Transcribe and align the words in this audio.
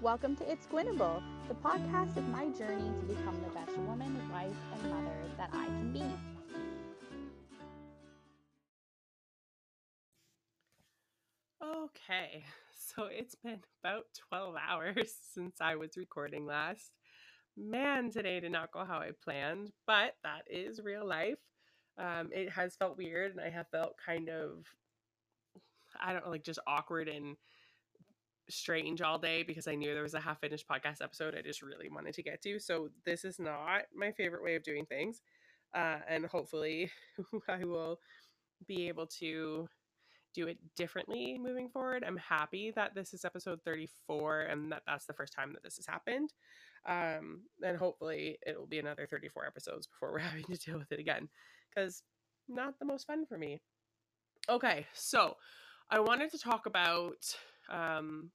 Welcome 0.00 0.36
to 0.36 0.48
It's 0.48 0.64
Gwinnable, 0.68 1.20
the 1.48 1.54
podcast 1.54 2.16
of 2.16 2.28
my 2.28 2.46
journey 2.50 2.88
to 3.00 3.06
become 3.06 3.34
the 3.42 3.52
best 3.52 3.76
woman, 3.78 4.30
wife, 4.30 4.54
and 4.74 4.92
mother 4.92 5.16
that 5.36 5.50
I 5.52 5.66
can 5.66 5.92
be. 5.92 6.04
Okay, 11.60 12.44
so 12.94 13.06
it's 13.10 13.34
been 13.34 13.58
about 13.82 14.04
12 14.28 14.54
hours 14.70 15.14
since 15.34 15.56
I 15.60 15.74
was 15.74 15.96
recording 15.96 16.46
last. 16.46 16.92
Man, 17.56 18.12
today 18.12 18.38
did 18.38 18.52
not 18.52 18.70
go 18.70 18.84
how 18.84 18.98
I 18.98 19.10
planned, 19.24 19.72
but 19.84 20.12
that 20.22 20.42
is 20.48 20.80
real 20.80 21.04
life. 21.08 21.40
Um, 21.98 22.28
it 22.32 22.50
has 22.50 22.76
felt 22.76 22.98
weird, 22.98 23.32
and 23.32 23.40
I 23.40 23.50
have 23.50 23.66
felt 23.72 23.96
kind 24.06 24.28
of, 24.28 24.64
I 26.00 26.12
don't 26.12 26.24
know, 26.24 26.30
like 26.30 26.44
just 26.44 26.60
awkward 26.68 27.08
and 27.08 27.36
strange 28.48 29.02
all 29.02 29.18
day 29.18 29.42
because 29.42 29.68
I 29.68 29.74
knew 29.74 29.92
there 29.94 30.02
was 30.02 30.14
a 30.14 30.20
half 30.20 30.40
finished 30.40 30.66
podcast 30.68 31.02
episode 31.02 31.34
I 31.36 31.42
just 31.42 31.62
really 31.62 31.88
wanted 31.88 32.14
to 32.14 32.22
get 32.22 32.42
to. 32.42 32.58
So, 32.58 32.88
this 33.04 33.24
is 33.24 33.38
not 33.38 33.82
my 33.94 34.12
favorite 34.12 34.42
way 34.42 34.54
of 34.54 34.62
doing 34.62 34.86
things. 34.86 35.22
Uh, 35.74 35.98
and 36.08 36.26
hopefully, 36.26 36.90
I 37.48 37.64
will 37.64 38.00
be 38.66 38.88
able 38.88 39.06
to 39.06 39.68
do 40.34 40.46
it 40.46 40.58
differently 40.76 41.38
moving 41.40 41.68
forward. 41.68 42.04
I'm 42.06 42.16
happy 42.16 42.72
that 42.76 42.94
this 42.94 43.14
is 43.14 43.24
episode 43.24 43.60
34 43.64 44.42
and 44.42 44.72
that 44.72 44.82
that's 44.86 45.06
the 45.06 45.12
first 45.12 45.32
time 45.32 45.52
that 45.52 45.62
this 45.62 45.76
has 45.76 45.86
happened. 45.86 46.32
Um, 46.86 47.42
and 47.62 47.76
hopefully, 47.76 48.38
it 48.46 48.58
will 48.58 48.66
be 48.66 48.78
another 48.78 49.06
34 49.06 49.46
episodes 49.46 49.86
before 49.86 50.12
we're 50.12 50.18
having 50.18 50.44
to 50.44 50.56
deal 50.56 50.78
with 50.78 50.92
it 50.92 51.00
again 51.00 51.28
because 51.68 52.02
not 52.48 52.78
the 52.78 52.86
most 52.86 53.06
fun 53.06 53.26
for 53.26 53.36
me. 53.36 53.60
Okay, 54.48 54.86
so 54.94 55.36
I 55.90 56.00
wanted 56.00 56.30
to 56.30 56.38
talk 56.38 56.66
about 56.66 57.36
um, 57.70 58.30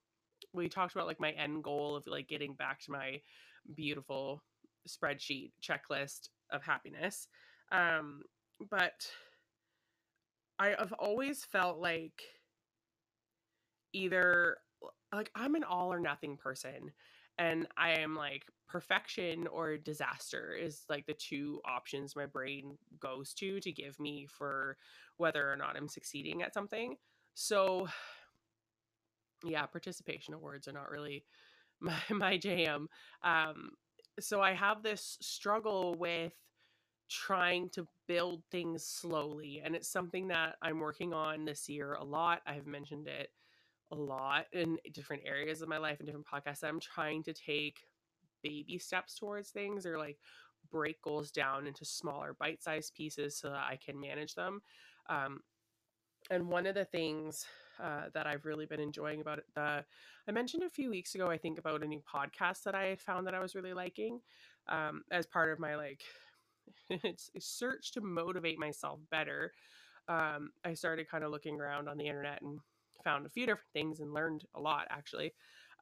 we 0.54 0.70
talked 0.70 0.94
about 0.94 1.08
like 1.08 1.20
my 1.20 1.32
end 1.32 1.64
goal 1.64 1.96
of 1.96 2.08
like 2.08 2.28
getting 2.28 2.54
back 2.54 2.82
to 2.82 2.92
my 2.92 3.22
beautiful 3.76 4.44
spreadsheet 4.88 5.52
checklist 5.62 6.30
of 6.52 6.64
happiness. 6.64 7.28
Um, 7.72 8.24
but 8.70 9.08
I 10.60 10.76
have 10.78 10.94
always 10.94 11.44
felt 11.46 11.80
like 11.80 12.22
either 13.94 14.58
like 15.14 15.32
I'm 15.36 15.56
an 15.56 15.64
all 15.64 15.94
or 15.94 16.00
nothing 16.00 16.38
person 16.38 16.92
and 17.38 17.68
I 17.78 17.94
am 18.00 18.16
like 18.16 18.44
perfection 18.68 19.48
or 19.48 19.78
disaster 19.78 20.56
is 20.60 20.84
like 20.90 21.06
the 21.06 21.14
two 21.14 21.62
options 21.66 22.16
my 22.16 22.26
brain 22.26 22.78
goes 23.00 23.34
to 23.36 23.60
to 23.60 23.72
give 23.72 24.00
me 24.00 24.28
for 24.28 24.78
whether 25.18 25.52
or 25.52 25.56
not 25.56 25.76
I'm 25.78 25.88
succeeding 25.88 26.42
at 26.42 26.54
something. 26.54 26.96
So 27.36 27.88
yeah, 29.44 29.66
participation 29.66 30.34
awards 30.34 30.68
are 30.68 30.74
not 30.74 30.90
really 30.90 31.26
my, 31.80 32.00
my 32.10 32.38
jam. 32.38 32.88
Um, 33.24 33.72
so 34.20 34.42
I 34.42 34.54
have 34.54 34.84
this 34.84 35.18
struggle 35.22 35.96
with 35.96 36.34
trying 37.10 37.70
to 37.70 37.88
build 38.08 38.44
things 38.52 38.86
slowly, 38.86 39.62
and 39.64 39.76
it's 39.76 39.90
something 39.90 40.28
that 40.30 40.56
I'm 40.62 40.80
working 40.80 41.14
on 41.14 41.46
this 41.46 41.68
year 41.68 41.94
a 41.94 42.04
lot. 42.04 42.42
I've 42.46 42.68
mentioned 42.68 43.08
it 43.08 43.30
a 43.92 43.96
lot 43.96 44.46
in 44.54 44.78
different 44.94 45.24
areas 45.26 45.62
of 45.62 45.70
my 45.70 45.78
life 45.78 46.00
and 46.00 46.08
different 46.08 46.28
podcasts. 46.28 46.64
I'm 46.64 46.80
trying 46.80 47.24
to 47.24 47.34
take 47.34 47.86
baby 48.44 48.78
steps 48.78 49.16
towards 49.16 49.50
things 49.50 49.86
or 49.86 49.98
like 49.98 50.18
break 50.72 51.02
goals 51.02 51.32
down 51.32 51.68
into 51.68 51.86
smaller 51.86 52.36
bite-sized 52.40 52.94
pieces 52.94 53.38
so 53.38 53.50
that 53.50 53.66
I 53.70 53.78
can 53.84 54.00
manage 54.00 54.36
them. 54.36 54.62
Um, 55.10 55.42
and 56.30 56.48
one 56.48 56.66
of 56.66 56.76
the 56.76 56.86
things 56.86 57.46
uh, 57.82 58.04
that 58.14 58.28
I've 58.28 58.46
really 58.46 58.66
been 58.66 58.80
enjoying 58.80 59.22
about 59.22 59.40
it. 59.40 59.46
The 59.56 59.84
I 60.28 60.32
mentioned 60.32 60.64
a 60.64 60.70
few 60.70 60.90
weeks 60.90 61.16
ago, 61.16 61.30
I 61.30 61.38
think 61.38 61.60
about 61.60 61.84
a 61.84 61.88
new 61.88 62.02
podcast 62.02 62.64
that 62.64 62.76
I 62.76 62.86
had 62.86 63.02
found 63.02 63.28
that 63.28 63.34
I 63.34 63.40
was 63.40 63.56
really 63.56 63.74
liking 63.74 64.22
um, 64.68 65.04
as 65.12 65.26
part 65.26 65.52
of 65.52 65.60
my 65.60 65.76
like 65.76 66.02
it's 66.90 67.30
a 67.36 67.42
search 67.42 67.92
to 67.94 68.02
motivate 68.02 68.60
myself 68.60 69.00
better. 69.12 69.54
Um, 70.08 70.52
I 70.66 70.74
started 70.74 71.10
kind 71.10 71.24
of 71.24 71.32
looking 71.32 71.60
around 71.60 71.88
on 71.88 71.98
the 71.98 72.08
internet 72.08 72.42
and 72.42 72.60
found 73.04 73.26
a 73.26 73.30
few 73.30 73.46
different 73.46 73.72
things 73.74 74.00
and 74.00 74.14
learned 74.14 74.46
a 74.56 74.60
lot 74.60 74.88
actually. 74.90 75.34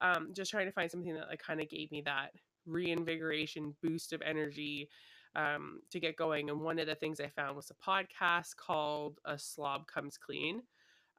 Um, 0.02 0.30
just 0.34 0.52
trying 0.52 0.66
to 0.66 0.72
find 0.72 0.90
something 0.90 1.14
that 1.14 1.28
like 1.30 1.42
kind 1.42 1.62
of 1.62 1.70
gave 1.70 1.92
me 1.92 2.02
that 2.02 2.32
reinvigoration 2.66 3.76
boost 3.82 4.14
of 4.14 4.22
energy 4.24 4.90
um, 5.36 5.82
to 5.92 6.00
get 6.00 6.16
going. 6.16 6.50
And 6.50 6.60
one 6.62 6.80
of 6.80 6.88
the 6.88 6.96
things 6.96 7.20
I 7.20 7.28
found 7.28 7.56
was 7.56 7.72
a 7.72 7.90
podcast 7.90 8.56
called 8.58 9.20
A 9.26 9.38
Slob 9.38 9.88
Comes 9.88 10.18
Clean 10.18 10.62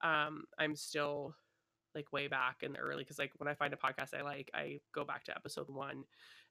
um, 0.03 0.45
I'm 0.59 0.77
still 0.77 1.35
like 1.95 2.13
way 2.13 2.27
back 2.27 2.59
in 2.63 2.73
the 2.73 2.79
early 2.79 3.05
because 3.05 3.19
like 3.19 3.33
when 3.37 3.49
I 3.49 3.55
find 3.55 3.73
a 3.73 3.77
podcast 3.77 4.19
I 4.19 4.23
like, 4.23 4.51
I 4.55 4.81
go 4.95 5.05
back 5.05 5.25
to 5.25 5.37
episode 5.37 5.69
one 5.69 6.05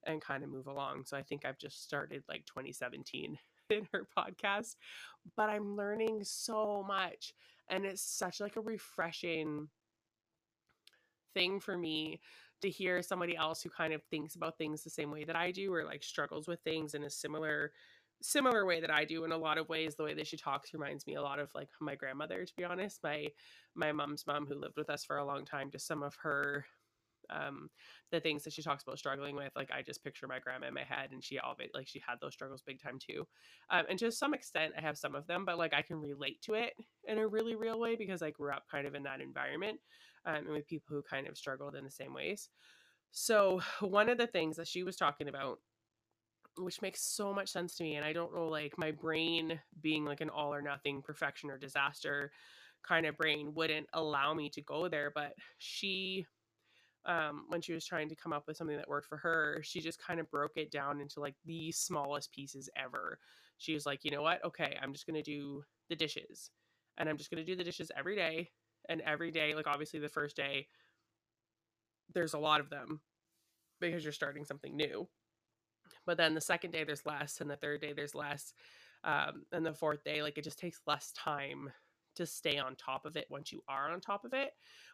and 0.06 0.22
kind 0.22 0.44
of 0.44 0.50
move 0.50 0.68
along. 0.68 1.04
So 1.06 1.18
I 1.18 1.24
think 1.24 1.46
I've 1.46 1.58
just 1.58 1.84
started 1.84 2.24
like 2.30 2.46
2017 2.46 3.38
in 3.70 3.88
her 3.92 4.08
podcast, 4.18 4.76
but 5.36 5.50
I'm 5.50 5.76
learning 5.76 6.24
so 6.24 6.84
much, 6.88 7.34
and 7.70 7.86
it's 7.86 8.02
such 8.02 8.40
like 8.40 8.56
a 8.56 8.62
refreshing 8.62 9.70
thing 11.34 11.60
for 11.60 11.78
me 11.78 12.20
to 12.62 12.70
hear 12.70 13.02
somebody 13.02 13.36
else 13.36 13.62
who 13.62 13.70
kind 13.70 13.94
of 13.94 14.04
thinks 14.04 14.36
about 14.36 14.58
things 14.58 14.84
the 14.84 14.90
same 14.90 15.12
way 15.12 15.24
that 15.24 15.36
I 15.36 15.52
do 15.52 15.74
or 15.74 15.84
like 15.84 16.04
struggles 16.04 16.48
with 16.48 16.60
things 16.62 16.94
in 16.94 17.04
a 17.04 17.10
similar 17.10 17.72
similar 18.22 18.66
way 18.66 18.82
that 18.82 18.92
I 18.92 19.06
do 19.06 19.24
in 19.24 19.32
a 19.32 19.38
lot 19.38 19.58
of 19.58 19.70
ways. 19.70 19.96
The 19.96 20.04
way 20.04 20.14
that 20.14 20.28
she 20.28 20.38
talks 20.38 20.74
reminds 20.74 21.08
me 21.08 21.16
a 21.16 21.22
lot 21.22 21.40
of 21.40 21.52
like 21.56 21.70
my 21.80 21.96
grandmother, 21.96 22.46
to 22.46 22.56
be 22.56 22.64
honest. 22.64 23.00
My 23.04 23.28
my 23.76 23.92
mom's 23.92 24.26
mom 24.28 24.46
who 24.46 24.56
lived 24.56 24.78
with 24.78 24.90
us 24.90 25.04
for 25.04 25.18
a 25.18 25.26
long 25.26 25.46
time, 25.46 25.72
just 25.72 25.88
some 25.88 26.04
of 26.04 26.16
her 26.22 26.66
um 27.30 27.70
the 28.12 28.20
things 28.20 28.44
that 28.44 28.54
she 28.54 28.62
talks 28.62 28.84
about 28.84 28.98
struggling 28.98 29.36
with 29.36 29.52
like 29.56 29.70
i 29.72 29.82
just 29.82 30.04
picture 30.04 30.28
my 30.28 30.40
grandma 30.40 30.68
in 30.68 30.74
my 30.74 30.84
head 30.84 31.10
and 31.12 31.24
she 31.24 31.40
all 31.40 31.56
it 31.60 31.72
like 31.74 31.88
she 31.88 32.02
had 32.06 32.16
those 32.22 32.34
struggles 32.34 32.64
big 32.66 32.82
time 32.82 32.98
too 33.00 33.26
um, 33.70 33.84
and 33.90 33.98
to 34.00 34.12
some 34.12 34.34
extent 34.34 34.74
i 34.78 34.82
have 34.82 34.98
some 34.98 35.16
of 35.16 35.28
them 35.28 35.46
but 35.46 35.58
like 35.58 35.74
i 35.74 35.82
can 35.82 35.98
relate 35.98 36.42
to 36.42 36.54
it 36.54 36.74
in 37.08 37.18
a 37.18 37.28
really 37.28 37.56
real 37.56 37.80
way 37.80 37.96
because 37.96 38.22
i 38.22 38.32
grew 38.32 38.52
up 38.52 38.64
kind 38.70 38.88
of 38.88 38.96
in 38.96 39.04
that 39.04 39.22
environment 39.22 39.80
um, 40.26 40.36
and 40.36 40.50
with 40.50 40.68
people 40.68 40.88
who 40.90 41.02
kind 41.02 41.28
of 41.28 41.38
struggled 41.38 41.76
in 41.76 41.84
the 41.84 41.92
same 41.92 42.14
ways 42.14 42.50
so 43.12 43.62
one 43.82 44.10
of 44.10 44.18
the 44.18 44.28
things 44.28 44.58
that 44.58 44.68
she 44.68 44.84
was 44.84 44.96
talking 44.96 45.28
about 45.28 45.60
which 46.58 46.82
makes 46.82 47.02
so 47.02 47.34
much 47.34 47.50
sense 47.50 47.76
to 47.76 47.84
me 47.84 47.96
and 47.96 48.06
i 48.06 48.14
don't 48.14 48.34
know 48.36 48.48
like 48.48 48.78
my 48.78 48.92
brain 48.92 49.60
being 49.82 50.06
like 50.06 50.22
an 50.22 50.30
all 50.30 50.54
or 50.54 50.62
nothing 50.62 51.02
perfection 51.02 51.50
or 51.50 51.58
disaster 51.58 52.32
kind 52.84 53.06
of 53.06 53.18
brain 53.18 53.54
wouldn't 53.54 53.88
allow 53.94 54.34
me 54.34 54.50
to 54.50 54.62
go 54.62 54.88
there 54.88 55.12
but 55.14 55.34
she 55.60 56.26
um 57.06 57.46
when 57.50 57.62
she 57.62 57.74
was 57.74 57.86
trying 57.86 58.10
to 58.10 58.16
come 58.16 58.34
up 58.34 58.44
with 58.48 58.58
something 58.58 58.78
that 58.78 58.88
worked 58.88 59.08
for 59.08 59.18
her 59.18 59.60
she 59.64 59.80
just 59.80 60.02
kind 60.02 60.20
of 60.20 60.30
broke 60.30 60.58
it 60.58 60.72
down 60.72 61.02
into 61.02 61.20
like 61.20 61.36
the 61.46 61.72
smallest 61.72 62.32
pieces 62.32 62.70
ever. 62.76 63.18
She 63.58 63.74
was 63.74 63.86
like 63.86 64.04
you 64.04 64.12
know 64.12 64.22
what? 64.22 64.44
Okay 64.44 64.78
i'm 64.82 64.94
just 64.94 65.08
going 65.08 65.16
to 65.16 65.24
do 65.24 65.64
the 65.90 65.96
dishes 65.96 66.52
and 66.98 67.10
i'm 67.10 67.18
just 67.18 67.32
going 67.32 67.44
to 67.44 67.50
do 67.50 67.56
the 67.56 67.64
dishes 67.64 67.92
every 67.98 68.16
day 68.16 68.50
and 68.90 69.02
every 69.02 69.32
day 69.32 69.56
like 69.56 69.68
obviously 69.68 70.00
the 70.00 70.10
first 70.10 70.36
day 70.36 70.68
there's 72.14 72.34
a 72.34 72.40
lot 72.40 72.60
of 72.60 72.70
them 72.70 73.02
because 73.80 74.04
you're 74.04 74.14
starting 74.14 74.46
something 74.46 74.76
new 74.76 75.08
but 76.06 76.18
then 76.18 76.34
the 76.34 76.42
second 76.42 76.72
day 76.72 76.84
there's 76.84 77.06
less 77.06 77.42
and 77.42 77.50
the 77.50 77.56
third 77.56 77.82
day 77.82 77.94
there's 77.94 78.16
less 78.16 78.54
um, 79.04 79.44
and 79.52 79.66
the 79.66 79.74
fourth 79.74 80.04
day 80.04 80.22
like 80.22 80.38
it 80.38 80.44
just 80.44 80.60
takes 80.60 80.82
less 80.86 81.12
time 81.14 81.70
to 82.16 82.26
stay 82.26 82.58
on 82.58 82.76
top 82.76 83.06
of 83.06 83.16
it 83.16 83.26
once 83.30 83.52
you 83.52 83.62
are 83.70 83.90
on 83.90 84.02
top 84.02 84.26
of 84.26 84.34
it. 84.34 84.52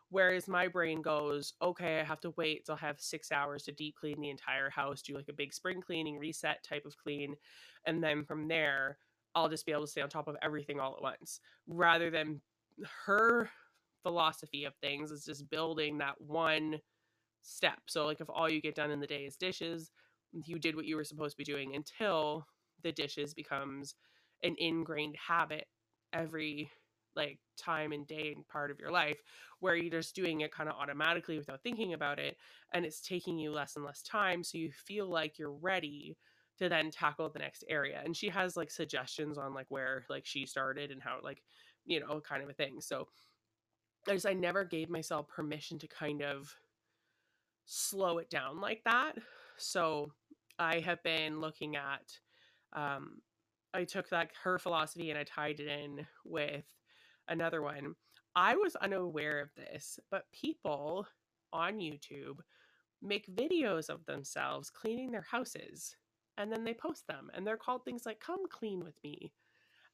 Whereas 0.09 0.47
my 0.47 0.69
brain 0.69 1.01
goes 1.01 1.53
okay 1.61 1.99
i 1.99 2.03
have 2.03 2.21
to 2.21 2.33
wait 2.37 2.65
till 2.65 2.75
i 2.75 2.85
have 2.85 3.01
six 3.01 3.29
hours 3.31 3.63
to 3.63 3.73
deep 3.73 3.95
clean 3.99 4.21
the 4.21 4.29
entire 4.29 4.69
house 4.69 5.01
do 5.01 5.13
like 5.13 5.27
a 5.27 5.33
big 5.33 5.53
spring 5.53 5.81
cleaning 5.81 6.17
reset 6.17 6.63
type 6.63 6.85
of 6.85 6.95
clean 6.97 7.35
and 7.85 8.01
then 8.01 8.23
from 8.23 8.47
there 8.47 8.97
i'll 9.35 9.49
just 9.49 9.65
be 9.65 9.71
able 9.71 9.81
to 9.81 9.87
stay 9.87 10.01
on 10.01 10.09
top 10.09 10.27
of 10.27 10.37
everything 10.41 10.79
all 10.79 10.95
at 10.95 11.01
once. 11.01 11.41
Rather 11.67 12.09
than 12.09 12.41
her 13.05 13.49
philosophy 14.01 14.63
of 14.63 14.73
things 14.75 15.11
is 15.11 15.25
just 15.25 15.49
building 15.49 15.97
that 15.97 16.19
one 16.19 16.79
step. 17.41 17.79
So 17.87 18.05
like 18.05 18.21
if 18.21 18.29
all 18.29 18.49
you 18.49 18.61
get 18.61 18.75
done 18.75 18.91
in 18.91 18.99
the 18.99 19.07
day 19.07 19.25
is 19.25 19.35
dishes 19.35 19.91
you 20.31 20.59
did 20.59 20.75
what 20.75 20.85
you 20.85 20.95
were 20.95 21.03
supposed 21.03 21.33
to 21.33 21.43
be 21.43 21.51
doing 21.51 21.75
until 21.75 22.45
the 22.83 22.91
dishes 22.91 23.33
becomes 23.33 23.95
an 24.43 24.55
ingrained 24.59 25.15
habit 25.15 25.65
every 26.13 26.69
like 27.15 27.39
time 27.57 27.91
and 27.91 28.05
day 28.07 28.31
and 28.35 28.47
part 28.47 28.69
of 28.69 28.79
your 28.79 28.91
life 28.91 29.17
where 29.59 29.75
you're 29.75 29.91
just 29.91 30.15
doing 30.15 30.41
it 30.41 30.51
kind 30.51 30.69
of 30.69 30.75
automatically 30.75 31.37
without 31.37 31.63
thinking 31.63 31.93
about 31.93 32.19
it 32.19 32.37
and 32.73 32.85
it's 32.85 33.01
taking 33.01 33.37
you 33.39 33.51
less 33.51 33.75
and 33.75 33.83
less 33.83 34.03
time 34.03 34.43
so 34.43 34.57
you 34.57 34.71
feel 34.71 35.09
like 35.09 35.39
you're 35.39 35.51
ready 35.51 36.15
to 36.59 36.69
then 36.69 36.91
tackle 36.91 37.29
the 37.29 37.39
next 37.39 37.63
area 37.69 38.01
and 38.05 38.15
she 38.15 38.29
has 38.29 38.55
like 38.55 38.69
suggestions 38.69 39.37
on 39.37 39.53
like 39.53 39.65
where 39.69 40.05
like 40.09 40.25
she 40.25 40.45
started 40.45 40.91
and 40.91 41.01
how 41.01 41.17
like 41.23 41.41
you 41.85 41.99
know 41.99 42.21
kind 42.21 42.43
of 42.43 42.49
a 42.49 42.53
thing 42.53 42.79
so 42.79 43.07
i 44.07 44.13
just 44.13 44.27
i 44.27 44.33
never 44.33 44.63
gave 44.63 44.89
myself 44.89 45.27
permission 45.27 45.79
to 45.79 45.87
kind 45.87 46.21
of 46.21 46.53
slow 47.65 48.19
it 48.19 48.29
down 48.29 48.61
like 48.61 48.81
that 48.85 49.13
so 49.57 50.11
I 50.59 50.79
have 50.79 51.01
been 51.03 51.39
looking 51.39 51.75
at, 51.75 52.17
um, 52.73 53.21
I 53.73 53.83
took 53.83 54.09
that 54.09 54.31
her 54.43 54.57
philosophy 54.59 55.09
and 55.09 55.19
I 55.19 55.23
tied 55.23 55.59
it 55.59 55.67
in 55.67 56.05
with 56.25 56.65
another 57.27 57.61
one. 57.61 57.95
I 58.35 58.55
was 58.55 58.75
unaware 58.75 59.39
of 59.41 59.49
this, 59.55 59.99
but 60.11 60.31
people 60.31 61.07
on 61.53 61.79
YouTube 61.79 62.39
make 63.01 63.27
videos 63.35 63.89
of 63.89 64.05
themselves 64.05 64.69
cleaning 64.69 65.11
their 65.11 65.25
houses 65.29 65.95
and 66.37 66.51
then 66.51 66.63
they 66.63 66.73
post 66.73 67.05
them 67.07 67.29
and 67.33 67.45
they're 67.45 67.57
called 67.57 67.83
things 67.83 68.05
like 68.05 68.19
come 68.19 68.47
clean 68.49 68.83
with 68.83 68.95
me. 69.03 69.31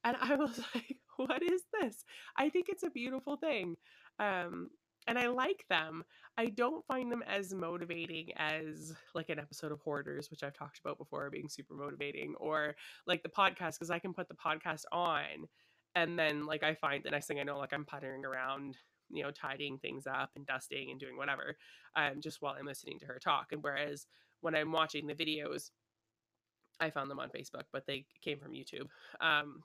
And 0.04 0.16
i 0.20 0.34
was 0.34 0.58
like 0.74 0.96
what 1.16 1.42
is 1.42 1.62
this? 1.80 2.04
I 2.36 2.48
think 2.48 2.66
it's 2.68 2.82
a 2.82 2.90
beautiful 2.90 3.36
thing. 3.36 3.76
Um 4.18 4.70
and 5.06 5.18
i 5.18 5.26
like 5.26 5.64
them 5.68 6.04
i 6.38 6.46
don't 6.46 6.84
find 6.86 7.10
them 7.10 7.22
as 7.26 7.54
motivating 7.54 8.30
as 8.36 8.94
like 9.14 9.28
an 9.28 9.38
episode 9.38 9.72
of 9.72 9.80
hoarders 9.80 10.30
which 10.30 10.42
i've 10.42 10.56
talked 10.56 10.78
about 10.78 10.98
before 10.98 11.30
being 11.30 11.48
super 11.48 11.74
motivating 11.74 12.34
or 12.36 12.74
like 13.06 13.22
the 13.22 13.28
podcast 13.28 13.72
because 13.72 13.90
i 13.90 13.98
can 13.98 14.14
put 14.14 14.28
the 14.28 14.34
podcast 14.34 14.84
on 14.92 15.48
and 15.94 16.18
then 16.18 16.46
like 16.46 16.62
i 16.62 16.74
find 16.74 17.04
the 17.04 17.10
next 17.10 17.26
thing 17.26 17.40
i 17.40 17.42
know 17.42 17.58
like 17.58 17.72
i'm 17.72 17.84
puttering 17.84 18.24
around 18.24 18.76
you 19.10 19.22
know 19.22 19.30
tidying 19.30 19.78
things 19.78 20.06
up 20.06 20.30
and 20.36 20.46
dusting 20.46 20.90
and 20.90 21.00
doing 21.00 21.16
whatever 21.16 21.56
um 21.96 22.20
just 22.20 22.40
while 22.40 22.56
i'm 22.58 22.66
listening 22.66 22.98
to 22.98 23.06
her 23.06 23.18
talk 23.18 23.48
and 23.52 23.62
whereas 23.62 24.06
when 24.40 24.54
i'm 24.54 24.72
watching 24.72 25.06
the 25.06 25.14
videos 25.14 25.70
I 26.80 26.90
found 26.90 27.10
them 27.10 27.20
on 27.20 27.30
Facebook, 27.30 27.64
but 27.72 27.86
they 27.86 28.04
came 28.22 28.38
from 28.38 28.52
YouTube. 28.52 28.88
Um, 29.20 29.62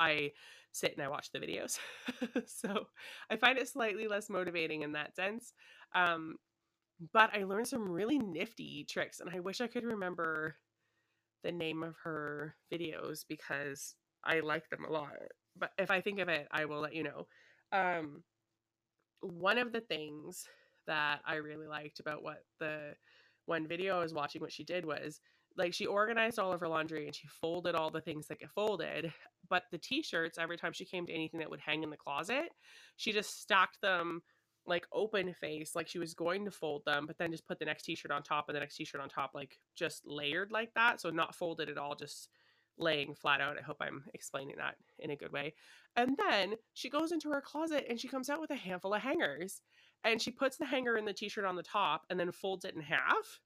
I 0.00 0.32
sit 0.72 0.94
and 0.94 1.02
I 1.02 1.08
watch 1.08 1.30
the 1.30 1.38
videos. 1.38 1.78
so 2.46 2.86
I 3.30 3.36
find 3.36 3.58
it 3.58 3.68
slightly 3.68 4.08
less 4.08 4.30
motivating 4.30 4.82
in 4.82 4.92
that 4.92 5.14
sense. 5.14 5.52
Um, 5.94 6.36
but 7.12 7.30
I 7.34 7.44
learned 7.44 7.68
some 7.68 7.88
really 7.88 8.18
nifty 8.18 8.84
tricks, 8.88 9.20
and 9.20 9.30
I 9.30 9.40
wish 9.40 9.60
I 9.60 9.66
could 9.66 9.84
remember 9.84 10.56
the 11.42 11.52
name 11.52 11.82
of 11.82 11.94
her 12.04 12.56
videos 12.72 13.24
because 13.28 13.94
I 14.24 14.40
like 14.40 14.68
them 14.68 14.84
a 14.84 14.92
lot. 14.92 15.12
But 15.56 15.72
if 15.78 15.90
I 15.90 16.00
think 16.00 16.20
of 16.20 16.28
it, 16.28 16.48
I 16.50 16.66
will 16.66 16.80
let 16.80 16.94
you 16.94 17.04
know. 17.04 17.26
Um, 17.72 18.22
one 19.20 19.58
of 19.58 19.72
the 19.72 19.80
things 19.80 20.46
that 20.86 21.20
I 21.24 21.36
really 21.36 21.66
liked 21.66 22.00
about 22.00 22.22
what 22.22 22.44
the 22.58 22.94
one 23.46 23.66
video 23.66 23.98
I 23.98 24.02
was 24.02 24.14
watching, 24.14 24.40
what 24.40 24.52
she 24.52 24.64
did 24.64 24.84
was 24.84 25.20
like 25.56 25.74
she 25.74 25.86
organized 25.86 26.38
all 26.38 26.52
of 26.52 26.60
her 26.60 26.68
laundry 26.68 27.06
and 27.06 27.14
she 27.14 27.26
folded 27.26 27.74
all 27.74 27.90
the 27.90 28.00
things 28.00 28.26
that 28.26 28.38
get 28.38 28.50
folded 28.50 29.12
but 29.48 29.64
the 29.70 29.78
t-shirts 29.78 30.38
every 30.38 30.56
time 30.56 30.72
she 30.72 30.84
came 30.84 31.06
to 31.06 31.12
anything 31.12 31.40
that 31.40 31.50
would 31.50 31.60
hang 31.60 31.82
in 31.82 31.90
the 31.90 31.96
closet 31.96 32.50
she 32.96 33.12
just 33.12 33.40
stacked 33.40 33.80
them 33.80 34.22
like 34.66 34.86
open 34.92 35.34
face 35.34 35.74
like 35.74 35.88
she 35.88 35.98
was 35.98 36.14
going 36.14 36.44
to 36.44 36.50
fold 36.50 36.82
them 36.84 37.06
but 37.06 37.16
then 37.18 37.32
just 37.32 37.46
put 37.46 37.58
the 37.58 37.64
next 37.64 37.82
t-shirt 37.82 38.12
on 38.12 38.22
top 38.22 38.44
and 38.48 38.56
the 38.56 38.60
next 38.60 38.76
t-shirt 38.76 39.00
on 39.00 39.08
top 39.08 39.32
like 39.34 39.58
just 39.74 40.06
layered 40.06 40.52
like 40.52 40.72
that 40.74 41.00
so 41.00 41.10
not 41.10 41.34
folded 41.34 41.68
at 41.68 41.78
all 41.78 41.94
just 41.94 42.28
laying 42.80 43.14
flat 43.14 43.40
out. 43.40 43.58
I 43.58 43.62
hope 43.62 43.76
i'm 43.80 44.04
explaining 44.14 44.56
that 44.56 44.76
in 44.98 45.10
a 45.10 45.16
good 45.16 45.32
way. 45.32 45.54
And 45.96 46.16
then 46.16 46.54
she 46.74 46.88
goes 46.88 47.12
into 47.12 47.30
her 47.30 47.40
closet 47.40 47.86
and 47.88 48.00
she 48.00 48.08
comes 48.08 48.30
out 48.30 48.40
with 48.40 48.50
a 48.50 48.56
handful 48.56 48.94
of 48.94 49.02
hangers 49.02 49.60
and 50.04 50.20
she 50.20 50.30
puts 50.30 50.56
the 50.56 50.66
hanger 50.66 50.96
in 50.96 51.04
the 51.04 51.12
t-shirt 51.12 51.44
on 51.44 51.56
the 51.56 51.62
top 51.62 52.02
and 52.10 52.18
then 52.18 52.32
folds 52.32 52.64
it 52.64 52.74
in 52.74 52.80
half 52.80 53.40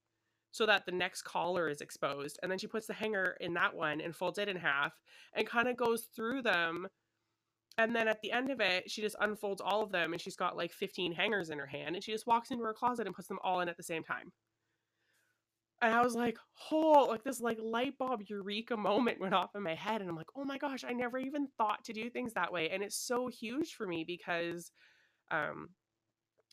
so 0.54 0.64
that 0.66 0.86
the 0.86 0.92
next 0.92 1.22
collar 1.22 1.68
is 1.68 1.80
exposed. 1.80 2.38
And 2.40 2.50
then 2.50 2.60
she 2.60 2.68
puts 2.68 2.86
the 2.86 2.94
hanger 2.94 3.36
in 3.40 3.54
that 3.54 3.74
one 3.74 4.00
and 4.00 4.14
folds 4.14 4.38
it 4.38 4.48
in 4.48 4.54
half 4.54 4.92
and 5.34 5.48
kind 5.48 5.66
of 5.66 5.76
goes 5.76 6.06
through 6.14 6.42
them. 6.42 6.86
And 7.76 7.94
then 7.94 8.06
at 8.06 8.22
the 8.22 8.30
end 8.30 8.52
of 8.52 8.60
it, 8.60 8.88
she 8.88 9.00
just 9.00 9.16
unfolds 9.18 9.60
all 9.60 9.82
of 9.82 9.90
them 9.90 10.12
and 10.12 10.22
she's 10.22 10.36
got 10.36 10.56
like 10.56 10.70
15 10.72 11.10
hangers 11.10 11.50
in 11.50 11.58
her 11.58 11.66
hand 11.66 11.96
and 11.96 12.04
she 12.04 12.12
just 12.12 12.28
walks 12.28 12.52
into 12.52 12.62
her 12.62 12.72
closet 12.72 13.08
and 13.08 13.16
puts 13.16 13.26
them 13.26 13.40
all 13.42 13.62
in 13.62 13.68
at 13.68 13.76
the 13.76 13.82
same 13.82 14.04
time. 14.04 14.30
And 15.82 15.92
I 15.92 16.04
was 16.04 16.14
like, 16.14 16.38
oh, 16.70 17.08
like 17.10 17.24
this 17.24 17.40
like 17.40 17.58
light 17.60 17.98
bulb 17.98 18.22
eureka 18.28 18.76
moment 18.76 19.20
went 19.20 19.34
off 19.34 19.56
in 19.56 19.62
my 19.64 19.74
head. 19.74 20.02
And 20.02 20.08
I'm 20.08 20.16
like, 20.16 20.30
oh 20.36 20.44
my 20.44 20.56
gosh, 20.56 20.84
I 20.86 20.92
never 20.92 21.18
even 21.18 21.48
thought 21.58 21.82
to 21.86 21.92
do 21.92 22.08
things 22.08 22.32
that 22.34 22.52
way. 22.52 22.70
And 22.70 22.80
it's 22.80 22.96
so 22.96 23.26
huge 23.26 23.74
for 23.74 23.88
me 23.88 24.04
because 24.06 24.70
um 25.32 25.70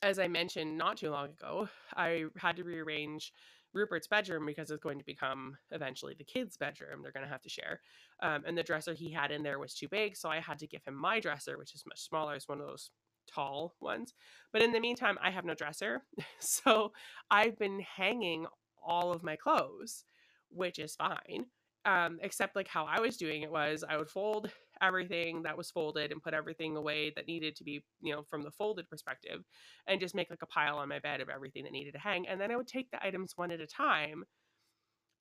as 0.01 0.17
I 0.17 0.27
mentioned 0.27 0.75
not 0.75 0.97
too 0.97 1.11
long 1.11 1.29
ago, 1.29 1.69
I 1.95 2.25
had 2.35 2.55
to 2.55 2.63
rearrange 2.63 3.31
Rupert's 3.73 4.07
bedroom 4.07 4.45
because 4.45 4.69
it's 4.69 4.83
going 4.83 4.99
to 4.99 5.05
become 5.05 5.57
eventually 5.71 6.15
the 6.17 6.23
kids' 6.23 6.57
bedroom. 6.57 7.01
They're 7.01 7.11
going 7.11 7.25
to 7.25 7.31
have 7.31 7.41
to 7.43 7.49
share. 7.49 7.81
Um, 8.21 8.43
and 8.45 8.57
the 8.57 8.63
dresser 8.63 8.93
he 8.93 9.11
had 9.11 9.31
in 9.31 9.43
there 9.43 9.59
was 9.59 9.73
too 9.73 9.87
big, 9.87 10.15
so 10.15 10.29
I 10.29 10.39
had 10.39 10.59
to 10.59 10.67
give 10.67 10.83
him 10.83 10.95
my 10.95 11.19
dresser, 11.19 11.57
which 11.57 11.73
is 11.73 11.83
much 11.87 12.01
smaller. 12.01 12.35
It's 12.35 12.47
one 12.47 12.59
of 12.59 12.67
those 12.67 12.91
tall 13.33 13.75
ones. 13.79 14.13
But 14.51 14.61
in 14.61 14.71
the 14.71 14.79
meantime, 14.79 15.17
I 15.21 15.31
have 15.31 15.45
no 15.45 15.53
dresser. 15.53 16.03
so 16.39 16.91
I've 17.29 17.57
been 17.57 17.79
hanging 17.79 18.45
all 18.83 19.11
of 19.11 19.23
my 19.23 19.35
clothes, 19.35 20.03
which 20.49 20.79
is 20.79 20.95
fine. 20.95 21.45
Um, 21.83 22.19
except 22.21 22.55
like 22.55 22.67
how 22.67 22.85
I 22.85 22.99
was 22.99 23.17
doing 23.17 23.41
it 23.41 23.51
was 23.51 23.83
I 23.87 23.97
would 23.97 24.09
fold 24.09 24.51
everything 24.81 25.43
that 25.43 25.57
was 25.57 25.71
folded 25.71 26.11
and 26.11 26.21
put 26.21 26.33
everything 26.33 26.75
away 26.75 27.11
that 27.15 27.27
needed 27.27 27.55
to 27.55 27.63
be, 27.63 27.83
you 28.01 28.13
know, 28.13 28.23
from 28.29 28.43
the 28.43 28.51
folded 28.51 28.89
perspective 28.89 29.43
and 29.87 29.99
just 29.99 30.15
make 30.15 30.29
like 30.29 30.41
a 30.41 30.47
pile 30.47 30.77
on 30.77 30.89
my 30.89 30.99
bed 30.99 31.21
of 31.21 31.29
everything 31.29 31.63
that 31.63 31.73
needed 31.73 31.93
to 31.93 31.99
hang. 31.99 32.27
And 32.27 32.39
then 32.39 32.51
I 32.51 32.55
would 32.55 32.67
take 32.67 32.89
the 32.91 33.05
items 33.05 33.33
one 33.35 33.51
at 33.51 33.61
a 33.61 33.67
time 33.67 34.25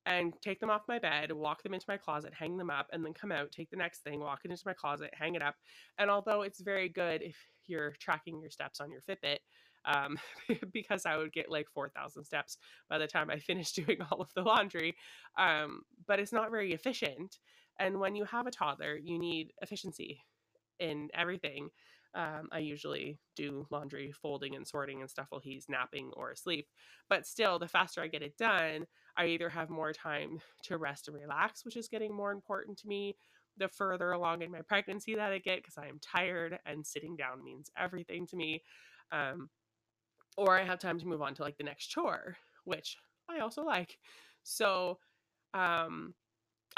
and 0.07 0.33
take 0.43 0.61
them 0.61 0.71
off 0.71 0.83
my 0.89 0.99
bed, 0.99 1.31
walk 1.33 1.62
them 1.62 1.75
into 1.75 1.85
my 1.89 1.97
closet, 1.97 2.33
hang 2.39 2.57
them 2.57 2.71
up, 2.71 2.87
and 2.93 3.05
then 3.05 3.12
come 3.12 3.31
out, 3.31 3.53
take 3.53 3.71
the 3.71 3.77
next 3.77 4.03
thing, 4.03 4.21
walk 4.21 4.41
it 4.45 4.51
into 4.51 4.62
my 4.65 4.73
closet, 4.73 5.11
hang 5.12 5.35
it 5.35 5.43
up. 5.43 5.57
And 5.99 6.11
although 6.11 6.43
it's 6.43 6.61
very 6.61 6.89
good 6.89 7.23
if 7.23 7.37
you're 7.67 7.95
tracking 8.01 8.41
your 8.41 8.51
steps 8.51 8.81
on 8.81 8.91
your 8.91 9.03
Fitbit, 9.03 9.39
um, 9.85 10.19
because 10.73 11.07
I 11.07 11.17
would 11.17 11.33
get 11.33 11.51
like 11.51 11.69
4,000 11.73 12.25
steps 12.25 12.59
by 12.89 12.99
the 12.99 13.07
time 13.07 13.31
I 13.31 13.39
finished 13.39 13.77
doing 13.87 13.99
all 14.11 14.21
of 14.21 14.33
the 14.35 14.43
laundry, 14.43 14.97
um, 15.39 15.83
but 16.07 16.19
it's 16.19 16.33
not 16.33 16.51
very 16.51 16.73
efficient. 16.73 17.39
And 17.81 17.99
when 17.99 18.15
you 18.15 18.25
have 18.27 18.47
a 18.47 18.53
toddler, 18.53 18.97
you 18.97 19.19
need 19.19 19.53
efficiency 19.62 20.21
in 20.79 21.09
everything. 21.15 21.71
Um, 22.15 22.49
I 22.53 22.59
usually 22.59 23.19
do 23.37 23.67
laundry, 23.71 24.12
folding, 24.12 24.55
and 24.55 24.67
sorting 24.67 25.00
and 25.00 25.11
stuff 25.11 25.27
while 25.31 25.41
he's 25.41 25.69
napping 25.69 26.11
or 26.15 26.31
asleep. 26.31 26.69
But 27.09 27.27
still, 27.27 27.59
the 27.59 27.69
faster 27.69 28.03
I 28.03 28.09
get 28.09 28.23
it 28.23 28.37
done, 28.37 28.87
I 29.17 29.27
either 29.27 29.49
have 29.49 29.71
more 29.71 29.93
time 29.93 30.41
to 30.65 30.77
rest 30.77 31.09
and 31.09 31.17
relax, 31.17 31.65
which 31.65 31.77
is 31.77 31.88
getting 31.88 32.15
more 32.15 32.32
important 32.32 32.79
to 32.79 32.88
me 32.88 33.17
the 33.56 33.69
further 33.69 34.12
along 34.12 34.43
in 34.43 34.50
my 34.50 34.62
pregnancy 34.62 35.15
that 35.15 35.33
I 35.33 35.38
get 35.38 35.59
because 35.59 35.79
I 35.79 35.87
am 35.87 36.00
tired 36.00 36.59
and 36.67 36.87
sitting 36.87 37.17
down 37.17 37.44
means 37.44 37.71
everything 37.79 38.26
to 38.29 38.37
me. 38.37 38.62
Um, 39.12 39.50
or 40.37 40.59
I 40.59 40.65
have 40.65 40.79
time 40.79 40.99
to 40.99 41.06
move 41.06 41.23
on 41.23 41.35
to 41.35 41.43
like 41.43 41.59
the 41.59 41.65
next 41.65 41.88
chore, 41.88 42.37
which 42.65 42.97
I 43.29 43.41
also 43.41 43.62
like. 43.62 43.99
So, 44.43 44.99
um, 45.55 46.15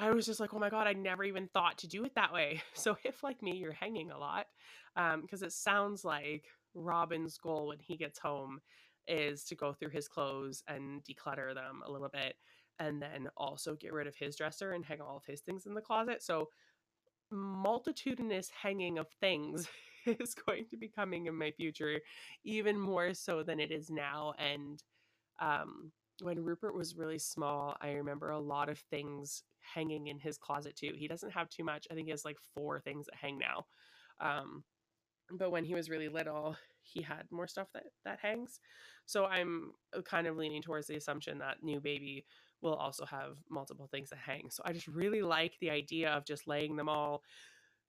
I 0.03 0.11
was 0.11 0.27
just 0.27 0.41
like, 0.41 0.53
oh 0.53 0.59
my 0.59 0.69
God, 0.69 0.89
I 0.89 0.95
never 0.95 1.23
even 1.23 1.47
thought 1.47 1.79
to 1.79 1.87
do 1.87 2.05
it 2.05 2.17
that 2.17 2.33
way. 2.33 2.61
So 2.75 2.97
if 3.05 3.23
like 3.23 3.41
me, 3.41 3.57
you're 3.57 3.73
hanging 3.73 4.11
a 4.11 4.19
lot, 4.19 4.47
because 4.97 5.43
um, 5.43 5.47
it 5.47 5.53
sounds 5.53 6.05
like 6.05 6.47
Robin's 6.75 7.39
goal 7.39 7.69
when 7.69 7.79
he 7.79 7.97
gets 7.97 8.19
home 8.19 8.61
is 9.07 9.45
to 9.45 9.55
go 9.55 9.73
through 9.73 9.91
his 9.91 10.09
clothes 10.09 10.65
and 10.67 11.05
declutter 11.05 11.55
them 11.55 11.83
a 11.87 11.91
little 11.91 12.09
bit 12.09 12.35
and 12.81 13.01
then 13.01 13.29
also 13.37 13.77
get 13.77 13.93
rid 13.93 14.09
of 14.09 14.17
his 14.17 14.35
dresser 14.35 14.73
and 14.73 14.85
hang 14.85 15.01
all 15.01 15.17
of 15.17 15.25
his 15.25 15.41
things 15.41 15.67
in 15.67 15.75
the 15.75 15.81
closet. 15.81 16.21
So 16.21 16.49
multitudinous 17.31 18.51
hanging 18.51 18.99
of 18.99 19.07
things 19.21 19.69
is 20.07 20.35
going 20.35 20.67
to 20.71 20.77
be 20.77 20.89
coming 20.89 21.27
in 21.27 21.37
my 21.37 21.53
future 21.53 22.01
even 22.45 22.77
more 22.79 23.15
so 23.15 23.45
than 23.45 23.61
it 23.61 23.71
is 23.71 23.89
now 23.89 24.35
and 24.39 24.83
um 25.41 25.93
when 26.21 26.45
Rupert 26.45 26.75
was 26.75 26.97
really 26.97 27.19
small, 27.19 27.77
I 27.81 27.93
remember 27.93 28.31
a 28.31 28.39
lot 28.39 28.69
of 28.69 28.79
things 28.91 29.43
hanging 29.75 30.09
in 30.09 30.19
his 30.19 30.39
closet 30.39 30.77
too. 30.77 30.93
He 30.95 31.09
doesn't 31.09 31.33
have 31.33 31.49
too 31.49 31.65
much. 31.65 31.87
I 31.91 31.95
think 31.95 32.07
he 32.07 32.11
has 32.11 32.25
like 32.25 32.39
four 32.55 32.81
things 32.81 33.07
that 33.07 33.17
hang 33.17 33.39
now. 33.39 33.67
Um, 34.21 34.65
but 35.31 35.51
when 35.51 35.65
he 35.65 35.75
was 35.75 35.89
really 35.89 36.09
little, 36.09 36.57
he 36.83 37.03
had 37.03 37.25
more 37.31 37.47
stuff 37.47 37.69
that 37.75 37.85
that 38.05 38.19
hangs. 38.21 38.61
So 39.07 39.27
I'm 39.27 39.73
uh, 39.97 40.03
kind 40.03 40.27
of 40.27 40.37
leaning 40.37 40.63
towards 40.63 40.87
the 40.87 40.97
assumption 40.97 41.39
that 41.39 41.63
new 41.63 41.81
baby 41.81 42.25
will 42.61 42.75
also 42.75 43.05
have 43.07 43.37
multiple 43.51 43.89
things 43.91 44.11
that 44.11 44.19
hang. 44.19 44.51
So 44.51 44.63
I 44.65 44.73
just 44.73 44.87
really 44.89 45.23
like 45.23 45.55
the 45.61 45.71
idea 45.71 46.11
of 46.11 46.25
just 46.25 46.47
laying 46.47 46.77
them 46.77 46.89
all 46.89 47.23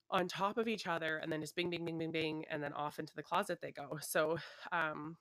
on 0.10 0.28
top 0.28 0.58
of 0.58 0.68
each 0.68 0.88
other 0.88 1.18
and 1.18 1.32
then 1.32 1.42
just 1.42 1.56
bing 1.56 1.70
bing 1.70 1.86
bing 1.86 1.98
bing 1.98 2.12
bing 2.12 2.46
and 2.50 2.62
then 2.62 2.74
off 2.74 3.00
into 3.00 3.14
the 3.16 3.24
closet 3.24 3.60
they 3.62 3.72
go. 3.72 3.98
So 4.02 4.38
um 4.72 5.18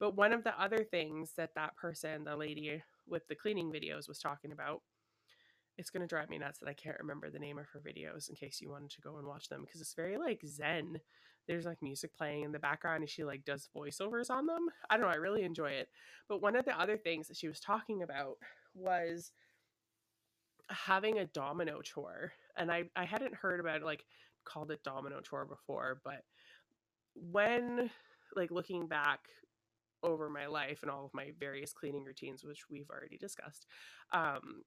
but 0.00 0.16
one 0.16 0.32
of 0.32 0.44
the 0.44 0.60
other 0.60 0.84
things 0.84 1.32
that 1.36 1.54
that 1.54 1.76
person, 1.76 2.24
the 2.24 2.36
lady 2.36 2.82
with 3.06 3.26
the 3.28 3.34
cleaning 3.34 3.72
videos, 3.72 4.08
was 4.08 4.18
talking 4.18 4.52
about, 4.52 4.82
it's 5.76 5.90
going 5.90 6.02
to 6.02 6.06
drive 6.06 6.30
me 6.30 6.38
nuts 6.38 6.58
that 6.58 6.68
I 6.68 6.74
can't 6.74 6.98
remember 7.00 7.30
the 7.30 7.38
name 7.38 7.58
of 7.58 7.66
her 7.72 7.80
videos 7.80 8.28
in 8.28 8.36
case 8.36 8.60
you 8.60 8.70
wanted 8.70 8.90
to 8.90 9.00
go 9.00 9.18
and 9.18 9.26
watch 9.26 9.48
them 9.48 9.62
because 9.64 9.80
it's 9.80 9.94
very 9.94 10.16
like 10.16 10.40
zen. 10.46 11.00
There's 11.46 11.66
like 11.66 11.82
music 11.82 12.14
playing 12.16 12.42
in 12.42 12.52
the 12.52 12.58
background 12.58 13.02
and 13.02 13.10
she 13.10 13.24
like 13.24 13.44
does 13.44 13.68
voiceovers 13.76 14.30
on 14.30 14.46
them. 14.46 14.68
I 14.88 14.96
don't 14.96 15.06
know, 15.06 15.12
I 15.12 15.16
really 15.16 15.42
enjoy 15.42 15.70
it. 15.70 15.88
But 16.28 16.40
one 16.40 16.56
of 16.56 16.64
the 16.64 16.78
other 16.78 16.96
things 16.96 17.28
that 17.28 17.36
she 17.36 17.48
was 17.48 17.60
talking 17.60 18.02
about 18.02 18.36
was 18.74 19.32
having 20.70 21.18
a 21.18 21.26
domino 21.26 21.82
chore. 21.82 22.32
And 22.56 22.70
I 22.70 22.84
I 22.96 23.04
hadn't 23.04 23.34
heard 23.34 23.60
about 23.60 23.76
it, 23.76 23.84
like 23.84 24.04
called 24.44 24.70
it 24.70 24.84
domino 24.84 25.20
chore 25.20 25.44
before, 25.44 26.00
but 26.04 26.22
when 27.14 27.90
like 28.36 28.50
looking 28.50 28.86
back 28.86 29.20
over 30.02 30.28
my 30.28 30.46
life 30.46 30.82
and 30.82 30.90
all 30.90 31.04
of 31.04 31.14
my 31.14 31.32
various 31.40 31.72
cleaning 31.72 32.04
routines, 32.04 32.44
which 32.44 32.68
we've 32.70 32.90
already 32.90 33.16
discussed. 33.16 33.66
Um, 34.12 34.62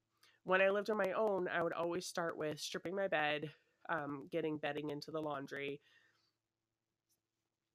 when 0.48 0.62
I 0.62 0.70
lived 0.70 0.89
on 0.89 0.96
my 0.96 1.12
own, 1.12 1.50
I 1.50 1.62
would 1.62 1.74
always 1.74 2.06
start 2.06 2.38
with 2.38 2.58
stripping 2.58 2.96
my 2.96 3.10
bed, 3.10 3.51
um, 3.89 4.30
getting 4.32 4.58
bedding 4.58 4.92
into 4.92 5.12
the 5.12 5.20
laundry, 5.20 5.82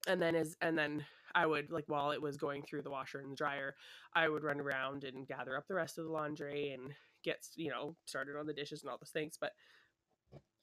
and 0.08 0.20
then 0.20 0.34
as 0.34 0.56
and 0.62 0.76
then 0.76 1.04
I 1.34 1.44
would 1.44 1.70
like 1.70 1.84
while 1.88 2.12
it 2.12 2.22
was 2.22 2.38
going 2.38 2.62
through 2.62 2.80
the 2.80 2.90
washer 2.90 3.20
and 3.20 3.30
the 3.30 3.36
dryer, 3.36 3.74
I 4.14 4.30
would 4.30 4.42
run 4.42 4.58
around 4.58 5.04
and 5.04 5.28
gather 5.28 5.54
up 5.58 5.68
the 5.68 5.74
rest 5.74 5.98
of 5.98 6.06
the 6.06 6.10
laundry 6.10 6.72
and 6.72 6.94
get 7.22 7.46
you 7.56 7.70
know 7.70 7.94
started 8.06 8.38
on 8.38 8.46
the 8.46 8.54
dishes 8.54 8.82
and 8.82 8.90
all 8.90 8.96
those 8.98 9.10
things. 9.10 9.36
But 9.38 9.52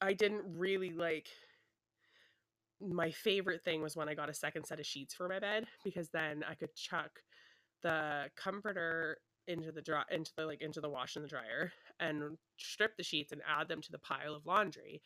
I 0.00 0.12
didn't 0.12 0.42
really 0.46 0.90
like. 0.90 1.28
My 2.80 3.12
favorite 3.12 3.62
thing 3.62 3.82
was 3.82 3.94
when 3.94 4.08
I 4.08 4.14
got 4.14 4.30
a 4.30 4.34
second 4.34 4.64
set 4.64 4.80
of 4.80 4.86
sheets 4.86 5.14
for 5.14 5.28
my 5.28 5.38
bed 5.38 5.66
because 5.84 6.08
then 6.08 6.42
I 6.48 6.54
could 6.54 6.74
chuck 6.74 7.10
the 7.82 8.30
comforter 8.36 9.18
into 9.46 9.70
the 9.70 9.82
dry 9.82 10.02
into 10.10 10.32
the 10.36 10.46
like 10.46 10.60
into 10.60 10.80
the 10.80 10.88
wash 10.88 11.14
and 11.14 11.24
the 11.24 11.28
dryer 11.28 11.72
and 12.00 12.36
strip 12.58 12.96
the 12.96 13.02
sheets 13.02 13.32
and 13.32 13.42
add 13.46 13.68
them 13.68 13.80
to 13.80 13.92
the 13.92 13.98
pile 13.98 14.34
of 14.34 14.46
laundry 14.46 15.00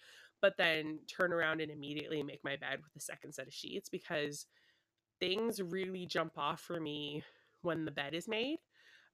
but 0.45 0.59
then 0.59 0.99
turn 1.09 1.33
around 1.33 1.63
and 1.63 1.71
immediately 1.71 2.23
make 2.23 2.45
my 2.45 2.55
bed 2.57 2.79
with 2.83 2.93
the 2.93 3.01
second 3.01 3.33
set 3.33 3.47
of 3.47 3.53
sheets 3.55 3.89
because 3.89 4.45
things 5.19 5.59
really 5.63 6.05
jump 6.05 6.37
off 6.37 6.61
for 6.61 6.79
me 6.79 7.23
when 7.63 7.87
the 7.87 7.91
bed 7.91 8.13
is 8.13 8.29
made. 8.29 8.59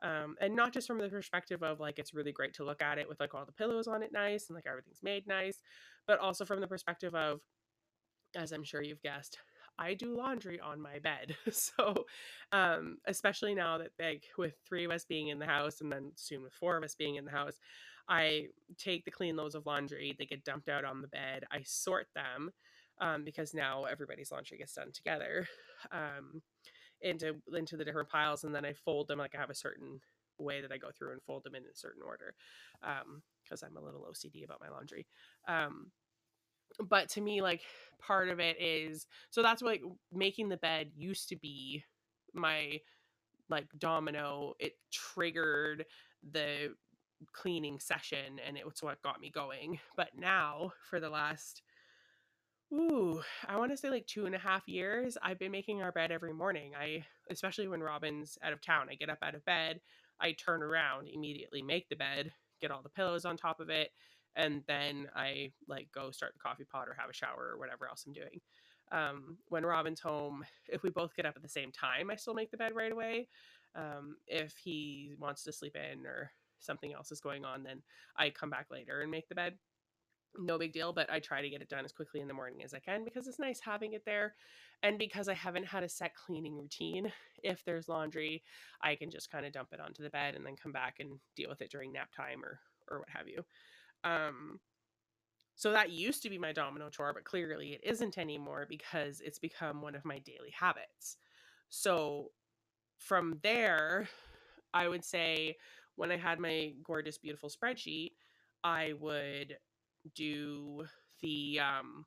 Um, 0.03 0.35
and 0.41 0.57
not 0.57 0.73
just 0.73 0.89
from 0.89 0.99
the 0.99 1.09
perspective 1.09 1.63
of 1.63 1.79
like 1.79 2.01
it's 2.01 2.15
really 2.15 2.33
great 2.33 2.55
to 2.55 2.65
look 2.65 2.83
at 2.83 2.99
it 2.99 3.09
with 3.09 3.21
like 3.21 3.33
all 3.33 3.45
the 3.45 3.53
pillows 3.53 3.87
on 3.87 4.03
it 4.03 4.13
nice 4.13 4.49
and 4.49 4.57
like 4.57 4.67
everything's 4.67 5.05
made 5.05 5.29
nice, 5.29 5.61
but 6.09 6.19
also 6.19 6.45
from 6.45 6.61
the 6.61 6.67
perspective 6.67 7.15
of, 7.15 7.39
as 8.35 8.51
I'm 8.51 8.65
sure 8.65 8.83
you've 8.83 9.03
guessed, 9.03 9.39
I 9.79 9.95
do 9.95 10.17
laundry 10.17 10.61
on 10.61 10.81
my 10.81 10.99
bed. 10.99 11.37
so, 11.51 12.07
um, 12.53 12.99
especially 13.07 13.55
now 13.55 13.79
that 13.79 13.91
like 13.99 14.25
with 14.37 14.55
three 14.67 14.85
of 14.85 14.91
us 14.91 15.05
being 15.05 15.29
in 15.29 15.39
the 15.39 15.47
house 15.47 15.81
and 15.81 15.91
then 15.91 16.13
soon 16.17 16.43
with 16.43 16.53
four 16.53 16.77
of 16.77 16.85
us 16.85 16.95
being 16.95 17.17
in 17.17 17.25
the 17.25 17.31
house, 17.31 17.59
I 18.09 18.49
take 18.77 19.05
the 19.05 19.11
clean 19.11 19.37
loads 19.37 19.55
of 19.55 19.67
laundry, 19.67 20.15
they 20.19 20.27
get 20.27 20.45
dumped 20.45 20.69
out 20.69 20.85
on 20.85 21.01
the 21.01 21.09
bed, 21.09 21.45
I 21.51 21.63
sort 21.65 22.09
them 22.15 22.51
um, 23.01 23.25
because 23.25 23.55
now 23.55 23.85
everybody's 23.85 24.33
laundry 24.33 24.59
gets 24.59 24.75
done 24.75 24.93
together 24.93 25.47
um, 25.93 26.43
into 27.01 27.37
into 27.55 27.77
the 27.77 27.85
different 27.85 28.09
piles, 28.09 28.45
and 28.45 28.55
then 28.55 28.65
I 28.65 28.73
fold 28.73 29.09
them 29.09 29.19
like 29.19 29.35
I 29.35 29.39
have 29.41 29.51
a 29.51 29.55
certain 29.55 30.01
way 30.39 30.61
that 30.61 30.73
I 30.73 30.79
go 30.79 30.91
through 30.91 31.13
and 31.13 31.23
fold 31.23 31.45
them 31.45 31.55
in 31.55 31.63
a 31.63 31.75
certain 31.75 32.03
order 32.03 32.35
because 32.81 33.63
um, 33.63 33.69
I'm 33.69 33.77
a 33.77 33.85
little 33.85 34.07
OCD 34.11 34.45
about 34.45 34.61
my 34.61 34.71
laundry. 34.71 35.07
Um, 35.47 35.91
but 36.79 37.09
to 37.11 37.21
me, 37.21 37.43
like 37.43 37.63
part 38.01 38.29
of 38.29 38.41
it 38.41 38.61
is 38.61 39.07
so 39.31 39.43
that's 39.43 39.63
what 39.63 39.73
like, 39.73 39.83
making 40.13 40.49
the 40.49 40.57
bed 40.57 40.91
used 40.97 41.29
to 41.29 41.37
be 41.37 41.85
my 42.35 42.81
like 43.49 43.67
domino. 43.79 44.55
It 44.59 44.75
triggered 44.93 45.85
the 46.33 46.75
cleaning 47.33 47.79
session 47.79 48.41
and 48.47 48.57
it 48.57 48.65
was 48.65 48.83
what 48.83 49.03
got 49.03 49.21
me 49.21 49.31
going. 49.31 49.79
But 49.97 50.11
now 50.17 50.73
for 50.89 51.01
the 51.01 51.11
last 51.11 51.63
Ooh, 52.73 53.21
I 53.49 53.57
want 53.59 53.73
to 53.73 53.77
say 53.77 53.91
like 53.91 54.07
two 54.07 54.27
and 54.27 54.35
a 54.35 54.39
half 54.39 54.69
years. 54.69 55.19
I've 55.21 55.41
been 55.41 55.51
making 55.51 55.83
our 55.83 55.91
bed 55.91 56.13
every 56.13 56.33
morning. 56.33 56.73
I, 56.79 57.05
especially 57.29 57.67
when 57.67 57.83
Robin's 57.83 58.39
out 58.45 58.53
of 58.53 58.61
town, 58.61 58.87
I 58.89 58.95
get 58.95 59.11
up 59.11 59.19
out 59.23 59.35
of 59.35 59.45
bed, 59.45 59.81
I 60.21 60.33
turn 60.33 60.63
around, 60.63 61.09
immediately 61.09 61.63
make 61.63 61.89
the 61.89 61.97
bed, 61.97 62.33
get 62.61 62.71
all 62.71 62.83
the 62.83 62.89
pillows 62.89 63.25
on 63.25 63.37
top 63.37 63.59
of 63.59 63.71
it, 63.71 63.91
and 64.37 64.63
then 64.67 65.09
I 65.15 65.53
like 65.69 65.89
go 65.93 66.11
start 66.11 66.35
the 66.35 66.41
coffee 66.41 66.65
pot 66.65 66.89
or 66.89 66.97
have 66.99 67.11
a 67.11 67.15
shower 67.15 67.51
or 67.53 67.59
whatever 67.59 67.89
else 67.89 68.05
I'm 68.07 68.13
doing. 68.13 68.41
Um, 68.93 69.39
when 69.49 69.65
Robin's 69.65 70.01
home, 70.01 70.45
if 70.69 70.83
we 70.83 70.91
both 70.91 71.15
get 71.15 71.27
up 71.27 71.37
at 71.37 71.43
the 71.43 71.49
same 71.49 71.71
time, 71.73 72.11
I 72.11 72.17
still 72.17 72.35
make 72.35 72.51
the 72.51 72.57
bed 72.57 72.75
right 72.75 72.93
away. 72.93 73.29
Um, 73.75 74.17
if 74.27 74.57
he 74.57 75.15
wants 75.19 75.45
to 75.45 75.53
sleep 75.53 75.77
in 75.77 76.07
or 76.07 76.33
something 76.59 76.93
else 76.93 77.13
is 77.13 77.21
going 77.21 77.45
on, 77.45 77.63
then 77.63 77.83
I 78.17 78.31
come 78.31 78.51
back 78.51 78.67
later 78.71 79.01
and 79.01 79.11
make 79.11 79.29
the 79.29 79.35
bed 79.35 79.55
no 80.39 80.59
big 80.59 80.73
deal, 80.73 80.93
but 80.93 81.11
I 81.11 81.19
try 81.19 81.43
to 81.43 81.51
get 81.51 81.63
it 81.63 81.69
done 81.69 81.85
as 81.85 81.93
quickly 81.93 82.21
in 82.21 82.29
the 82.29 82.35
morning 82.35 82.63
as 82.63 82.75
I 82.75 82.79
can 82.79 83.05
because 83.05 83.27
it's 83.27 83.39
nice 83.39 83.61
having 83.61 83.95
it 83.95 84.05
there. 84.05 84.35
And 84.83 84.99
because 84.99 85.29
I 85.29 85.35
haven't 85.35 85.67
had 85.67 85.83
a 85.83 85.89
set 85.89 86.15
cleaning 86.15 86.57
routine, 86.57 87.13
if 87.43 87.65
there's 87.65 87.89
laundry, 87.89 88.43
I 88.83 88.95
can 88.95 89.11
just 89.11 89.31
kind 89.31 89.45
of 89.45 89.53
dump 89.53 89.71
it 89.73 89.81
onto 89.81 90.03
the 90.03 90.11
bed 90.11 90.35
and 90.35 90.47
then 90.47 90.57
come 90.57 90.73
back 90.73 90.97
and 91.01 91.19
deal 91.37 91.51
with 91.51 91.61
it 91.61 91.71
during 91.71 91.93
nap 91.93 92.11
time 92.17 92.45
or 92.45 92.61
or 92.91 92.99
what 92.99 93.09
have 93.11 93.29
you. 93.29 93.45
Um 94.05 94.61
so 95.55 95.73
that 95.73 95.91
used 95.91 96.23
to 96.23 96.31
be 96.31 96.39
my 96.39 96.53
domino 96.53 96.89
chore, 96.89 97.13
but 97.13 97.25
clearly 97.25 97.75
it 97.75 97.83
isn't 97.85 98.17
anymore 98.17 98.67
because 98.69 99.21
it's 99.21 99.39
become 99.39 99.83
one 99.83 99.95
of 99.95 100.05
my 100.05 100.19
daily 100.21 100.51
habits. 100.59 101.19
So 101.69 102.33
from 102.99 103.39
there, 103.43 104.09
I 104.75 104.89
would 104.89 105.05
say 105.05 105.59
when 105.97 106.11
I 106.11 106.17
had 106.17 106.39
my 106.41 106.75
gorgeous 106.85 107.19
beautiful 107.19 107.51
spreadsheet, 107.51 108.13
I 108.65 108.95
would 109.01 109.59
do 110.15 110.87
the 111.21 111.61
um 111.61 112.07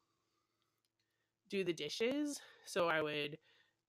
do 1.50 1.64
the 1.64 1.74
dishes. 1.74 2.40
So 2.66 2.88
I 2.88 3.02
would 3.02 3.38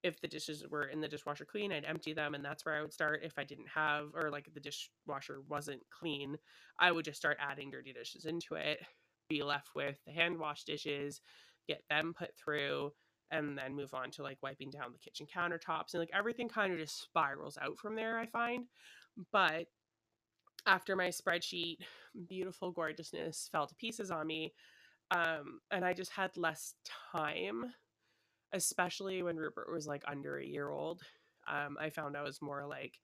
if 0.05 0.21
the 0.21 0.29
dishes 0.29 0.63
were 0.71 0.85
in 0.85 1.01
the 1.01 1.09
dishwasher 1.09 1.47
clean, 1.47 1.73
I'd 1.73 1.87
empty 1.87 2.13
them 2.13 2.35
and 2.35 2.45
that's 2.45 2.65
where 2.65 2.77
I 2.77 2.83
would 2.83 2.93
start. 2.93 3.23
If 3.25 3.39
I 3.39 3.45
didn't 3.45 3.69
have 3.75 4.11
or 4.15 4.31
like 4.31 4.53
the 4.53 4.61
dishwasher 4.61 5.41
wasn't 5.49 5.81
clean, 5.91 6.37
I 6.79 6.93
would 6.93 7.07
just 7.07 7.17
start 7.17 7.39
adding 7.41 7.71
dirty 7.71 7.95
dishes 7.95 8.27
into 8.27 8.55
it, 8.55 8.81
be 9.31 9.43
left 9.43 9.71
with 9.75 9.97
the 10.07 10.13
hand 10.13 10.39
wash 10.39 10.65
dishes, 10.65 11.23
get 11.67 11.83
them 11.89 12.15
put 12.17 12.37
through 12.37 12.93
and 13.31 13.57
then 13.57 13.75
move 13.75 13.95
on 13.95 14.11
to 14.11 14.23
like 14.23 14.37
wiping 14.43 14.71
down 14.71 14.93
the 14.93 14.99
kitchen 14.99 15.27
countertops 15.27 15.95
and 15.95 16.01
like 16.01 16.11
everything 16.13 16.51
kind 16.51 16.73
of 16.73 16.79
just 16.79 17.03
spirals 17.03 17.57
out 17.63 17.79
from 17.79 17.97
there 17.97 18.19
I 18.19 18.27
find. 18.27 18.67
But 19.33 19.69
after 20.67 20.97
my 20.97 21.09
spreadsheet 21.09 21.79
beautiful 22.29 22.73
gorgeousness 22.73 23.49
fell 23.51 23.67
to 23.67 23.75
pieces 23.75 24.11
on 24.11 24.27
me 24.27 24.53
um 25.11 25.61
and 25.71 25.85
i 25.85 25.93
just 25.93 26.11
had 26.11 26.35
less 26.37 26.75
time 27.13 27.67
especially 28.55 29.23
when 29.23 29.37
rupert 29.37 29.71
was 29.71 29.87
like 29.87 30.03
under 30.09 30.39
a 30.39 30.47
year 30.47 30.71
old 30.71 31.03
um 31.47 31.77
i 31.79 31.91
found 31.91 32.17
i 32.17 32.23
was 32.23 32.41
more 32.41 32.67
like 32.67 32.99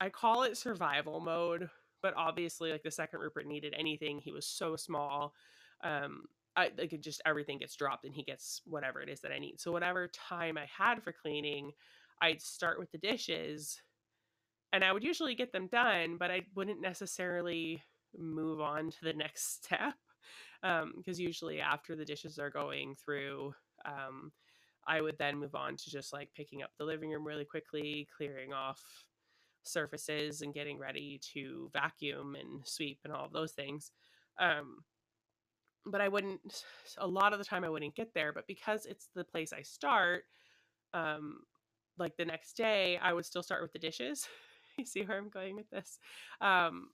i 0.00 0.08
call 0.08 0.44
it 0.44 0.56
survival 0.56 1.20
mode 1.20 1.68
but 2.02 2.14
obviously 2.16 2.72
like 2.72 2.82
the 2.82 2.90
second 2.90 3.20
rupert 3.20 3.46
needed 3.46 3.74
anything 3.76 4.18
he 4.18 4.32
was 4.32 4.46
so 4.46 4.76
small 4.76 5.34
um 5.84 6.22
I 6.56 6.70
like 6.76 6.98
just 7.00 7.22
everything 7.24 7.58
gets 7.58 7.76
dropped 7.76 8.04
and 8.04 8.14
he 8.14 8.24
gets 8.24 8.60
whatever 8.66 9.00
it 9.00 9.08
is 9.08 9.20
that 9.20 9.32
I 9.32 9.38
need. 9.38 9.60
So 9.60 9.70
whatever 9.70 10.08
time 10.08 10.58
I 10.58 10.66
had 10.66 11.02
for 11.02 11.12
cleaning, 11.12 11.70
I'd 12.20 12.42
start 12.42 12.78
with 12.78 12.90
the 12.90 12.98
dishes 12.98 13.80
and 14.72 14.84
I 14.84 14.92
would 14.92 15.04
usually 15.04 15.34
get 15.34 15.52
them 15.52 15.68
done, 15.68 16.16
but 16.18 16.30
I 16.30 16.42
wouldn't 16.54 16.80
necessarily 16.80 17.82
move 18.16 18.60
on 18.60 18.90
to 18.90 18.98
the 19.02 19.12
next 19.12 19.64
step 19.64 19.94
because 20.62 21.18
um, 21.18 21.24
usually 21.24 21.60
after 21.60 21.96
the 21.96 22.04
dishes 22.04 22.38
are 22.38 22.50
going 22.50 22.94
through 22.94 23.54
um, 23.84 24.32
i 24.86 25.00
would 25.00 25.18
then 25.18 25.36
move 25.38 25.54
on 25.54 25.76
to 25.76 25.90
just 25.90 26.12
like 26.12 26.28
picking 26.34 26.62
up 26.62 26.70
the 26.78 26.84
living 26.84 27.10
room 27.10 27.26
really 27.26 27.44
quickly 27.44 28.08
clearing 28.16 28.52
off 28.52 28.80
surfaces 29.62 30.42
and 30.42 30.54
getting 30.54 30.78
ready 30.78 31.20
to 31.34 31.70
vacuum 31.72 32.34
and 32.34 32.66
sweep 32.66 32.98
and 33.04 33.12
all 33.12 33.26
of 33.26 33.32
those 33.32 33.52
things 33.52 33.92
um, 34.38 34.78
but 35.86 36.00
i 36.00 36.08
wouldn't 36.08 36.64
a 36.98 37.06
lot 37.06 37.32
of 37.32 37.38
the 37.38 37.44
time 37.44 37.64
i 37.64 37.68
wouldn't 37.68 37.94
get 37.94 38.12
there 38.14 38.32
but 38.32 38.46
because 38.46 38.86
it's 38.86 39.08
the 39.14 39.24
place 39.24 39.52
i 39.52 39.62
start 39.62 40.24
um, 40.92 41.40
like 41.98 42.16
the 42.16 42.24
next 42.24 42.56
day 42.56 42.98
i 43.02 43.12
would 43.12 43.24
still 43.24 43.42
start 43.42 43.62
with 43.62 43.72
the 43.72 43.78
dishes. 43.78 44.26
You 44.78 44.86
see 44.86 45.02
where 45.02 45.18
i'm 45.18 45.28
going 45.28 45.56
with 45.56 45.68
this? 45.68 45.98
Um, 46.40 46.88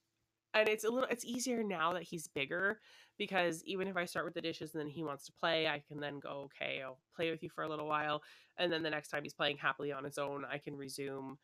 and 0.56 0.68
it's 0.68 0.84
a 0.84 0.90
little 0.90 1.08
it's 1.10 1.25
easier 1.25 1.62
now 1.62 1.92
that 1.92 2.02
he's 2.02 2.28
bigger 2.28 2.80
because 3.18 3.62
even 3.64 3.88
if 3.88 3.96
I 3.96 4.04
start 4.04 4.25
with 4.25 4.34
the 4.34 4.40
dishes 4.40 4.75
and 4.75 4.80
then 4.80 4.88
he 4.88 5.04
wants 5.04 5.26
to 5.26 5.32
play, 5.32 5.66
I 5.66 5.82
can 5.86 6.00
then 6.00 6.18
go, 6.18 6.48
okay, 6.50 6.82
I'll 6.82 6.98
play 7.14 7.30
with 7.30 7.42
you 7.42 7.48
for 7.48 7.64
a 7.64 7.68
little 7.68 7.86
while. 7.86 8.22
And 8.58 8.72
then 8.72 8.82
the 8.82 8.90
next 8.90 9.08
time 9.08 9.22
he's 9.22 9.34
playing 9.34 9.56
happily 9.56 9.92
on 9.92 10.04
his 10.04 10.18
own, 10.18 10.44
I 10.50 10.58
can 10.58 10.76
resume 10.76 11.38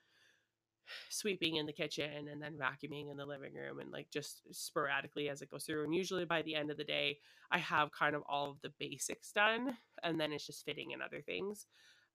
sweeping 1.08 1.56
in 1.56 1.66
the 1.66 1.72
kitchen 1.72 2.28
and 2.28 2.42
then 2.42 2.54
vacuuming 2.54 3.10
in 3.10 3.16
the 3.16 3.24
living 3.24 3.54
room 3.54 3.78
and 3.78 3.90
like 3.90 4.10
just 4.10 4.42
sporadically 4.50 5.28
as 5.28 5.40
it 5.42 5.50
goes 5.50 5.64
through. 5.64 5.84
And 5.84 5.94
usually 5.94 6.24
by 6.24 6.42
the 6.42 6.54
end 6.54 6.70
of 6.70 6.76
the 6.76 6.84
day, 6.84 7.18
I 7.50 7.58
have 7.58 7.92
kind 7.92 8.14
of 8.14 8.22
all 8.28 8.50
of 8.50 8.60
the 8.62 8.72
basics 8.78 9.32
done. 9.32 9.76
And 10.02 10.20
then 10.20 10.32
it's 10.32 10.46
just 10.46 10.64
fitting 10.64 10.90
in 10.90 11.02
other 11.02 11.20
things 11.20 11.66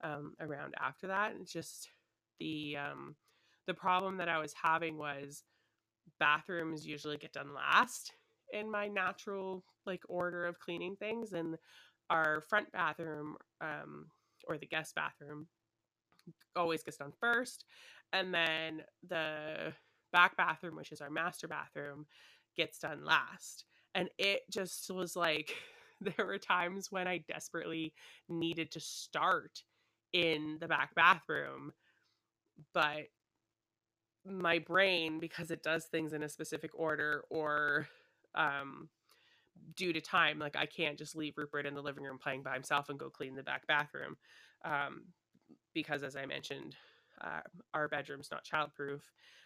um, 0.04 0.34
around 0.40 0.76
after 0.80 1.08
that. 1.08 1.32
And 1.32 1.42
it's 1.42 1.54
just 1.54 1.90
the 2.40 2.78
um, 2.78 3.16
the 3.66 3.74
problem 3.74 4.18
that 4.18 4.30
I 4.30 4.40
was 4.40 4.54
having 4.62 4.98
was 4.98 5.44
bathrooms 6.20 6.86
usually 6.86 7.18
get 7.18 7.34
done 7.34 7.54
last 7.54 8.14
in 8.54 8.70
my 8.70 8.88
natural 8.88 9.64
like 9.86 10.02
order 10.08 10.46
of 10.46 10.60
cleaning 10.60 10.96
things 10.96 11.34
and 11.34 11.58
our 12.10 12.42
front 12.42 12.72
bathroom 12.72 13.36
um, 13.62 14.08
or 14.48 14.58
the 14.58 14.66
guest 14.66 14.96
bathroom 14.96 15.48
always 16.56 16.84
gets 16.84 16.98
done 16.98 17.12
first 17.20 17.66
and 18.14 18.34
then 18.34 18.82
the 19.08 19.74
back 20.14 20.38
bathroom 20.38 20.76
which 20.76 20.92
is 20.92 21.02
our 21.02 21.10
master 21.10 21.48
bathroom 21.48 22.06
gets 22.58 22.80
done 22.80 23.06
last. 23.06 23.66
And 23.96 24.10
it 24.18 24.42
just 24.52 24.90
was 24.92 25.16
like 25.16 25.54
there 26.02 26.26
were 26.26 26.38
times 26.38 26.92
when 26.92 27.08
i 27.08 27.18
desperately 27.28 27.92
needed 28.30 28.72
to 28.72 28.80
start 28.80 29.64
in 30.14 30.58
the 30.62 30.68
back 30.68 30.94
bathroom 30.94 31.72
but 32.74 33.08
my 34.30 34.60
brain 34.60 35.20
because 35.20 35.52
it 35.52 35.64
does 35.64 35.86
things 35.86 36.14
in 36.14 36.24
a 36.24 36.30
specific 36.30 36.72
order 36.76 37.24
or 37.30 37.88
um 38.36 38.90
due 39.76 39.94
to 39.94 40.02
time 40.02 40.40
like 40.40 40.56
i 40.56 40.66
can't 40.66 40.98
just 40.98 41.16
leave 41.16 41.38
rupert 41.38 41.66
in 41.66 41.76
the 41.76 41.82
living 41.82 42.04
room 42.04 42.18
playing 42.18 42.44
by 42.44 42.54
himself 42.54 42.90
and 42.90 43.00
go 43.00 43.10
clean 43.10 43.36
the 43.36 43.44
back 43.44 43.68
bathroom 43.68 44.18
um, 44.66 45.04
because 45.74 46.04
as 46.04 46.16
I 46.16 46.26
mentioned, 46.26 46.76
uh, 47.22 47.42
our 47.74 47.88
bedroom's 47.88 48.32
not 48.32 48.46
childproof. 48.46 49.02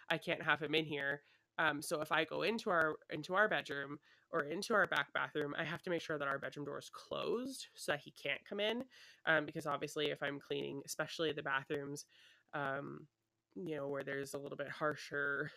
I 0.10 0.18
can't 0.18 0.44
have 0.44 0.62
him 0.62 0.76
in 0.76 0.86
here. 0.86 1.22
Um, 1.60 1.82
so 1.82 2.02
if 2.02 2.12
I 2.12 2.26
go 2.26 2.44
into 2.44 2.70
our 2.70 2.96
into 3.12 3.36
our 3.36 3.48
bedroom 3.48 4.00
or 4.32 4.44
into 4.44 4.74
our 4.74 4.88
back 4.88 5.14
bathroom, 5.14 5.56
I 5.58 5.64
have 5.64 5.84
to 5.84 5.90
make 5.90 6.02
sure 6.02 6.18
that 6.18 6.28
our 6.28 6.40
bedroom 6.40 6.66
door 6.66 6.80
is 6.80 6.90
closed 6.92 7.68
so 7.76 7.92
that 7.94 8.02
he 8.02 8.12
can't 8.12 8.42
come 8.48 8.60
in. 8.60 8.84
Um, 9.26 9.46
because 9.46 9.68
obviously, 9.68 10.08
if 10.08 10.24
I'm 10.24 10.40
cleaning, 10.40 10.82
especially 10.86 11.34
the 11.34 11.44
bathrooms, 11.44 12.06
um, 12.54 13.08
you 13.56 13.76
know, 13.76 13.88
where 13.88 14.04
there's 14.04 14.34
a 14.34 14.38
little 14.38 14.58
bit 14.58 14.70
harsher 14.70 15.52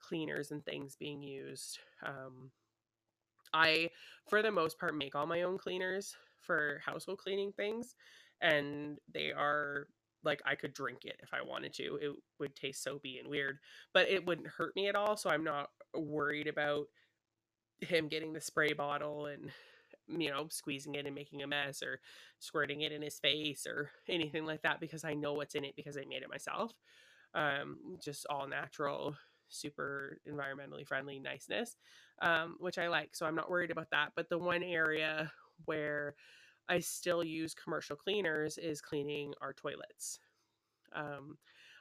cleaners 0.00 0.50
and 0.50 0.64
things 0.64 0.96
being 0.96 1.22
used, 1.22 1.78
um, 2.04 2.50
I, 3.52 3.90
for 4.28 4.42
the 4.42 4.50
most 4.50 4.78
part, 4.78 4.96
make 4.96 5.14
all 5.14 5.26
my 5.26 5.42
own 5.42 5.58
cleaners 5.58 6.16
for 6.40 6.80
household 6.84 7.18
cleaning 7.18 7.52
things, 7.52 7.94
and 8.40 8.98
they 9.12 9.32
are 9.32 9.86
like 10.24 10.40
I 10.44 10.54
could 10.54 10.72
drink 10.72 11.04
it 11.04 11.20
if 11.22 11.32
I 11.32 11.42
wanted 11.42 11.72
to. 11.74 11.98
It 12.00 12.12
would 12.40 12.56
taste 12.56 12.82
soapy 12.82 13.18
and 13.18 13.28
weird, 13.28 13.58
but 13.92 14.08
it 14.08 14.26
wouldn't 14.26 14.48
hurt 14.48 14.74
me 14.74 14.88
at 14.88 14.96
all. 14.96 15.16
So 15.16 15.30
I'm 15.30 15.44
not 15.44 15.68
worried 15.94 16.48
about 16.48 16.86
him 17.80 18.08
getting 18.08 18.32
the 18.32 18.40
spray 18.40 18.72
bottle 18.72 19.26
and 19.26 19.50
you 20.08 20.30
know 20.30 20.46
squeezing 20.50 20.94
it 20.94 21.06
and 21.06 21.14
making 21.14 21.42
a 21.42 21.46
mess 21.46 21.82
or 21.82 22.00
squirting 22.38 22.82
it 22.82 22.92
in 22.92 23.02
his 23.02 23.18
face 23.18 23.66
or 23.66 23.90
anything 24.08 24.44
like 24.44 24.62
that 24.62 24.80
because 24.80 25.04
I 25.04 25.14
know 25.14 25.34
what's 25.34 25.54
in 25.54 25.64
it 25.64 25.76
because 25.76 25.96
I 25.96 26.04
made 26.08 26.22
it 26.22 26.30
myself. 26.30 26.72
Um, 27.34 27.78
just 28.02 28.26
all 28.30 28.46
natural, 28.46 29.16
super 29.48 30.18
environmentally 30.28 30.86
friendly 30.86 31.18
niceness, 31.18 31.76
um, 32.22 32.56
which 32.60 32.78
I 32.78 32.88
like. 32.88 33.16
So 33.16 33.26
I'm 33.26 33.34
not 33.34 33.50
worried 33.50 33.72
about 33.72 33.90
that. 33.90 34.12
But 34.14 34.28
the 34.28 34.38
one 34.38 34.62
area 34.62 35.32
where 35.64 36.14
I 36.68 36.78
still 36.80 37.24
use 37.24 37.54
commercial 37.54 37.96
cleaners 37.96 38.56
is 38.56 38.80
cleaning 38.80 39.34
our 39.40 39.52
toilets. 39.52 40.20
Um, 40.94 41.38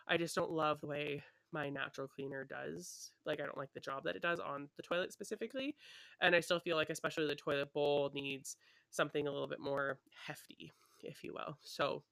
I 0.07 0.17
just 0.17 0.35
don't 0.35 0.51
love 0.51 0.81
the 0.81 0.87
way 0.87 1.23
my 1.53 1.69
natural 1.69 2.07
cleaner 2.07 2.43
does. 2.43 3.11
Like, 3.25 3.39
I 3.39 3.45
don't 3.45 3.57
like 3.57 3.73
the 3.73 3.79
job 3.79 4.03
that 4.03 4.15
it 4.15 4.21
does 4.21 4.39
on 4.39 4.67
the 4.75 4.83
toilet 4.83 5.13
specifically. 5.13 5.75
And 6.21 6.35
I 6.35 6.39
still 6.39 6.59
feel 6.59 6.75
like, 6.75 6.89
especially 6.89 7.27
the 7.27 7.35
toilet 7.35 7.71
bowl, 7.73 8.11
needs 8.13 8.57
something 8.89 9.27
a 9.27 9.31
little 9.31 9.47
bit 9.47 9.59
more 9.59 9.99
hefty, 10.27 10.71
if 11.01 11.23
you 11.23 11.33
will. 11.33 11.57
So, 11.61 12.03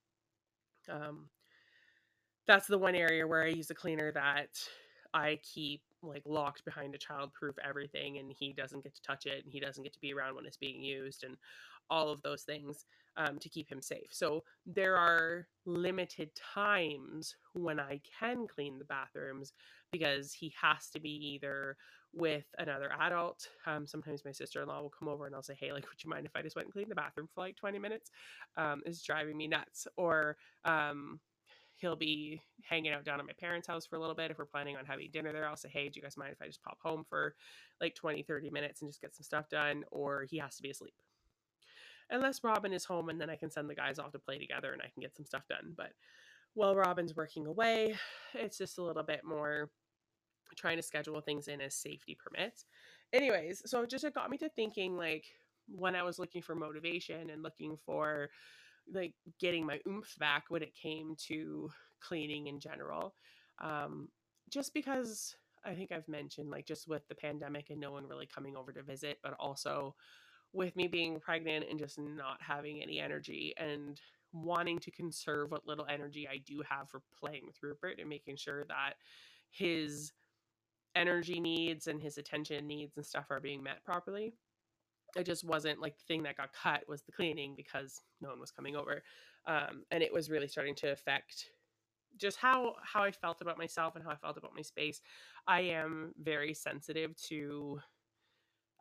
um, 0.90 1.30
that's 2.48 2.68
the 2.68 2.78
one 2.78 2.96
area 2.96 3.28
where 3.28 3.44
I 3.44 3.48
use 3.48 3.70
a 3.70 3.76
cleaner 3.76 4.12
that 4.14 4.50
I 5.14 5.40
keep 5.44 5.82
like 6.04 6.24
locked 6.26 6.66
behind 6.66 6.96
a 6.96 6.98
childproof 6.98 7.54
everything 7.64 8.18
and 8.18 8.32
he 8.32 8.54
doesn't 8.54 8.84
get 8.84 8.96
to 8.96 9.02
touch 9.02 9.26
it 9.26 9.44
and 9.44 9.54
he 9.54 9.60
doesn't 9.60 9.84
get 9.84 9.94
to 9.94 10.00
be 10.00 10.14
around 10.14 10.36
when 10.36 10.46
it's 10.46 10.58
being 10.58 10.82
used 10.82 11.24
and 11.24 11.38
all 11.90 12.10
of 12.10 12.22
those 12.24 12.42
things 12.44 12.86
um, 13.18 13.40
to 13.40 13.50
keep 13.50 13.70
him 13.70 13.82
safe. 13.82 14.08
So 14.12 14.44
there 14.66 14.96
are 14.96 15.48
limited 15.66 16.30
times 16.36 17.36
when 17.54 17.80
I 17.80 18.02
can 18.20 18.48
clean 18.48 18.80
the 18.80 18.86
bathrooms 18.86 19.54
because 19.92 20.34
he 20.34 20.54
has 20.62 20.90
to 20.92 21.00
be 21.00 21.10
either 21.34 21.78
with 22.14 22.46
another 22.58 22.92
adult. 23.00 23.48
Um, 23.66 23.88
sometimes 23.88 24.26
my 24.26 24.32
sister 24.32 24.62
in 24.62 24.68
law 24.68 24.82
will 24.82 24.90
come 24.90 25.08
over 25.08 25.26
and 25.26 25.36
I'll 25.36 25.44
say, 25.44 25.56
Hey, 25.60 25.72
like, 25.72 25.88
would 25.90 26.04
you 26.04 26.10
mind 26.10 26.26
if 26.26 26.36
I 26.36 26.42
just 26.42 26.56
went 26.56 26.68
and 26.68 26.74
cleaned 26.74 26.92
the 26.92 26.96
bathroom 26.96 27.28
for 27.34 27.42
like 27.42 27.56
20 27.56 27.80
minutes? 27.80 28.12
Um, 28.58 28.82
it's 28.86 29.04
driving 29.04 29.38
me 29.38 29.48
nuts. 29.48 29.88
Or, 29.98 30.38
um, 30.66 31.20
he'll 31.78 31.96
be 31.96 32.40
hanging 32.64 32.92
out 32.92 33.04
down 33.04 33.20
at 33.20 33.26
my 33.26 33.34
parents' 33.40 33.68
house 33.68 33.88
for 33.88 33.96
a 33.96 34.00
little 34.00 34.16
bit. 34.16 34.30
If 34.30 34.38
we're 34.38 34.46
planning 34.46 34.78
on 34.78 34.86
having 34.86 35.10
dinner 35.12 35.34
there, 35.34 35.48
I'll 35.48 35.56
say, 35.58 35.70
Hey, 35.70 35.90
do 35.90 35.98
you 36.00 36.04
guys 36.04 36.18
mind 36.18 36.32
if 36.34 36.42
I 36.42 36.48
just 36.48 36.64
pop 36.64 36.80
home 36.82 37.06
for 37.10 37.36
like 37.80 37.96
20, 37.96 38.24
30 38.24 38.50
minutes 38.50 38.82
and 38.82 38.90
just 38.90 39.02
get 39.02 39.16
some 39.16 39.24
stuff 39.24 39.50
done? 39.50 39.84
Or 39.92 40.24
he 40.24 40.38
has 40.38 40.56
to 40.58 40.64
be 40.64 40.70
asleep 40.70 40.94
unless 42.12 42.44
Robin 42.44 42.74
is 42.74 42.86
home 42.86 43.10
and 43.10 43.20
then 43.20 43.30
I 43.30 43.36
can 43.36 43.50
send 43.50 43.70
the 43.70 43.76
guys 43.76 43.98
off 43.98 44.12
to 44.12 44.20
play 44.20 44.38
together 44.38 44.74
and 44.74 44.82
I 44.82 44.90
can 44.94 45.02
get 45.02 45.16
some 45.16 45.26
stuff 45.26 45.48
done. 45.48 45.74
But 45.76 45.94
while 46.54 46.76
Robin's 46.76 47.16
working 47.16 47.48
away, 47.48 47.96
it's 48.34 48.58
just 48.58 48.78
a 48.78 48.84
little 48.84 49.04
bit 49.04 49.22
more 49.24 49.70
trying 50.58 50.78
to 50.78 50.84
schedule 50.84 51.22
things 51.22 51.48
in 51.48 51.62
as 51.62 51.74
safety 51.74 52.18
permits. 52.22 52.66
Anyways, 53.14 53.64
so 53.66 53.86
just 53.86 54.04
it 54.04 54.14
got 54.14 54.30
me 54.30 54.38
to 54.38 54.50
thinking 54.50 54.98
like 54.98 55.26
when 55.68 55.96
I 55.96 56.04
was 56.04 56.20
looking 56.20 56.42
for 56.42 56.56
motivation 56.56 57.30
and 57.30 57.44
looking 57.44 57.78
for 57.86 58.30
like 58.94 59.14
getting 59.40 59.66
my 59.66 59.80
oomph 59.88 60.14
back 60.20 60.46
when 60.50 60.62
it 60.62 60.76
came 60.76 61.16
to 61.28 61.70
cleaning 62.02 62.48
in 62.48 62.60
general. 62.60 63.14
Um, 63.62 64.10
just 64.50 64.74
because 64.74 65.36
I 65.64 65.74
think 65.74 65.92
I've 65.92 66.08
mentioned 66.08 66.50
like 66.50 66.66
just 66.66 66.88
with 66.88 67.08
the 67.08 67.16
pandemic 67.16 67.70
and 67.70 67.80
no 67.80 67.92
one 67.92 68.08
really 68.08 68.26
coming 68.26 68.58
over 68.58 68.74
to 68.74 68.84
visit, 68.84 69.20
but 69.24 69.36
also 69.40 69.96
with 70.54 70.76
me 70.76 70.88
being 70.88 71.20
pregnant 71.20 71.66
and 71.70 71.80
just 71.80 71.98
not 71.98 72.42
having 72.42 72.82
any 72.82 73.00
energy 73.00 73.54
and 73.58 74.00
wanting 74.34 74.80
to 74.80 74.92
conserve 74.92 75.52
what 75.52 75.68
little 75.68 75.86
energy 75.90 76.28
I 76.28 76.38
do 76.38 76.62
have 76.68 76.90
for 76.90 77.02
playing 77.20 77.44
with 77.46 77.62
Rupert 77.62 78.00
and 78.00 78.10
making 78.10 78.38
sure 78.38 78.64
that 78.66 78.94
his 79.50 80.14
energy 80.96 81.40
needs 81.40 81.88
and 81.88 82.02
his 82.02 82.18
attention 82.18 82.68
needs 82.68 82.98
and 82.98 83.06
stuff 83.06 83.26
are 83.30 83.40
being 83.40 83.64
met 83.64 83.84
properly. 83.84 84.34
It 85.16 85.26
just 85.26 85.44
wasn't 85.44 85.82
like 85.82 85.98
the 85.98 86.06
thing 86.06 86.24
that 86.24 86.38
got 86.38 86.54
cut 86.54 86.84
was 86.88 87.02
the 87.02 87.12
cleaning 87.12 87.54
because 87.56 88.02
no 88.22 88.30
one 88.30 88.40
was 88.40 88.52
coming 88.52 88.76
over. 88.76 89.04
Um, 89.46 89.84
and 89.92 90.04
it 90.04 90.14
was 90.14 90.30
really 90.30 90.48
starting 90.48 90.76
to 90.76 90.92
affect 90.92 91.50
just 92.18 92.38
how 92.38 92.76
how 92.84 93.04
I 93.04 93.12
felt 93.12 93.42
about 93.42 93.58
myself 93.58 93.96
and 93.96 94.04
how 94.04 94.12
I 94.12 94.16
felt 94.16 94.38
about 94.38 94.56
my 94.56 94.62
space. 94.62 95.02
I 95.48 95.62
am 95.62 96.14
very 96.22 96.54
sensitive 96.54 97.16
to 97.28 97.80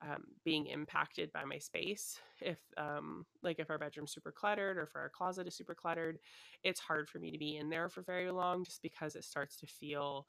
um, 0.03 0.25
being 0.45 0.67
impacted 0.67 1.33
by 1.33 1.45
my 1.45 1.59
space. 1.59 2.19
If 2.41 2.59
um, 2.77 3.27
like 3.43 3.59
if 3.59 3.71
our 3.71 3.79
bedroom's 3.79 4.13
super 4.13 4.33
cluttered 4.33 4.79
or 4.79 4.83
if 4.85 4.97
our 4.97 5.11
closet 5.11 5.47
is 5.47 5.55
super 5.55 5.75
cluttered, 5.75 6.19
it's 6.65 6.81
hard 6.81 7.09
for 7.09 7.19
me 7.19 7.31
to 7.31 7.39
be 7.39 7.57
in 7.57 7.69
there 7.69 7.89
for 7.89 8.03
very 8.03 8.31
long 8.31 8.65
just 8.65 8.83
because 8.83 9.15
it 9.15 9.25
starts 9.25 9.57
to 9.57 9.67
feel 9.67 10.27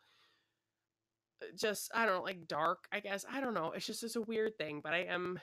uh, 1.41 1.45
just 1.57 1.89
I 1.93 2.05
don't 2.05 2.15
know, 2.17 2.23
like 2.23 2.47
dark, 2.47 2.85
I 2.91 2.99
guess. 2.99 3.25
I 3.31 3.39
don't 3.39 3.53
know. 3.53 3.71
It's 3.75 3.85
just 3.85 4.03
it's 4.03 4.17
a 4.17 4.21
weird 4.21 4.57
thing, 4.57 4.81
but 4.83 4.93
I 4.93 5.03
am 5.03 5.39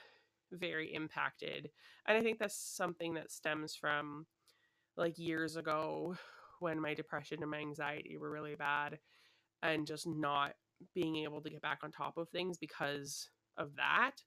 very 0.51 0.93
impacted. 0.93 1.69
And 2.07 2.17
I 2.17 2.21
think 2.21 2.39
that's 2.39 2.55
something 2.57 3.15
that 3.15 3.31
stems 3.31 3.75
from 3.75 4.25
like 4.97 5.17
years 5.17 5.55
ago 5.55 6.15
when 6.59 6.79
my 6.79 6.93
depression 6.93 7.41
and 7.41 7.51
my 7.51 7.59
anxiety 7.59 8.17
were 8.17 8.29
really 8.29 8.55
bad 8.55 8.99
and 9.63 9.87
just 9.87 10.07
not 10.07 10.53
being 10.93 11.17
able 11.17 11.41
to 11.41 11.49
get 11.49 11.61
back 11.61 11.79
on 11.83 11.91
top 11.91 12.17
of 12.17 12.29
things 12.29 12.57
because 12.57 13.29
of 13.59 13.75
that 13.75 14.23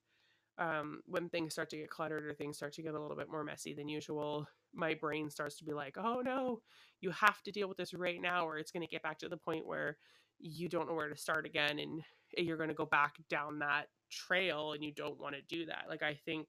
um, 0.58 1.00
when 1.06 1.28
things 1.28 1.54
start 1.54 1.70
to 1.70 1.76
get 1.76 1.90
cluttered 1.90 2.26
or 2.26 2.34
things 2.34 2.56
start 2.56 2.74
to 2.74 2.82
get 2.82 2.94
a 2.94 3.00
little 3.00 3.16
bit 3.16 3.30
more 3.30 3.44
messy 3.44 3.74
than 3.74 3.88
usual, 3.88 4.46
my 4.74 4.94
brain 4.94 5.30
starts 5.30 5.56
to 5.56 5.64
be 5.64 5.72
like, 5.72 5.96
oh 5.98 6.20
no, 6.24 6.60
you 7.00 7.10
have 7.10 7.42
to 7.42 7.50
deal 7.50 7.68
with 7.68 7.78
this 7.78 7.94
right 7.94 8.20
now, 8.20 8.46
or 8.46 8.58
it's 8.58 8.70
going 8.70 8.82
to 8.82 8.90
get 8.90 9.02
back 9.02 9.18
to 9.18 9.28
the 9.28 9.36
point 9.36 9.66
where 9.66 9.96
you 10.38 10.68
don't 10.68 10.88
know 10.88 10.94
where 10.94 11.08
to 11.08 11.16
start 11.16 11.46
again 11.46 11.78
and 11.78 12.02
you're 12.36 12.56
going 12.56 12.68
to 12.68 12.74
go 12.74 12.86
back 12.86 13.16
down 13.28 13.58
that 13.60 13.86
trail 14.10 14.72
and 14.72 14.84
you 14.84 14.92
don't 14.92 15.20
want 15.20 15.34
to 15.34 15.42
do 15.42 15.66
that. 15.66 15.84
Like, 15.88 16.02
I 16.02 16.14
think 16.24 16.48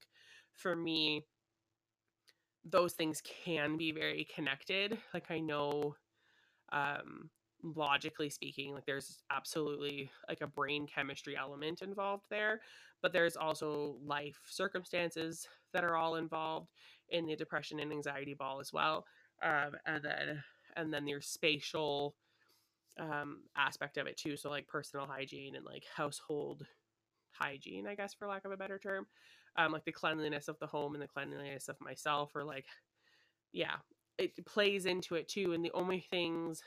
for 0.52 0.76
me, 0.76 1.26
those 2.65 2.93
things 2.93 3.22
can 3.43 3.78
be 3.78 3.91
very 3.91 4.28
connected. 4.34 4.98
Like, 5.13 5.32
I 5.32 5.39
know 5.39 5.96
um, 6.72 7.30
logically 7.63 8.30
speaking 8.30 8.73
like 8.73 8.86
there's 8.86 9.23
absolutely 9.32 10.10
like 10.28 10.41
a 10.41 10.47
brain 10.47 10.86
chemistry 10.86 11.38
element 11.38 11.82
involved 11.82 12.26
there 12.30 12.60
but 13.02 13.13
there's 13.13 13.38
also 13.38 13.95
life 14.06 14.39
circumstances 14.49 15.47
that 15.71 15.84
are 15.84 15.95
all 15.95 16.15
involved 16.15 16.69
in 17.10 17.26
the 17.26 17.36
depression 17.36 17.80
and 17.80 17.91
anxiety 17.91 18.34
ball 18.34 18.60
as 18.60 18.73
well 18.73 19.06
um, 19.43 19.76
and 19.86 20.04
then 20.04 20.43
and 20.76 20.93
then 20.93 21.08
your 21.08 21.21
spatial 21.21 22.15
um, 22.99 23.43
aspect 23.56 23.97
of 23.97 24.08
it 24.08 24.17
too 24.17 24.36
so 24.36 24.49
like 24.49 24.67
personal 24.67 25.06
hygiene 25.06 25.56
and 25.56 25.65
like 25.65 25.84
household 25.95 26.65
hygiene 27.32 27.88
i 27.88 27.95
guess 27.95 28.13
for 28.13 28.28
lack 28.28 28.45
of 28.45 28.52
a 28.52 28.58
better 28.58 28.78
term 28.78 29.06
um, 29.56 29.71
like 29.71 29.86
the 29.86 29.91
cleanliness 29.91 30.47
of 30.47 30.60
the 30.60 30.67
home 30.67 30.95
and 30.95 31.02
the 31.02 31.08
cleanliness 31.08 31.69
of 31.69 31.80
myself 31.80 32.32
or 32.36 32.43
like 32.43 32.65
yeah 33.54 33.76
it 34.17 34.45
plays 34.45 34.86
into 34.86 35.15
it 35.15 35.28
too 35.28 35.54
and 35.54 35.63
the 35.63 35.71
only 35.73 35.99
things 36.12 36.62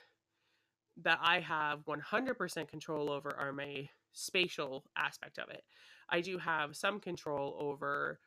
that 1.02 1.18
I 1.22 1.40
have 1.40 1.80
100% 1.87 2.68
control 2.68 3.11
over 3.11 3.35
are 3.38 3.52
my 3.52 3.88
spatial 4.12 4.85
aspect 4.96 5.38
of 5.38 5.50
it. 5.50 5.62
I 6.09 6.20
do 6.20 6.38
have 6.38 6.76
some 6.76 7.00
control 7.00 7.56
over 7.59 8.18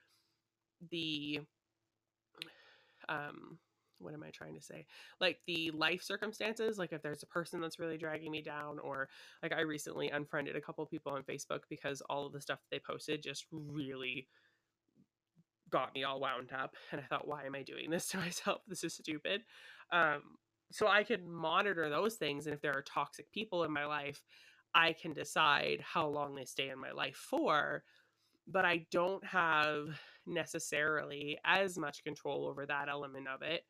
the 0.92 1.42
um 3.10 3.58
what 4.00 4.14
am 4.14 4.24
I 4.24 4.30
trying 4.30 4.56
to 4.56 4.62
say? 4.62 4.86
Like 5.20 5.40
the 5.46 5.72
life 5.72 6.02
circumstances, 6.02 6.78
like 6.78 6.94
if 6.94 7.02
there's 7.02 7.24
a 7.24 7.28
person 7.28 7.60
that's 7.60 7.80
really 7.80 7.98
dragging 7.98 8.32
me 8.32 8.42
down, 8.42 8.80
or 8.80 9.10
like 9.44 9.52
I 9.52 9.62
recently 9.62 10.10
unfriended 10.10 10.56
a 10.56 10.62
couple 10.62 10.86
people 10.86 11.12
on 11.12 11.24
Facebook 11.24 11.64
because 11.70 12.02
all 12.10 12.26
of 12.26 12.34
the 12.34 12.42
stuff 12.42 12.60
they 12.72 12.80
posted 12.80 13.22
just 13.22 13.46
really 13.52 14.28
got 15.70 15.94
me 15.94 16.04
all 16.04 16.20
wound 16.20 16.52
up. 16.58 16.76
And 16.92 17.02
I 17.02 17.04
thought, 17.04 17.28
why 17.28 17.46
am 17.46 17.56
I 17.56 17.64
doing 17.64 17.90
this 17.90 18.08
to 18.12 18.18
myself? 18.18 18.62
This 18.68 18.84
is 18.84 18.94
stupid. 18.94 19.44
Um, 19.92 20.22
so 20.72 20.88
I 20.88 21.04
can 21.04 21.30
monitor 21.30 21.90
those 21.90 22.16
things. 22.16 22.46
And 22.46 22.54
if 22.54 22.62
there 22.62 22.74
are 22.74 22.84
toxic 22.84 23.32
people 23.32 23.64
in 23.64 23.72
my 23.72 23.86
life, 23.86 24.22
I 24.74 24.94
can 24.94 25.14
decide 25.14 25.82
how 25.82 26.08
long 26.08 26.36
they 26.36 26.46
stay 26.46 26.70
in 26.70 26.80
my 26.80 26.92
life 26.92 27.18
for. 27.18 27.84
But 28.48 28.66
I 28.66 28.86
don't 28.92 29.24
have 29.26 30.00
necessarily 30.26 31.40
as 31.44 31.78
much 31.78 32.04
control 32.04 32.48
over 32.48 32.66
that 32.66 32.90
element 32.90 33.28
of 33.28 33.42
it. 33.42 33.64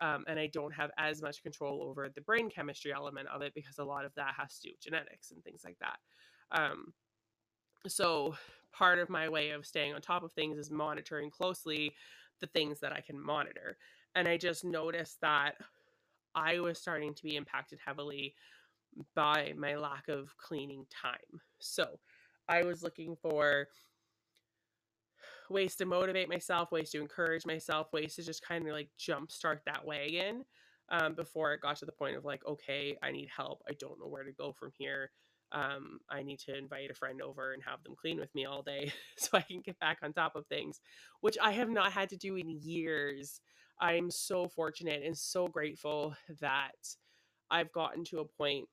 Um, 0.00 0.24
and 0.26 0.38
I 0.38 0.48
don't 0.48 0.72
have 0.74 0.90
as 0.98 1.22
much 1.22 1.42
control 1.42 1.82
over 1.82 2.08
the 2.08 2.20
brain 2.20 2.50
chemistry 2.50 2.92
element 2.92 3.28
of 3.28 3.42
it 3.42 3.54
because 3.54 3.78
a 3.78 3.84
lot 3.84 4.04
of 4.04 4.14
that 4.16 4.34
has 4.36 4.56
to 4.56 4.68
do 4.68 4.72
with 4.72 4.82
genetics 4.82 5.30
and 5.30 5.42
things 5.44 5.62
like 5.64 5.78
that. 5.80 5.98
Um, 6.50 6.92
so 7.86 8.34
part 8.72 8.98
of 8.98 9.08
my 9.08 9.28
way 9.28 9.50
of 9.50 9.66
staying 9.66 9.94
on 9.94 10.00
top 10.00 10.24
of 10.24 10.32
things 10.32 10.58
is 10.58 10.70
monitoring 10.70 11.30
closely 11.30 11.94
the 12.40 12.46
things 12.48 12.80
that 12.80 12.92
I 12.92 13.00
can 13.00 13.20
monitor. 13.20 13.76
And 14.16 14.26
I 14.26 14.36
just 14.36 14.64
noticed 14.64 15.20
that 15.20 15.54
I 16.34 16.60
was 16.60 16.78
starting 16.78 17.14
to 17.14 17.22
be 17.22 17.36
impacted 17.36 17.78
heavily 17.84 18.34
by 19.14 19.52
my 19.56 19.76
lack 19.76 20.08
of 20.08 20.36
cleaning 20.36 20.86
time. 20.90 21.40
So 21.58 21.98
I 22.48 22.62
was 22.62 22.82
looking 22.82 23.16
for 23.20 23.68
ways 25.50 25.76
to 25.76 25.84
motivate 25.84 26.28
myself, 26.28 26.72
ways 26.72 26.90
to 26.90 27.00
encourage 27.00 27.46
myself, 27.46 27.92
ways 27.92 28.14
to 28.16 28.22
just 28.22 28.46
kind 28.46 28.66
of 28.66 28.72
like 28.72 28.88
jumpstart 28.98 29.58
that 29.66 29.84
wagon 29.84 30.44
um, 30.90 31.14
before 31.14 31.52
it 31.52 31.60
got 31.60 31.76
to 31.76 31.86
the 31.86 31.92
point 31.92 32.16
of 32.16 32.24
like, 32.24 32.46
okay, 32.46 32.96
I 33.02 33.10
need 33.10 33.28
help. 33.34 33.62
I 33.68 33.72
don't 33.78 33.98
know 33.98 34.08
where 34.08 34.24
to 34.24 34.32
go 34.32 34.52
from 34.52 34.70
here. 34.76 35.10
Um, 35.52 36.00
I 36.10 36.22
need 36.22 36.40
to 36.40 36.56
invite 36.56 36.90
a 36.90 36.94
friend 36.94 37.22
over 37.22 37.52
and 37.52 37.62
have 37.62 37.82
them 37.84 37.94
clean 37.96 38.18
with 38.18 38.34
me 38.34 38.44
all 38.44 38.62
day 38.62 38.92
so 39.16 39.38
I 39.38 39.42
can 39.42 39.60
get 39.60 39.78
back 39.78 39.98
on 40.02 40.12
top 40.12 40.34
of 40.36 40.46
things, 40.46 40.80
which 41.20 41.38
I 41.40 41.52
have 41.52 41.70
not 41.70 41.92
had 41.92 42.08
to 42.10 42.16
do 42.16 42.36
in 42.36 42.48
years. 42.48 43.40
I'm 43.80 44.10
so 44.10 44.48
fortunate 44.48 45.02
and 45.04 45.16
so 45.16 45.46
grateful 45.48 46.16
that 46.40 46.96
I've 47.50 47.72
gotten 47.72 48.04
to 48.04 48.20
a 48.20 48.24
point 48.24 48.66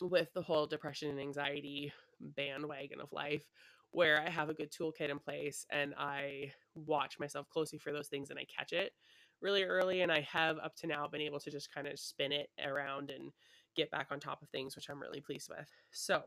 with 0.00 0.32
the 0.34 0.42
whole 0.42 0.66
depression 0.66 1.10
and 1.10 1.20
anxiety 1.20 1.92
bandwagon 2.20 3.00
of 3.00 3.12
life 3.12 3.44
where 3.90 4.20
I 4.20 4.28
have 4.28 4.50
a 4.50 4.54
good 4.54 4.70
toolkit 4.70 5.08
in 5.10 5.18
place 5.18 5.64
and 5.70 5.94
I 5.96 6.52
watch 6.74 7.18
myself 7.18 7.48
closely 7.48 7.78
for 7.78 7.92
those 7.92 8.08
things 8.08 8.30
and 8.30 8.38
I 8.38 8.44
catch 8.44 8.72
it 8.72 8.92
really 9.40 9.64
early. 9.64 10.02
And 10.02 10.12
I 10.12 10.20
have 10.32 10.58
up 10.58 10.76
to 10.76 10.86
now 10.86 11.06
been 11.06 11.20
able 11.20 11.40
to 11.40 11.50
just 11.50 11.72
kind 11.72 11.86
of 11.86 11.98
spin 11.98 12.32
it 12.32 12.50
around 12.64 13.10
and 13.10 13.32
get 13.76 13.90
back 13.90 14.08
on 14.10 14.20
top 14.20 14.42
of 14.42 14.48
things, 14.50 14.76
which 14.76 14.90
I'm 14.90 15.00
really 15.00 15.20
pleased 15.20 15.48
with. 15.48 15.70
So, 15.90 16.22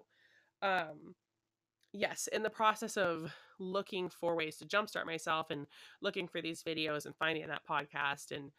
um, 0.61 1.15
yes, 1.93 2.27
in 2.31 2.43
the 2.43 2.49
process 2.49 2.97
of 2.97 3.33
looking 3.59 4.09
for 4.09 4.35
ways 4.35 4.57
to 4.57 4.65
jumpstart 4.65 5.05
myself 5.05 5.49
and 5.49 5.67
looking 6.01 6.27
for 6.27 6.41
these 6.41 6.63
videos 6.63 7.05
and 7.05 7.15
finding 7.15 7.47
that 7.47 7.67
podcast 7.69 8.31
and 8.31 8.51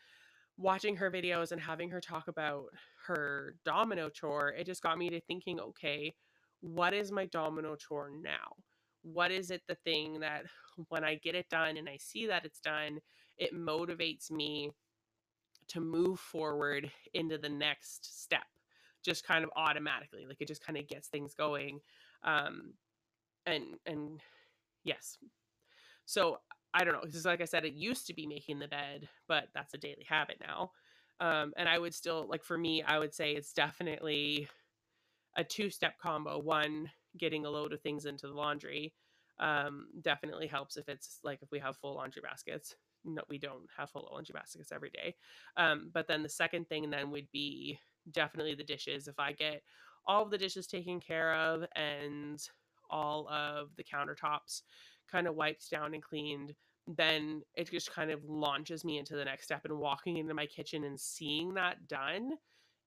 watching 0.57 0.97
her 0.97 1.11
videos 1.11 1.53
and 1.53 1.61
having 1.61 1.91
her 1.91 2.01
talk 2.01 2.29
about 2.29 2.67
her 3.07 3.57
domino 3.65 4.09
chore, 4.09 4.51
it 4.51 4.67
just 4.67 4.83
got 4.83 4.99
me 4.99 5.11
to 5.11 5.21
thinking, 5.21 5.59
okay, 5.59 6.15
what 6.61 6.95
is 6.95 7.11
my 7.11 7.27
domino 7.27 7.75
chore 7.75 8.11
now? 8.11 8.55
What 9.03 9.33
is 9.33 9.51
it 9.51 9.63
the 9.67 9.75
thing 9.75 10.21
that 10.21 10.45
when 10.89 11.05
I 11.05 11.17
get 11.17 11.35
it 11.35 11.49
done 11.49 11.77
and 11.77 11.89
I 11.89 11.97
see 11.99 12.27
that 12.27 12.45
it's 12.45 12.61
done, 12.61 13.01
it 13.39 13.55
motivates 13.55 14.31
me 14.31 14.71
to 15.69 15.81
move 15.81 16.21
forward 16.21 16.91
into 17.15 17.39
the 17.39 17.49
next 17.49 18.23
step 18.23 18.45
just 19.05 19.27
kind 19.27 19.43
of 19.43 19.51
automatically 19.57 20.27
like 20.27 20.37
it 20.41 20.47
just 20.47 20.65
kind 20.65 20.79
of 20.79 20.87
gets 20.87 21.09
things 21.09 21.35
going 21.35 21.81
um 22.25 22.73
and 23.47 23.65
and 23.87 24.21
yes. 24.85 25.19
So 26.05 26.39
i 26.75 26.85
don't 26.85 26.95
know 26.95 27.01
because 27.05 27.27
like 27.27 27.43
i 27.43 27.45
said 27.45 27.65
it 27.67 27.75
used 27.75 28.07
to 28.07 28.15
be 28.15 28.27
making 28.27 28.59
the 28.59 28.67
bed 28.69 29.07
but 29.29 29.49
that's 29.55 29.75
a 29.75 29.79
daily 29.79 30.07
habit 30.09 30.39
now. 30.41 30.71
Um 31.21 31.53
and 31.57 31.69
i 31.69 31.79
would 31.79 31.95
still 31.95 32.27
like 32.29 32.45
for 32.45 32.59
me 32.59 32.83
i 32.83 32.99
would 32.99 33.15
say 33.15 33.33
it's 33.33 33.53
definitely 33.53 34.49
a 35.37 35.45
two 35.45 35.71
step 35.71 35.95
combo. 35.99 36.39
One 36.39 36.91
getting 37.19 37.45
a 37.47 37.51
load 37.51 37.73
of 37.73 37.81
things 37.83 38.07
into 38.07 38.27
the 38.27 38.35
laundry 38.35 38.95
um 39.41 39.89
definitely 40.03 40.47
helps 40.47 40.77
if 40.77 40.89
it's 40.89 41.19
like 41.25 41.41
if 41.43 41.51
we 41.51 41.59
have 41.59 41.77
full 41.77 41.95
laundry 41.95 42.23
baskets. 42.23 42.77
No 43.05 43.23
we 43.29 43.39
don't 43.39 43.67
have 43.77 43.91
full 43.91 44.09
laundry 44.13 44.33
baskets 44.35 44.73
every 44.73 44.91
day. 44.91 45.15
Um 45.57 45.91
but 45.93 46.07
then 46.07 46.23
the 46.23 46.29
second 46.29 46.69
thing 46.69 46.91
then 46.91 47.11
would 47.11 47.31
be 47.33 47.79
definitely 48.11 48.55
the 48.55 48.65
dishes. 48.65 49.09
If 49.09 49.19
I 49.19 49.33
get 49.33 49.63
all 50.07 50.25
the 50.27 50.39
dishes 50.39 50.67
taken 50.67 51.01
care 51.01 51.35
of 51.35 51.65
and 51.77 52.43
all 52.93 53.29
of 53.29 53.75
the 53.77 53.85
countertops 53.85 54.63
kind 55.11 55.27
of 55.27 55.35
wiped 55.35 55.71
down 55.71 55.95
and 55.95 56.03
cleaned, 56.03 56.55
then 56.87 57.43
it 57.55 57.71
just 57.71 57.93
kind 57.93 58.11
of 58.11 58.25
launches 58.25 58.85
me 58.85 58.99
into 58.99 59.17
the 59.17 59.25
next 59.25 59.45
step. 59.45 59.65
And 59.65 59.79
walking 59.79 60.19
into 60.19 60.35
my 60.35 60.47
kitchen 60.47 60.85
and 60.85 60.99
seeing 60.99 61.55
that 61.55 61.89
done 61.89 62.33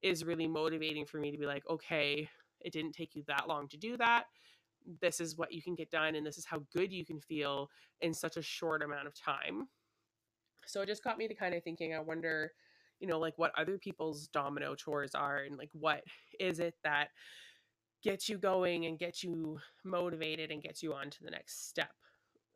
is 0.01 0.23
really 0.23 0.47
motivating 0.47 1.05
for 1.05 1.17
me 1.17 1.31
to 1.31 1.37
be 1.37 1.45
like, 1.45 1.63
okay, 1.69 2.29
it 2.61 2.73
didn't 2.73 2.93
take 2.93 3.15
you 3.15 3.23
that 3.27 3.47
long 3.47 3.67
to 3.69 3.77
do 3.77 3.97
that. 3.97 4.25
This 5.01 5.19
is 5.19 5.37
what 5.37 5.51
you 5.51 5.61
can 5.61 5.75
get 5.75 5.89
done, 5.89 6.15
and 6.15 6.25
this 6.25 6.37
is 6.37 6.45
how 6.45 6.61
good 6.71 6.93
you 6.93 7.05
can 7.05 7.19
feel 7.19 7.69
in 8.01 8.13
such 8.13 8.37
a 8.37 8.41
short 8.41 8.83
amount 8.83 9.07
of 9.07 9.15
time. 9.19 9.67
So 10.67 10.81
it 10.81 10.87
just 10.87 11.03
got 11.03 11.17
me 11.17 11.27
to 11.27 11.33
kind 11.33 11.55
of 11.55 11.63
thinking, 11.63 11.95
I 11.95 11.99
wonder 11.99 12.51
you 12.99 13.07
know, 13.07 13.19
like 13.19 13.37
what 13.37 13.51
other 13.57 13.77
people's 13.77 14.27
domino 14.27 14.75
chores 14.75 15.15
are 15.15 15.39
and 15.39 15.57
like 15.57 15.69
what 15.73 16.03
is 16.39 16.59
it 16.59 16.75
that 16.83 17.09
gets 18.05 18.29
you 18.29 18.37
going 18.37 18.85
and 18.85 18.99
gets 18.99 19.23
you 19.23 19.59
motivated 19.83 20.51
and 20.51 20.61
gets 20.61 20.83
you 20.83 20.93
on 20.93 21.09
to 21.09 21.23
the 21.23 21.31
next 21.31 21.67
step 21.67 21.89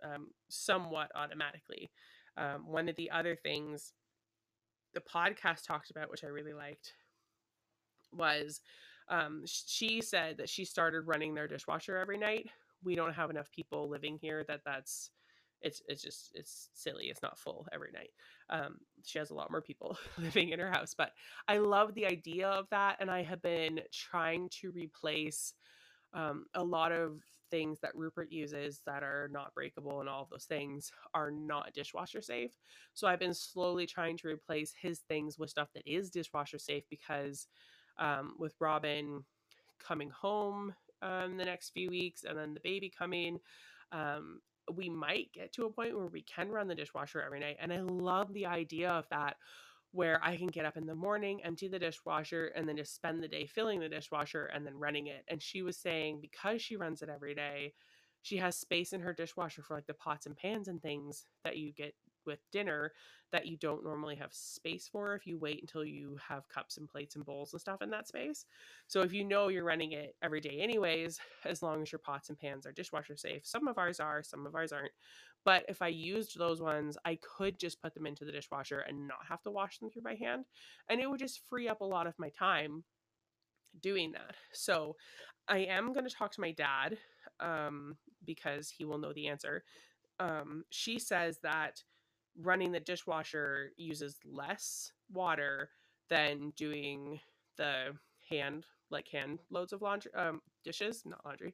um, 0.03 0.27
somewhat 0.47 1.11
automatically. 1.15 1.89
Um, 2.37 2.67
one 2.67 2.87
of 2.87 2.95
the 2.95 3.09
other 3.09 3.35
things 3.35 3.93
the 4.93 5.01
podcast 5.01 5.65
talked 5.65 5.89
about, 5.89 6.11
which 6.11 6.23
I 6.23 6.27
really 6.27 6.53
liked, 6.53 6.93
was 8.13 8.61
um, 9.09 9.41
she 9.45 10.01
said 10.01 10.37
that 10.37 10.49
she 10.49 10.65
started 10.65 11.07
running 11.07 11.33
their 11.33 11.47
dishwasher 11.47 11.97
every 11.97 12.17
night. 12.17 12.47
We 12.83 12.95
don't 12.95 13.13
have 13.15 13.31
enough 13.31 13.51
people 13.51 13.89
living 13.89 14.19
here 14.21 14.45
that 14.47 14.61
that's 14.65 15.09
it's 15.61 15.81
it's 15.87 16.01
just 16.01 16.31
it's 16.35 16.69
silly 16.73 17.05
it's 17.05 17.21
not 17.21 17.37
full 17.37 17.67
every 17.71 17.91
night. 17.91 18.11
Um, 18.49 18.79
she 19.03 19.19
has 19.19 19.29
a 19.29 19.35
lot 19.35 19.51
more 19.51 19.61
people 19.61 19.97
living 20.17 20.49
in 20.49 20.59
her 20.59 20.71
house 20.71 20.93
but 20.97 21.11
i 21.47 21.57
love 21.57 21.93
the 21.93 22.05
idea 22.05 22.47
of 22.47 22.67
that 22.71 22.97
and 22.99 23.09
i 23.09 23.21
have 23.23 23.41
been 23.41 23.79
trying 23.91 24.49
to 24.49 24.71
replace 24.71 25.53
um, 26.13 26.45
a 26.55 26.63
lot 26.63 26.91
of 26.91 27.21
things 27.51 27.79
that 27.81 27.95
rupert 27.95 28.31
uses 28.31 28.81
that 28.85 29.03
are 29.03 29.29
not 29.31 29.53
breakable 29.53 29.99
and 29.99 30.09
all 30.09 30.23
of 30.23 30.29
those 30.29 30.45
things 30.45 30.91
are 31.13 31.31
not 31.31 31.73
dishwasher 31.73 32.21
safe. 32.21 32.51
So 32.93 33.07
i've 33.07 33.19
been 33.19 33.33
slowly 33.33 33.85
trying 33.85 34.17
to 34.17 34.27
replace 34.27 34.73
his 34.79 34.99
things 34.99 35.37
with 35.37 35.49
stuff 35.49 35.69
that 35.73 35.87
is 35.87 36.09
dishwasher 36.09 36.59
safe 36.59 36.83
because 36.89 37.47
um, 37.97 38.35
with 38.37 38.55
robin 38.59 39.23
coming 39.79 40.09
home 40.09 40.73
um, 41.01 41.37
the 41.37 41.45
next 41.45 41.71
few 41.71 41.89
weeks 41.89 42.23
and 42.23 42.37
then 42.37 42.53
the 42.53 42.59
baby 42.59 42.91
coming 42.95 43.39
um, 43.91 44.41
we 44.75 44.89
might 44.89 45.31
get 45.33 45.53
to 45.53 45.65
a 45.65 45.71
point 45.71 45.95
where 45.95 46.07
we 46.07 46.21
can 46.23 46.49
run 46.49 46.67
the 46.67 46.75
dishwasher 46.75 47.21
every 47.21 47.39
night. 47.39 47.57
And 47.59 47.71
I 47.71 47.81
love 47.81 48.33
the 48.33 48.45
idea 48.45 48.89
of 48.89 49.07
that, 49.09 49.37
where 49.91 50.23
I 50.23 50.37
can 50.37 50.47
get 50.47 50.65
up 50.65 50.77
in 50.77 50.85
the 50.85 50.95
morning, 50.95 51.43
empty 51.43 51.67
the 51.67 51.79
dishwasher, 51.79 52.47
and 52.47 52.67
then 52.69 52.77
just 52.77 52.93
spend 52.93 53.23
the 53.23 53.27
day 53.27 53.47
filling 53.47 53.79
the 53.79 53.89
dishwasher 53.89 54.45
and 54.45 54.65
then 54.65 54.75
running 54.75 55.07
it. 55.07 55.23
And 55.27 55.41
she 55.41 55.63
was 55.63 55.77
saying 55.77 56.19
because 56.21 56.61
she 56.61 56.75
runs 56.75 57.01
it 57.01 57.09
every 57.09 57.33
day, 57.33 57.73
she 58.21 58.37
has 58.37 58.57
space 58.57 58.93
in 58.93 59.01
her 59.01 59.13
dishwasher 59.13 59.61
for 59.61 59.75
like 59.75 59.87
the 59.87 59.93
pots 59.93 60.25
and 60.25 60.35
pans 60.35 60.67
and 60.67 60.81
things 60.81 61.25
that 61.43 61.57
you 61.57 61.71
get 61.71 61.95
with 62.25 62.39
dinner 62.51 62.91
that 63.31 63.47
you 63.47 63.57
don't 63.57 63.83
normally 63.83 64.15
have 64.15 64.33
space 64.33 64.87
for 64.91 65.15
if 65.15 65.25
you 65.25 65.37
wait 65.37 65.61
until 65.61 65.83
you 65.83 66.17
have 66.27 66.47
cups 66.49 66.77
and 66.77 66.89
plates 66.89 67.15
and 67.15 67.25
bowls 67.25 67.53
and 67.53 67.61
stuff 67.61 67.81
in 67.81 67.89
that 67.89 68.07
space. 68.07 68.45
So 68.87 69.01
if 69.01 69.13
you 69.13 69.23
know 69.23 69.47
you're 69.47 69.63
running 69.63 69.93
it 69.93 70.15
every 70.21 70.41
day 70.41 70.59
anyways, 70.61 71.19
as 71.45 71.61
long 71.61 71.81
as 71.81 71.91
your 71.91 71.99
pots 71.99 72.29
and 72.29 72.37
pans 72.37 72.65
are 72.65 72.71
dishwasher 72.71 73.15
safe, 73.15 73.45
some 73.45 73.67
of 73.67 73.77
ours 73.77 73.99
are, 73.99 74.23
some 74.23 74.45
of 74.45 74.55
ours 74.55 74.71
aren't. 74.71 74.91
But 75.45 75.63
if 75.69 75.81
I 75.81 75.87
used 75.87 76.37
those 76.37 76.61
ones, 76.61 76.97
I 77.05 77.17
could 77.21 77.59
just 77.59 77.81
put 77.81 77.93
them 77.93 78.05
into 78.05 78.25
the 78.25 78.31
dishwasher 78.31 78.79
and 78.79 79.07
not 79.07 79.25
have 79.27 79.41
to 79.43 79.51
wash 79.51 79.79
them 79.79 79.89
through 79.89 80.01
by 80.01 80.15
hand. 80.15 80.45
And 80.89 80.99
it 80.99 81.09
would 81.09 81.19
just 81.19 81.47
free 81.47 81.69
up 81.69 81.81
a 81.81 81.85
lot 81.85 82.07
of 82.07 82.19
my 82.19 82.29
time 82.29 82.83
doing 83.81 84.11
that. 84.13 84.35
So 84.53 84.95
I 85.47 85.59
am 85.59 85.93
going 85.93 86.07
to 86.07 86.13
talk 86.13 86.31
to 86.33 86.41
my 86.41 86.51
dad 86.51 86.97
um, 87.39 87.97
because 88.25 88.69
he 88.69 88.85
will 88.85 88.97
know 88.97 89.13
the 89.13 89.27
answer. 89.27 89.63
Um, 90.19 90.65
she 90.69 90.99
says 90.99 91.39
that 91.43 91.83
running 92.37 92.71
the 92.71 92.79
dishwasher 92.79 93.71
uses 93.77 94.17
less 94.25 94.91
water 95.11 95.69
than 96.09 96.51
doing 96.55 97.19
the 97.57 97.93
hand 98.29 98.65
like 98.91 99.07
hand 99.07 99.39
loads 99.49 99.73
of 99.73 99.81
laundry 99.81 100.11
um 100.15 100.41
dishes 100.63 101.03
not 101.05 101.23
laundry. 101.25 101.53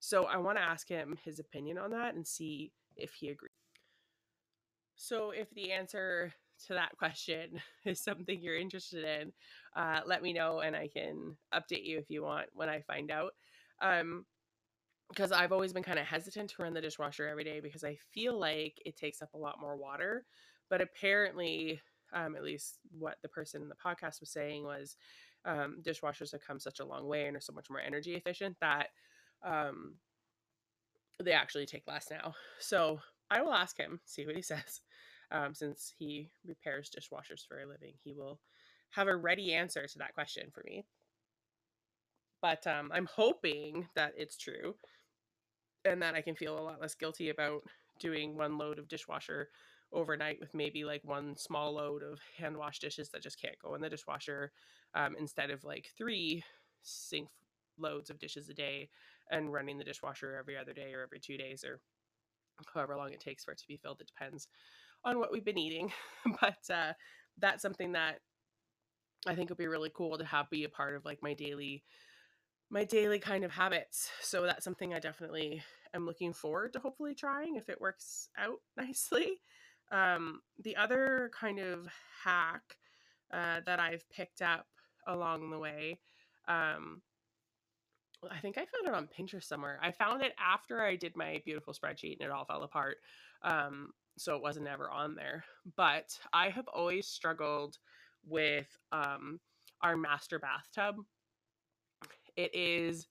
So 0.00 0.24
i 0.24 0.36
want 0.36 0.58
to 0.58 0.64
ask 0.64 0.88
him 0.88 1.16
his 1.24 1.38
opinion 1.38 1.78
on 1.78 1.90
that 1.92 2.14
and 2.14 2.26
see 2.26 2.72
if 2.96 3.12
he 3.14 3.28
agrees. 3.28 3.50
So 4.96 5.30
if 5.30 5.50
the 5.50 5.72
answer 5.72 6.32
to 6.66 6.74
that 6.74 6.92
question 6.98 7.60
is 7.84 8.02
something 8.02 8.40
you're 8.40 8.56
interested 8.56 9.04
in 9.04 9.32
uh, 9.76 10.00
let 10.06 10.22
me 10.22 10.32
know 10.32 10.60
and 10.60 10.76
i 10.76 10.88
can 10.88 11.36
update 11.52 11.84
you 11.84 11.98
if 11.98 12.10
you 12.10 12.22
want 12.22 12.48
when 12.52 12.68
i 12.68 12.80
find 12.80 13.10
out. 13.10 13.32
Um 13.80 14.24
because 15.08 15.32
I've 15.32 15.52
always 15.52 15.72
been 15.72 15.82
kind 15.82 15.98
of 15.98 16.06
hesitant 16.06 16.50
to 16.50 16.62
run 16.62 16.74
the 16.74 16.80
dishwasher 16.80 17.28
every 17.28 17.44
day 17.44 17.60
because 17.60 17.84
I 17.84 17.96
feel 18.12 18.38
like 18.38 18.80
it 18.84 18.96
takes 18.96 19.22
up 19.22 19.34
a 19.34 19.38
lot 19.38 19.60
more 19.60 19.76
water. 19.76 20.24
But 20.70 20.80
apparently, 20.80 21.80
um, 22.12 22.36
at 22.36 22.42
least 22.42 22.78
what 22.98 23.18
the 23.22 23.28
person 23.28 23.62
in 23.62 23.68
the 23.68 23.74
podcast 23.74 24.20
was 24.20 24.30
saying 24.30 24.64
was 24.64 24.96
um, 25.44 25.78
dishwashers 25.82 26.32
have 26.32 26.46
come 26.46 26.58
such 26.58 26.80
a 26.80 26.84
long 26.84 27.06
way 27.06 27.26
and 27.26 27.36
are 27.36 27.40
so 27.40 27.52
much 27.52 27.68
more 27.70 27.80
energy 27.80 28.14
efficient 28.14 28.56
that 28.60 28.88
um, 29.44 29.96
they 31.22 31.32
actually 31.32 31.66
take 31.66 31.86
less 31.86 32.08
now. 32.10 32.34
So 32.58 33.00
I 33.30 33.42
will 33.42 33.52
ask 33.52 33.76
him, 33.76 34.00
see 34.04 34.26
what 34.26 34.36
he 34.36 34.42
says. 34.42 34.80
um, 35.30 35.54
since 35.54 35.92
he 35.98 36.30
repairs 36.46 36.90
dishwashers 36.90 37.46
for 37.46 37.60
a 37.60 37.66
living, 37.66 37.94
he 38.02 38.14
will 38.14 38.40
have 38.90 39.08
a 39.08 39.16
ready 39.16 39.52
answer 39.52 39.86
to 39.86 39.98
that 39.98 40.14
question 40.14 40.48
for 40.52 40.62
me. 40.64 40.84
But 42.40 42.66
um, 42.66 42.90
I'm 42.92 43.06
hoping 43.06 43.88
that 43.96 44.12
it's 44.16 44.36
true 44.36 44.74
and 45.84 46.02
that 46.02 46.14
I 46.14 46.20
can 46.20 46.34
feel 46.34 46.58
a 46.58 46.60
lot 46.60 46.80
less 46.80 46.94
guilty 46.94 47.30
about 47.30 47.62
doing 47.98 48.36
one 48.36 48.58
load 48.58 48.78
of 48.78 48.88
dishwasher 48.88 49.48
overnight 49.92 50.40
with 50.40 50.54
maybe 50.54 50.84
like 50.84 51.04
one 51.04 51.36
small 51.36 51.74
load 51.74 52.02
of 52.02 52.18
hand 52.36 52.56
wash 52.56 52.80
dishes 52.80 53.10
that 53.10 53.22
just 53.22 53.40
can't 53.40 53.58
go 53.62 53.74
in 53.74 53.80
the 53.80 53.88
dishwasher 53.88 54.50
um, 54.94 55.14
instead 55.18 55.50
of 55.50 55.62
like 55.64 55.90
three 55.96 56.42
sink 56.82 57.28
loads 57.78 58.10
of 58.10 58.18
dishes 58.18 58.48
a 58.48 58.54
day 58.54 58.88
and 59.30 59.52
running 59.52 59.78
the 59.78 59.84
dishwasher 59.84 60.36
every 60.36 60.56
other 60.56 60.72
day 60.72 60.92
or 60.92 61.02
every 61.02 61.20
two 61.20 61.36
days 61.36 61.64
or 61.64 61.80
however 62.72 62.96
long 62.96 63.12
it 63.12 63.20
takes 63.20 63.44
for 63.44 63.52
it 63.52 63.58
to 63.58 63.66
be 63.66 63.76
filled. 63.76 64.00
It 64.00 64.06
depends 64.06 64.48
on 65.04 65.18
what 65.18 65.32
we've 65.32 65.44
been 65.44 65.58
eating. 65.58 65.92
but 66.40 66.58
uh, 66.72 66.92
that's 67.38 67.62
something 67.62 67.92
that 67.92 68.20
I 69.26 69.34
think 69.34 69.48
would 69.48 69.58
be 69.58 69.66
really 69.66 69.90
cool 69.94 70.18
to 70.18 70.24
have 70.24 70.50
be 70.50 70.64
a 70.64 70.68
part 70.68 70.94
of 70.94 71.04
like 71.04 71.22
my 71.22 71.34
daily 71.34 71.82
my 72.74 72.82
daily 72.82 73.20
kind 73.20 73.44
of 73.44 73.52
habits. 73.52 74.10
So 74.20 74.42
that's 74.42 74.64
something 74.64 74.92
I 74.92 74.98
definitely 74.98 75.62
am 75.94 76.06
looking 76.06 76.32
forward 76.32 76.72
to 76.72 76.80
hopefully 76.80 77.14
trying 77.14 77.54
if 77.54 77.68
it 77.68 77.80
works 77.80 78.28
out 78.36 78.58
nicely. 78.76 79.40
Um, 79.92 80.40
the 80.60 80.74
other 80.74 81.30
kind 81.32 81.60
of 81.60 81.86
hack 82.24 82.62
uh, 83.32 83.60
that 83.64 83.78
I've 83.78 84.04
picked 84.10 84.42
up 84.42 84.66
along 85.06 85.50
the 85.50 85.58
way, 85.58 86.00
um, 86.48 87.00
I 88.28 88.38
think 88.38 88.58
I 88.58 88.66
found 88.66 88.88
it 88.88 88.94
on 88.94 89.08
Pinterest 89.08 89.44
somewhere. 89.44 89.78
I 89.80 89.92
found 89.92 90.22
it 90.22 90.32
after 90.44 90.82
I 90.82 90.96
did 90.96 91.16
my 91.16 91.40
beautiful 91.44 91.74
spreadsheet 91.74 92.16
and 92.18 92.28
it 92.28 92.30
all 92.32 92.44
fell 92.44 92.64
apart. 92.64 92.96
Um, 93.42 93.90
so 94.18 94.34
it 94.34 94.42
wasn't 94.42 94.66
ever 94.66 94.90
on 94.90 95.14
there. 95.14 95.44
But 95.76 96.18
I 96.32 96.48
have 96.48 96.66
always 96.66 97.06
struggled 97.06 97.78
with 98.26 98.66
um, 98.90 99.38
our 99.80 99.96
master 99.96 100.40
bathtub. 100.40 100.96
It 102.36 102.54
is 102.54 103.06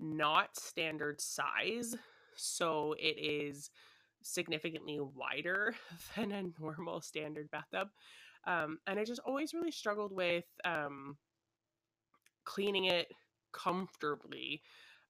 not 0.00 0.56
standard 0.56 1.20
size, 1.20 1.96
so 2.36 2.94
it 2.98 3.18
is 3.18 3.70
significantly 4.22 5.00
wider 5.00 5.74
than 6.16 6.32
a 6.32 6.44
normal 6.60 7.00
standard 7.00 7.50
bathtub. 7.50 7.88
Um, 8.46 8.78
and 8.86 8.98
I 8.98 9.04
just 9.04 9.20
always 9.26 9.52
really 9.54 9.70
struggled 9.70 10.12
with 10.12 10.44
um, 10.64 11.16
cleaning 12.44 12.86
it 12.86 13.08
comfortably, 13.52 14.62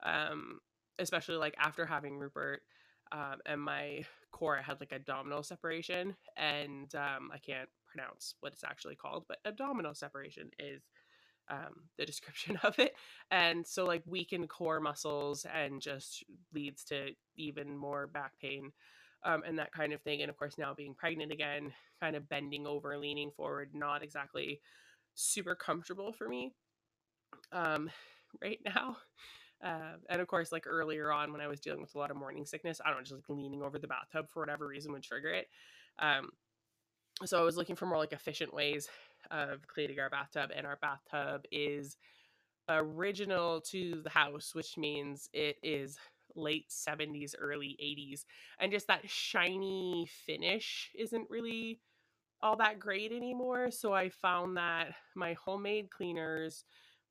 um, 0.04 0.61
especially 0.98 1.37
like 1.37 1.54
after 1.59 1.87
having 1.87 2.18
Rupert. 2.18 2.62
Um, 3.11 3.37
and 3.46 3.61
my 3.62 4.04
core 4.33 4.57
had 4.57 4.81
like 4.81 4.92
abdominal 4.92 5.42
separation, 5.42 6.14
and 6.37 6.94
um, 6.94 7.31
I 7.33 7.38
can't 7.38 7.68
pronounce 7.87 8.35
what 8.40 8.52
it's 8.52 8.64
actually 8.64 8.96
called, 8.96 9.24
but 9.28 9.38
abdominal 9.46 9.94
separation 9.94 10.50
is 10.59 10.83
um, 11.50 11.88
the 11.96 12.06
description 12.06 12.58
of 12.62 12.78
it. 12.78 12.94
And 13.30 13.66
so, 13.66 13.84
like, 13.84 14.02
weakened 14.06 14.48
core 14.48 14.80
muscles 14.80 15.46
and 15.52 15.80
just 15.80 16.24
leads 16.52 16.84
to 16.84 17.11
even 17.37 17.76
more 17.76 18.06
back 18.06 18.32
pain 18.40 18.72
um, 19.24 19.42
and 19.46 19.58
that 19.58 19.72
kind 19.72 19.92
of 19.92 20.00
thing. 20.02 20.22
And 20.22 20.30
of 20.30 20.37
course, 20.37 20.58
now 20.58 20.74
being 20.74 20.94
pregnant 20.94 21.32
again, 21.32 21.72
kind 22.00 22.16
of 22.16 22.28
bending 22.28 22.66
over, 22.66 22.96
leaning 22.96 23.30
forward, 23.30 23.70
not 23.74 24.02
exactly 24.02 24.61
super 25.14 25.54
comfortable 25.54 26.12
for 26.12 26.28
me 26.28 26.52
um, 27.52 27.90
right 28.42 28.61
now. 28.64 28.96
Uh, 29.62 29.96
and 30.08 30.20
of 30.20 30.28
course, 30.28 30.52
like 30.52 30.66
earlier 30.68 31.11
on 31.11 31.32
when 31.32 31.40
I 31.40 31.48
was 31.48 31.58
dealing 31.61 31.80
with 31.80 31.94
a 31.94 31.98
lot 31.98 32.12
of 32.12 32.16
morning 32.16 32.46
sickness, 32.46 32.80
I 32.84 32.88
don't 32.88 32.98
know, 32.98 33.02
just 33.02 33.14
like 33.14 33.28
leaning 33.28 33.62
over 33.62 33.78
the 33.78 33.88
bathtub 33.88 34.28
for 34.30 34.40
whatever 34.40 34.66
reason 34.66 34.92
would 34.92 35.02
trigger 35.02 35.30
it. 35.30 35.48
Um, 35.98 36.30
so 37.24 37.40
I 37.40 37.42
was 37.42 37.56
looking 37.56 37.74
for 37.74 37.87
more 37.87 37.98
like 37.98 38.12
efficient 38.12 38.54
ways 38.54 38.88
of 39.31 39.66
cleaning 39.66 40.00
our 40.00 40.11
bathtub, 40.11 40.50
and 40.54 40.66
our 40.66 40.76
bathtub 40.76 41.44
is 41.50 41.96
original 42.68 43.61
to 43.62 44.02
the 44.02 44.11
house, 44.11 44.54
which 44.54 44.76
means 44.76 45.28
it 45.33 45.57
is 45.62 45.98
late 46.35 46.70
70s, 46.70 47.35
early 47.38 47.76
80s. 47.81 48.24
And 48.59 48.70
just 48.72 48.87
that 48.88 49.09
shiny 49.09 50.09
finish 50.26 50.90
isn't 50.96 51.31
really 51.31 51.81
all 52.40 52.57
that 52.57 52.78
great 52.78 53.12
anymore. 53.12 53.70
So 53.70 53.92
I 53.92 54.11
found 54.11 54.57
that 54.57 54.94
my 55.14 55.35
homemade 55.35 55.90
cleaners 55.90 56.64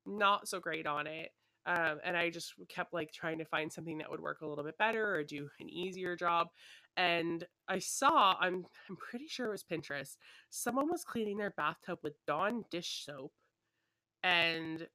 not 0.06 0.48
so 0.48 0.60
great 0.60 0.86
on 0.86 1.06
it. 1.06 1.32
Um, 1.68 1.98
and 2.02 2.16
I 2.16 2.30
just 2.30 2.54
kept 2.70 2.94
like 2.94 3.12
trying 3.12 3.36
to 3.38 3.44
find 3.44 3.70
something 3.70 3.98
that 3.98 4.10
would 4.10 4.20
work 4.20 4.40
a 4.40 4.46
little 4.46 4.64
bit 4.64 4.78
better 4.78 5.14
or 5.14 5.22
do 5.22 5.50
an 5.60 5.68
easier 5.68 6.16
job. 6.16 6.48
And 6.96 7.46
I 7.68 7.78
saw, 7.78 8.36
I'm 8.40 8.64
I'm 8.88 8.96
pretty 8.96 9.26
sure 9.28 9.46
it 9.46 9.50
was 9.50 9.64
Pinterest, 9.70 10.16
someone 10.48 10.88
was 10.90 11.04
cleaning 11.04 11.36
their 11.36 11.50
bathtub 11.50 11.98
with 12.02 12.14
Dawn 12.26 12.64
dish 12.70 13.04
soap 13.04 13.32
and 14.22 14.88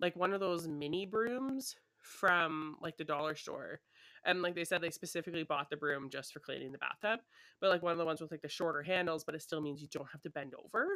like 0.00 0.16
one 0.16 0.32
of 0.32 0.40
those 0.40 0.66
mini 0.66 1.06
brooms 1.06 1.76
from 2.02 2.76
like 2.82 2.96
the 2.96 3.04
dollar 3.04 3.36
store. 3.36 3.80
And 4.24 4.42
like 4.42 4.56
they 4.56 4.64
said, 4.64 4.80
they 4.80 4.90
specifically 4.90 5.44
bought 5.44 5.70
the 5.70 5.76
broom 5.76 6.10
just 6.10 6.32
for 6.32 6.40
cleaning 6.40 6.72
the 6.72 6.78
bathtub. 6.78 7.20
But 7.60 7.70
like 7.70 7.84
one 7.84 7.92
of 7.92 7.98
the 7.98 8.04
ones 8.04 8.20
with 8.20 8.32
like 8.32 8.42
the 8.42 8.48
shorter 8.48 8.82
handles, 8.82 9.22
but 9.22 9.36
it 9.36 9.42
still 9.42 9.60
means 9.60 9.80
you 9.80 9.88
don't 9.92 10.10
have 10.10 10.22
to 10.22 10.30
bend 10.30 10.54
over. 10.54 10.88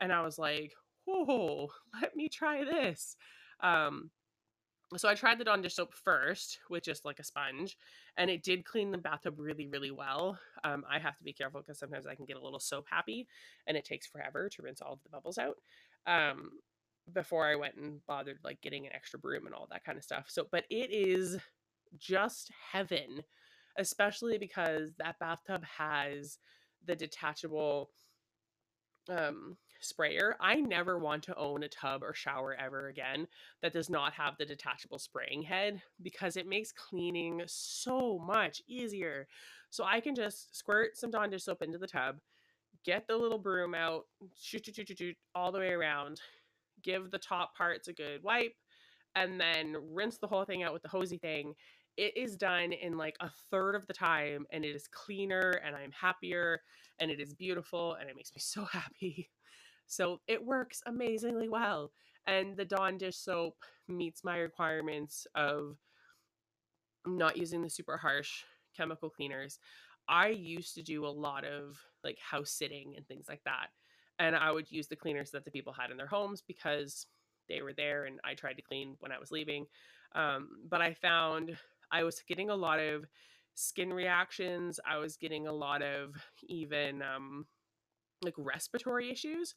And 0.00 0.12
I 0.12 0.20
was 0.20 0.38
like, 0.38 0.74
oh, 1.08 1.70
let 2.00 2.14
me 2.14 2.28
try 2.28 2.62
this. 2.64 3.16
Um, 3.62 4.10
so 4.96 5.08
I 5.08 5.14
tried 5.14 5.38
the 5.38 5.44
Dawn 5.44 5.62
dish 5.62 5.74
soap 5.74 5.94
first 5.94 6.58
with 6.68 6.84
just 6.84 7.04
like 7.04 7.20
a 7.20 7.24
sponge, 7.24 7.76
and 8.16 8.30
it 8.30 8.42
did 8.42 8.64
clean 8.64 8.90
the 8.90 8.98
bathtub 8.98 9.34
really, 9.38 9.68
really 9.68 9.90
well. 9.90 10.38
Um, 10.64 10.84
I 10.90 10.98
have 10.98 11.16
to 11.18 11.24
be 11.24 11.32
careful 11.32 11.60
because 11.60 11.78
sometimes 11.78 12.06
I 12.06 12.14
can 12.14 12.24
get 12.24 12.36
a 12.36 12.42
little 12.42 12.58
soap 12.60 12.86
happy, 12.90 13.26
and 13.66 13.76
it 13.76 13.84
takes 13.84 14.06
forever 14.06 14.48
to 14.48 14.62
rinse 14.62 14.80
all 14.80 14.94
of 14.94 15.02
the 15.02 15.10
bubbles 15.10 15.38
out. 15.38 15.56
Um, 16.06 16.50
before 17.12 17.46
I 17.46 17.56
went 17.56 17.76
and 17.76 18.04
bothered 18.06 18.38
like 18.44 18.60
getting 18.60 18.86
an 18.86 18.92
extra 18.94 19.18
broom 19.18 19.46
and 19.46 19.54
all 19.54 19.68
that 19.70 19.84
kind 19.84 19.98
of 19.98 20.04
stuff. 20.04 20.26
So, 20.28 20.46
but 20.50 20.64
it 20.70 20.90
is 20.92 21.38
just 21.98 22.50
heaven, 22.72 23.22
especially 23.78 24.38
because 24.38 24.92
that 24.98 25.18
bathtub 25.18 25.64
has 25.64 26.38
the 26.86 26.96
detachable 26.96 27.90
um 29.08 29.56
sprayer. 29.80 30.36
I 30.40 30.56
never 30.56 30.98
want 30.98 31.22
to 31.24 31.36
own 31.36 31.62
a 31.62 31.68
tub 31.68 32.02
or 32.02 32.14
shower 32.14 32.54
ever 32.54 32.88
again 32.88 33.26
that 33.62 33.72
does 33.72 33.90
not 33.90 34.12
have 34.14 34.36
the 34.38 34.46
detachable 34.46 34.98
spraying 34.98 35.42
head 35.42 35.82
because 36.02 36.36
it 36.36 36.46
makes 36.46 36.72
cleaning 36.72 37.42
so 37.46 38.18
much 38.18 38.62
easier. 38.68 39.26
So 39.70 39.84
I 39.84 40.00
can 40.00 40.14
just 40.14 40.56
squirt 40.56 40.96
some 40.96 41.10
Dawn 41.10 41.30
dish 41.30 41.44
soap 41.44 41.62
into 41.62 41.78
the 41.78 41.86
tub, 41.86 42.16
get 42.84 43.06
the 43.06 43.16
little 43.16 43.38
broom 43.38 43.74
out, 43.74 44.04
shoot, 44.40 44.66
shoot, 44.66 44.76
shoot, 44.76 44.88
shoot, 44.88 44.98
shoot 44.98 45.16
all 45.34 45.52
the 45.52 45.58
way 45.58 45.70
around, 45.70 46.20
give 46.82 47.10
the 47.10 47.18
top 47.18 47.56
parts 47.56 47.88
a 47.88 47.92
good 47.92 48.22
wipe, 48.22 48.54
and 49.14 49.40
then 49.40 49.76
rinse 49.92 50.18
the 50.18 50.26
whole 50.26 50.44
thing 50.44 50.62
out 50.62 50.72
with 50.72 50.82
the 50.82 50.88
hosey 50.88 51.18
thing. 51.18 51.54
It 51.96 52.16
is 52.16 52.36
done 52.36 52.72
in 52.72 52.96
like 52.96 53.16
a 53.20 53.30
third 53.50 53.74
of 53.74 53.86
the 53.86 53.92
time, 53.92 54.46
and 54.52 54.64
it 54.64 54.74
is 54.74 54.88
cleaner, 54.88 55.60
and 55.64 55.76
I'm 55.76 55.92
happier, 55.92 56.62
and 56.98 57.10
it 57.10 57.20
is 57.20 57.34
beautiful, 57.34 57.94
and 57.94 58.08
it 58.08 58.16
makes 58.16 58.32
me 58.34 58.40
so 58.40 58.64
happy. 58.64 59.30
So 59.90 60.20
it 60.28 60.44
works 60.44 60.82
amazingly 60.86 61.48
well. 61.48 61.92
And 62.26 62.56
the 62.56 62.64
Dawn 62.64 62.96
dish 62.96 63.16
soap 63.16 63.56
meets 63.88 64.24
my 64.24 64.38
requirements 64.38 65.26
of 65.34 65.76
not 67.06 67.36
using 67.36 67.62
the 67.62 67.70
super 67.70 67.96
harsh 67.96 68.44
chemical 68.76 69.10
cleaners. 69.10 69.58
I 70.08 70.28
used 70.28 70.74
to 70.76 70.82
do 70.82 71.06
a 71.06 71.08
lot 71.08 71.44
of 71.44 71.78
like 72.04 72.18
house 72.18 72.50
sitting 72.52 72.94
and 72.96 73.06
things 73.06 73.26
like 73.28 73.42
that 73.44 73.68
and 74.20 74.36
I 74.36 74.52
would 74.52 74.70
use 74.70 74.86
the 74.86 74.96
cleaners 74.96 75.30
that 75.30 75.44
the 75.44 75.50
people 75.50 75.72
had 75.72 75.90
in 75.90 75.96
their 75.96 76.06
homes 76.06 76.42
because 76.46 77.06
they 77.48 77.62
were 77.62 77.72
there 77.72 78.04
and 78.04 78.20
I 78.22 78.34
tried 78.34 78.54
to 78.54 78.62
clean 78.62 78.96
when 79.00 79.12
I 79.12 79.18
was 79.18 79.32
leaving. 79.32 79.66
Um, 80.14 80.50
but 80.68 80.82
I 80.82 80.94
found 80.94 81.56
I 81.90 82.04
was 82.04 82.22
getting 82.28 82.50
a 82.50 82.54
lot 82.54 82.78
of 82.78 83.06
skin 83.54 83.92
reactions. 83.92 84.78
I 84.86 84.98
was 84.98 85.16
getting 85.16 85.46
a 85.46 85.52
lot 85.52 85.82
of 85.82 86.14
even 86.46 87.02
um, 87.02 87.46
like 88.22 88.34
respiratory 88.36 89.10
issues. 89.10 89.54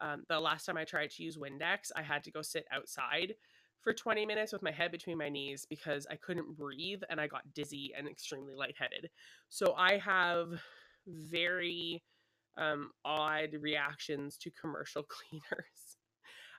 Um, 0.00 0.24
the 0.28 0.40
last 0.40 0.64
time 0.64 0.76
I 0.76 0.84
tried 0.84 1.10
to 1.10 1.22
use 1.22 1.36
Windex, 1.36 1.90
I 1.94 2.02
had 2.02 2.24
to 2.24 2.30
go 2.30 2.42
sit 2.42 2.64
outside 2.72 3.34
for 3.82 3.92
20 3.92 4.26
minutes 4.26 4.52
with 4.52 4.62
my 4.62 4.70
head 4.70 4.92
between 4.92 5.18
my 5.18 5.28
knees 5.28 5.66
because 5.68 6.06
I 6.10 6.16
couldn't 6.16 6.56
breathe 6.56 7.02
and 7.10 7.20
I 7.20 7.26
got 7.26 7.52
dizzy 7.54 7.92
and 7.96 8.08
extremely 8.08 8.54
lightheaded. 8.54 9.10
So 9.48 9.74
I 9.76 9.98
have 9.98 10.48
very 11.06 12.02
um, 12.56 12.90
odd 13.04 13.50
reactions 13.60 14.36
to 14.38 14.50
commercial 14.50 15.02
cleaners. 15.08 15.96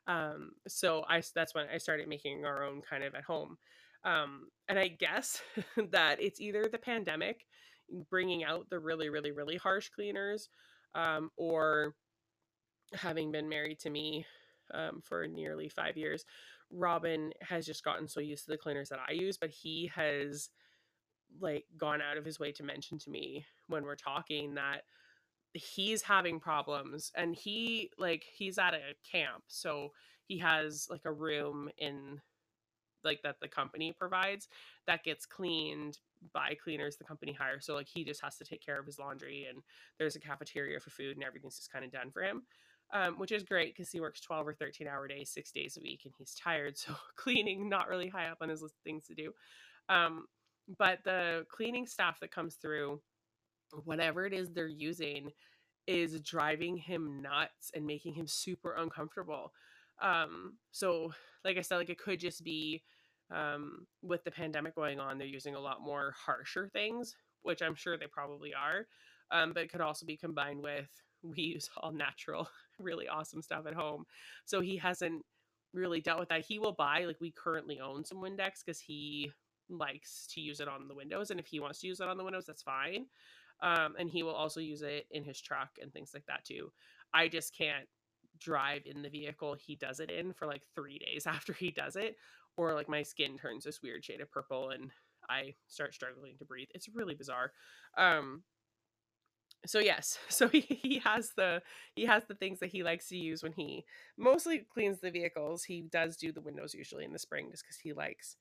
Um, 0.06 0.52
so 0.68 1.06
I 1.08 1.22
that's 1.34 1.56
when 1.56 1.68
I 1.74 1.78
started 1.78 2.10
making 2.10 2.46
our 2.46 2.63
own 2.63 2.82
kind 2.82 3.04
of 3.04 3.16
at 3.16 3.24
home. 3.24 3.58
Um, 4.04 4.48
and 4.68 4.78
I 4.78 4.89
guess 4.89 5.42
that 5.92 6.22
it's 6.22 6.42
either 6.42 6.68
the 6.70 6.78
pandemic 6.78 7.46
bringing 8.10 8.44
out 8.44 8.70
the 8.70 8.80
really, 8.80 9.10
really, 9.10 9.32
really 9.32 9.58
harsh 9.58 9.89
cleaners, 9.89 10.50
um, 10.96 11.30
or 11.38 11.96
having 12.94 13.32
been 13.32 13.50
married 13.50 13.80
to 13.80 13.90
me 13.90 14.26
um, 14.74 15.02
for 15.04 15.28
nearly 15.28 15.70
five 15.70 15.98
years, 15.98 16.26
Robin 16.72 17.32
has 17.42 17.66
just 17.66 17.84
gotten 17.84 18.08
so 18.08 18.20
used 18.20 18.46
to 18.46 18.52
the 18.52 18.58
cleaners 18.58 18.90
that 18.90 19.00
I 19.08 19.14
use, 19.14 19.38
but 19.38 19.50
he 19.50 19.92
has 19.94 20.50
like 21.40 21.66
gone 21.78 22.02
out 22.02 22.18
of 22.18 22.26
his 22.26 22.40
way 22.40 22.52
to 22.54 22.64
mention 22.64 22.98
to 23.00 23.10
me 23.10 23.46
when 23.68 23.84
we're 23.84 23.96
talking 23.96 24.56
that 24.56 24.84
he's 25.54 26.02
having 26.02 26.40
problems 26.40 27.12
and 27.16 27.36
he 27.36 27.90
like 27.98 28.24
he's 28.36 28.58
at 28.58 28.74
a 28.74 28.94
camp 29.10 29.44
so 29.48 29.90
he 30.26 30.38
has 30.40 30.88
like 30.90 31.06
a 31.06 31.12
room 31.12 31.70
in 31.78 32.20
like 33.04 33.22
that 33.24 33.36
the 33.42 33.48
company 33.48 33.92
provides 33.92 34.48
that 34.88 35.04
gets 35.04 35.26
cleaned 35.26 36.00
by 36.34 36.56
cleaners 36.64 36.98
the 36.98 37.04
company 37.04 37.34
hires 37.34 37.66
so 37.66 37.74
like 37.74 37.88
he 37.88 38.04
just 38.04 38.22
has 38.24 38.38
to 38.38 38.46
take 38.46 38.64
care 38.66 38.80
of 38.80 38.86
his 38.86 39.00
laundry 39.00 39.48
and 39.50 39.62
there's 39.98 40.16
a 40.16 40.20
cafeteria 40.20 40.80
for 40.80 40.90
food 40.90 41.16
and 41.16 41.24
everything's 41.24 41.58
just 41.58 41.72
kind 41.72 41.86
of 41.86 41.92
done 41.92 42.12
for 42.12 42.22
him 42.22 42.44
um, 42.94 43.16
which 43.18 43.32
is 43.32 43.44
great 43.44 43.76
because 43.76 43.92
he 43.92 44.00
works 44.00 44.22
12 44.22 44.48
or 44.48 44.54
13 44.54 44.88
hour 44.88 45.08
days 45.08 45.30
six 45.30 45.52
days 45.52 45.78
a 45.78 45.82
week 45.82 46.02
and 46.06 46.14
he's 46.18 46.36
tired 46.36 46.78
so 46.78 46.94
cleaning 47.16 47.70
not 47.70 47.90
really 47.90 48.08
high 48.08 48.28
up 48.28 48.38
on 48.42 48.50
his 48.50 48.62
list 48.62 48.76
of 48.76 48.84
things 48.84 49.06
to 49.06 49.16
do 49.16 49.32
um, 49.90 50.26
but 50.78 51.00
the 51.04 51.46
cleaning 51.50 51.86
staff 51.86 52.20
that 52.20 52.32
comes 52.32 52.56
through 52.56 53.02
whatever 53.84 54.26
it 54.26 54.34
is 54.34 54.52
they're 54.52 54.68
using 54.68 55.32
is 55.88 56.22
driving 56.22 56.78
him 56.78 57.22
nuts 57.22 57.72
and 57.74 57.86
making 57.86 58.14
him 58.14 58.28
super 58.28 58.76
uncomfortable 58.76 59.52
um 60.02 60.54
so 60.72 61.14
like 61.44 61.58
i 61.58 61.62
said 61.62 61.78
like 61.78 61.90
it 61.90 61.98
could 61.98 62.20
just 62.20 62.44
be 62.44 62.82
um 63.34 63.86
with 64.02 64.24
the 64.24 64.32
pandemic 64.32 64.76
going 64.76 65.00
on 65.00 65.17
they're 65.17 65.28
using 65.28 65.56
a 65.56 65.60
lot 65.60 65.82
more 65.82 66.13
harsher 66.17 66.69
things 66.72 67.15
which 67.41 67.62
i'm 67.62 67.76
sure 67.76 67.98
they 67.98 68.08
probably 68.08 68.54
are 68.54 68.88
um 69.32 69.54
but 69.54 69.63
it 69.63 69.72
could 69.72 69.82
also 69.82 70.06
be 70.06 70.17
combined 70.17 70.62
with 70.62 70.89
we 71.24 71.41
use 71.41 71.69
all 71.78 71.91
natural 71.91 72.48
really 72.80 73.08
awesome 73.08 73.41
stuff 73.41 73.65
at 73.67 73.74
home. 73.74 74.06
So 74.46 74.62
he 74.62 74.78
hasn't 74.78 75.24
really 75.74 76.02
dealt 76.02 76.19
with 76.19 76.30
that. 76.30 76.46
He 76.46 76.60
will 76.60 76.74
buy 76.74 77.06
like 77.06 77.19
we 77.19 77.32
currently 77.32 77.80
own 77.80 78.06
some 78.06 78.22
windex 78.22 78.63
because 78.65 78.80
he 78.80 79.32
likes 79.69 80.28
to 80.32 80.41
use 80.41 80.60
it 80.60 80.67
on 80.67 80.88
the 80.88 80.93
windows 80.96 81.32
and 81.32 81.39
if 81.39 81.48
he 81.48 81.60
wants 81.60 81.80
to 81.80 81.88
use 81.88 82.00
it 82.00 82.08
on 82.08 82.17
the 82.17 82.24
windows 82.24 82.46
that's 82.46 82.62
fine 82.62 83.06
um, 83.62 83.96
and 83.98 84.10
he 84.10 84.22
will 84.22 84.34
also 84.34 84.60
use 84.60 84.82
it 84.82 85.08
in 85.10 85.24
his 85.24 85.39
truck 85.39 85.69
and 85.82 85.91
things 85.91 86.12
like 86.13 86.26
that 86.28 86.43
too. 86.43 86.72
I 87.13 87.28
just 87.28 87.56
can't 87.58 87.88
drive 88.39 88.82
in 88.86 89.02
the 89.02 89.10
vehicle 89.10 89.56
he 89.56 89.76
does 89.76 90.00
it 90.00 90.10
in 90.10 90.34
for 90.34 90.46
like 90.46 90.63
three 90.76 91.00
days 91.00 91.26
after 91.28 91.54
he 91.54 91.72
does 91.72 91.96
it 91.96 92.15
or 92.58 92.74
like 92.74 92.89
my 92.89 93.04
skin 93.04 93.38
turns 93.38 93.63
this 93.63 93.82
weird 93.82 94.04
shade 94.04 94.22
of 94.22 94.32
purple 94.32 94.69
and 94.69 94.91
i 95.30 95.54
start 95.67 95.93
struggling 95.93 96.36
to 96.38 96.46
breathe 96.46 96.67
it's 96.74 96.89
really 96.93 97.15
bizarre 97.15 97.52
um 97.98 98.43
so 99.65 99.80
yes 99.80 100.17
so 100.30 100.48
he, 100.48 100.62
he 100.62 101.00
has 101.00 101.32
the 101.38 101.62
he 101.96 102.06
has 102.06 102.24
the 102.28 102.36
things 102.36 102.60
that 102.60 102.72
he 102.72 102.84
likes 102.84 103.08
to 103.08 103.17
use 103.17 103.43
when 103.43 103.54
he 103.54 103.86
mostly 104.17 104.65
cleans 104.74 105.00
the 105.00 105.12
vehicles 105.12 105.63
he 105.63 105.82
does 105.82 106.17
do 106.17 106.32
the 106.32 106.41
windows 106.41 106.74
usually 106.74 107.06
in 107.06 107.13
the 107.13 107.19
spring 107.19 107.50
just 107.52 107.63
because 107.63 107.78
he 107.78 107.93
likes 107.93 108.36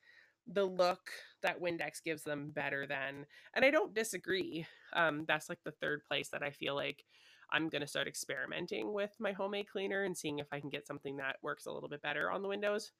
the 0.46 0.64
look 0.64 1.10
that 1.42 1.60
Windex 1.60 2.02
gives 2.04 2.22
them 2.22 2.50
better 2.50 2.86
than, 2.86 3.26
and 3.54 3.64
I 3.64 3.70
don't 3.70 3.94
disagree. 3.94 4.66
Um, 4.92 5.24
that's 5.26 5.48
like 5.48 5.60
the 5.64 5.70
third 5.70 6.02
place 6.04 6.28
that 6.30 6.42
I 6.42 6.50
feel 6.50 6.74
like 6.74 7.04
I'm 7.52 7.68
gonna 7.68 7.86
start 7.86 8.08
experimenting 8.08 8.92
with 8.92 9.14
my 9.20 9.32
homemade 9.32 9.68
cleaner 9.68 10.04
and 10.04 10.16
seeing 10.16 10.38
if 10.38 10.48
I 10.52 10.60
can 10.60 10.70
get 10.70 10.86
something 10.86 11.16
that 11.18 11.36
works 11.42 11.66
a 11.66 11.72
little 11.72 11.88
bit 11.88 12.02
better 12.02 12.30
on 12.30 12.42
the 12.42 12.48
windows. 12.48 12.92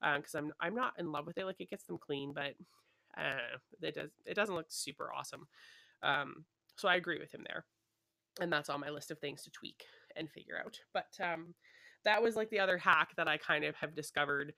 Because 0.00 0.34
um, 0.34 0.52
I'm 0.60 0.68
I'm 0.68 0.74
not 0.74 0.94
in 0.98 1.12
love 1.12 1.26
with 1.26 1.38
it. 1.38 1.44
Like 1.46 1.60
it 1.60 1.70
gets 1.70 1.84
them 1.84 1.98
clean, 1.98 2.32
but 2.34 2.54
uh, 3.16 3.58
it 3.82 3.94
does 3.94 4.10
it 4.26 4.34
doesn't 4.34 4.54
look 4.54 4.66
super 4.68 5.12
awesome. 5.12 5.46
Um, 6.02 6.44
so 6.76 6.88
I 6.88 6.96
agree 6.96 7.18
with 7.18 7.32
him 7.32 7.44
there, 7.46 7.64
and 8.40 8.52
that's 8.52 8.70
on 8.70 8.80
my 8.80 8.90
list 8.90 9.10
of 9.10 9.18
things 9.18 9.42
to 9.44 9.50
tweak 9.50 9.84
and 10.16 10.30
figure 10.30 10.58
out. 10.58 10.78
But 10.92 11.08
um, 11.22 11.54
that 12.04 12.22
was 12.22 12.36
like 12.36 12.50
the 12.50 12.60
other 12.60 12.78
hack 12.78 13.10
that 13.16 13.28
I 13.28 13.36
kind 13.36 13.64
of 13.64 13.74
have 13.76 13.94
discovered 13.94 14.54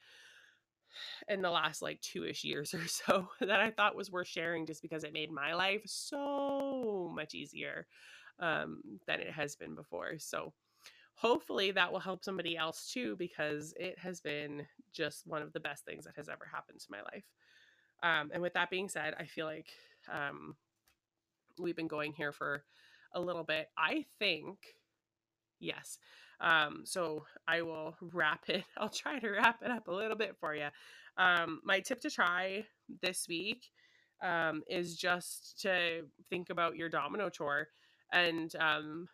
in 1.29 1.43
the 1.43 1.51
last 1.51 1.83
like 1.83 2.01
two-ish 2.01 2.45
years 2.45 2.75
or 2.75 2.87
so 2.87 3.29
that 3.41 3.61
I 3.61 3.71
thought 3.71 3.97
was 3.97 4.11
worth 4.11 4.29
sharing 4.29 4.67
just 4.67 4.83
because 4.83 5.05
it 5.05 5.13
made 5.13 5.31
my 5.31 5.55
life 5.55 5.83
so 5.87 7.11
much 7.15 7.35
easier 7.35 7.87
um, 8.43 8.83
than 9.07 9.21
it 9.21 9.31
has 9.31 9.57
been 9.57 9.75
before. 9.75 10.19
So 10.19 10.53
hopefully 11.15 11.71
that 11.71 11.91
will 11.91 12.01
help 12.01 12.25
somebody 12.25 12.57
else 12.57 12.91
too 12.93 13.17
because 13.17 13.73
it 13.79 13.99
has 13.99 14.21
been 14.21 14.67
just 14.93 15.27
one 15.27 15.41
of 15.41 15.53
the 15.53 15.61
best 15.61 15.85
things 15.85 16.05
that 16.05 16.17
has 16.17 16.29
ever 16.29 16.47
happened 16.53 16.81
to 16.81 16.91
my 16.91 17.01
life. 17.03 17.25
Um, 18.03 18.31
and 18.35 18.43
with 18.43 18.55
that 18.55 18.69
being 18.71 18.89
said, 18.89 19.15
I 19.19 19.25
feel 19.25 19.47
like 19.47 19.69
um, 20.13 20.57
we've 21.59 21.77
been 21.77 21.89
going 21.89 22.13
here 22.13 22.33
for 22.33 22.65
a 23.15 23.21
little 23.21 23.45
bit. 23.45 23.69
I 23.79 24.05
think, 24.19 24.59
yes, 25.61 25.99
um, 26.41 26.83
so 26.85 27.25
I 27.47 27.63
will 27.63 27.95
wrap 28.01 28.49
it. 28.49 28.65
I'll 28.77 28.89
try 28.89 29.21
to 29.21 29.31
wrap 29.31 29.63
it 29.65 29.71
up 29.71 29.87
a 29.87 29.93
little 29.95 30.17
bit 30.17 30.37
for 30.41 30.55
you. 30.55 30.69
Um, 31.17 31.61
my 31.65 31.79
tip 31.79 32.01
to 32.01 32.11
try 32.11 32.65
this 33.03 33.27
week 33.29 33.71
um, 34.21 34.63
is 34.67 34.97
just 34.97 35.61
to 35.63 36.03
think 36.31 36.51
about 36.51 36.77
your 36.77 36.89
domino 36.89 37.29
chore 37.29 37.69
and 38.13 38.55
um, 38.57 39.09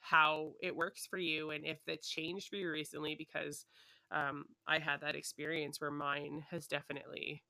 how 0.00 0.52
it 0.60 0.74
works 0.74 1.06
for 1.06 1.18
you 1.18 1.50
and 1.50 1.64
if 1.64 1.78
it's 1.86 2.08
changed 2.08 2.48
for 2.48 2.56
you 2.56 2.70
recently 2.70 3.14
because 3.14 3.66
um, 4.10 4.44
I 4.66 4.78
had 4.78 5.00
that 5.00 5.16
experience 5.16 5.80
where 5.80 5.90
mine 5.90 6.44
has 6.50 6.66
definitely, 6.66 7.42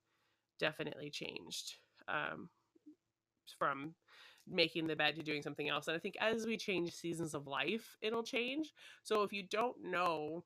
definitely 0.59 1.09
changed 1.09 1.75
um, 2.07 2.49
from 3.57 3.95
making 4.47 4.87
the 4.87 4.95
bed 4.95 5.15
to 5.15 5.23
doing 5.23 5.41
something 5.41 5.69
else. 5.69 5.87
And 5.87 5.95
I 5.95 5.99
think 5.99 6.15
as 6.19 6.45
we 6.45 6.57
change 6.57 6.93
seasons 6.93 7.33
of 7.33 7.47
life, 7.47 7.97
it'll 8.01 8.23
change. 8.23 8.71
So 9.03 9.23
if 9.23 9.33
you 9.33 9.43
don't 9.43 9.83
know 9.83 10.43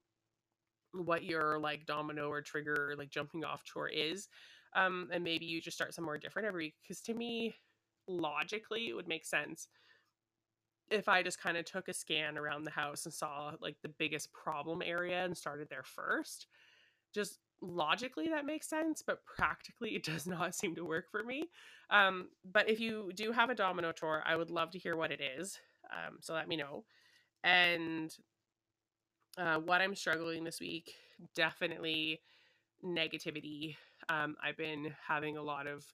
what 0.94 1.24
your 1.24 1.60
like 1.60 1.86
domino 1.86 2.30
or 2.30 2.42
trigger 2.42 2.96
like 2.98 3.10
jumping 3.10 3.44
off 3.44 3.64
chore 3.64 3.90
is, 3.90 4.28
um, 4.76 5.10
and 5.12 5.24
maybe 5.24 5.46
you 5.46 5.62
just 5.62 5.78
start 5.78 5.94
somewhere 5.94 6.18
different 6.18 6.48
every 6.48 6.66
week, 6.66 6.76
because 6.82 7.02
to 7.02 7.14
me, 7.14 7.56
logically, 8.08 8.90
it 8.90 8.94
would 8.94 9.08
make 9.08 9.26
sense 9.26 9.68
if 10.90 11.10
I 11.10 11.24
just 11.24 11.42
kind 11.42 11.58
of 11.58 11.66
took 11.66 11.88
a 11.88 11.94
scan 11.94 12.38
around 12.38 12.64
the 12.64 12.72
house 12.72 13.06
and 13.06 13.14
saw 13.14 13.52
like 13.62 13.76
the 13.82 13.90
biggest 13.90 14.32
problem 14.32 14.82
area 14.82 15.24
and 15.24 15.36
started 15.36 15.70
there 15.70 15.84
first. 15.84 16.48
Just 17.14 17.40
logically 17.62 18.30
that 18.30 18.46
makes 18.46 18.68
sense, 18.68 19.02
but 19.06 19.26
practically 19.26 19.96
it 19.96 20.04
does 20.04 20.28
not 20.28 20.56
seem 20.56 20.76
to 20.76 20.86
work 20.86 21.10
for 21.12 21.24
me. 21.24 21.50
Um, 21.90 22.30
but 22.46 22.70
if 22.70 22.80
you 22.80 23.12
do 23.16 23.32
have 23.32 23.50
a 23.50 23.56
domino 23.56 23.92
tour, 23.92 24.24
I 24.26 24.36
would 24.36 24.50
love 24.50 24.72
to 24.72 24.80
hear 24.80 24.96
what 24.96 25.12
it 25.12 25.22
is. 25.22 25.58
Um, 25.92 26.18
so 26.22 26.34
let 26.34 26.48
me 26.48 26.58
know. 26.58 26.84
And 27.44 28.14
uh, 29.38 29.60
what 29.60 29.82
I'm 29.82 29.96
struggling 29.96 30.44
this 30.44 30.60
week, 30.60 30.94
definitely 31.36 32.22
negativity. 32.84 33.76
Um, 34.10 34.36
I've 34.44 34.58
been 34.58 34.94
having 35.08 35.38
a 35.38 35.44
lot 35.44 35.68
of 35.68 35.86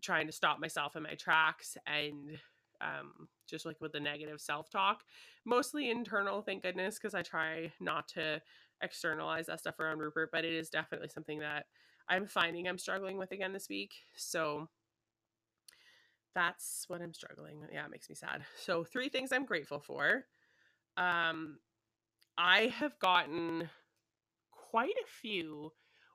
trying 0.00 0.26
to 0.26 0.32
stop 0.32 0.60
myself 0.60 0.96
in 0.96 1.02
my 1.02 1.14
tracks 1.14 1.76
and 1.86 2.38
um, 2.84 3.28
just 3.48 3.64
like 3.66 3.80
with 3.80 3.92
the 3.92 4.00
negative 4.00 4.40
self 4.40 4.70
talk, 4.70 5.02
mostly 5.44 5.90
internal, 5.90 6.42
thank 6.42 6.62
goodness, 6.62 6.98
because 6.98 7.14
I 7.14 7.22
try 7.22 7.72
not 7.80 8.08
to 8.08 8.40
externalize 8.82 9.46
that 9.46 9.60
stuff 9.60 9.80
around 9.80 9.98
Rupert, 9.98 10.30
but 10.32 10.44
it 10.44 10.52
is 10.52 10.68
definitely 10.68 11.08
something 11.08 11.38
that 11.40 11.66
I'm 12.08 12.26
finding 12.26 12.68
I'm 12.68 12.78
struggling 12.78 13.16
with 13.16 13.32
again 13.32 13.52
this 13.52 13.68
week. 13.68 13.94
So 14.16 14.68
that's 16.34 16.84
what 16.88 17.00
I'm 17.00 17.14
struggling. 17.14 17.60
Yeah, 17.72 17.84
it 17.84 17.90
makes 17.90 18.08
me 18.08 18.14
sad. 18.14 18.44
So 18.60 18.84
three 18.84 19.08
things 19.08 19.32
I'm 19.32 19.46
grateful 19.46 19.80
for. 19.80 20.24
Um 20.96 21.58
I 22.36 22.72
have 22.78 22.98
gotten 22.98 23.70
quite 24.50 24.90
a 24.90 25.08
few 25.20 25.72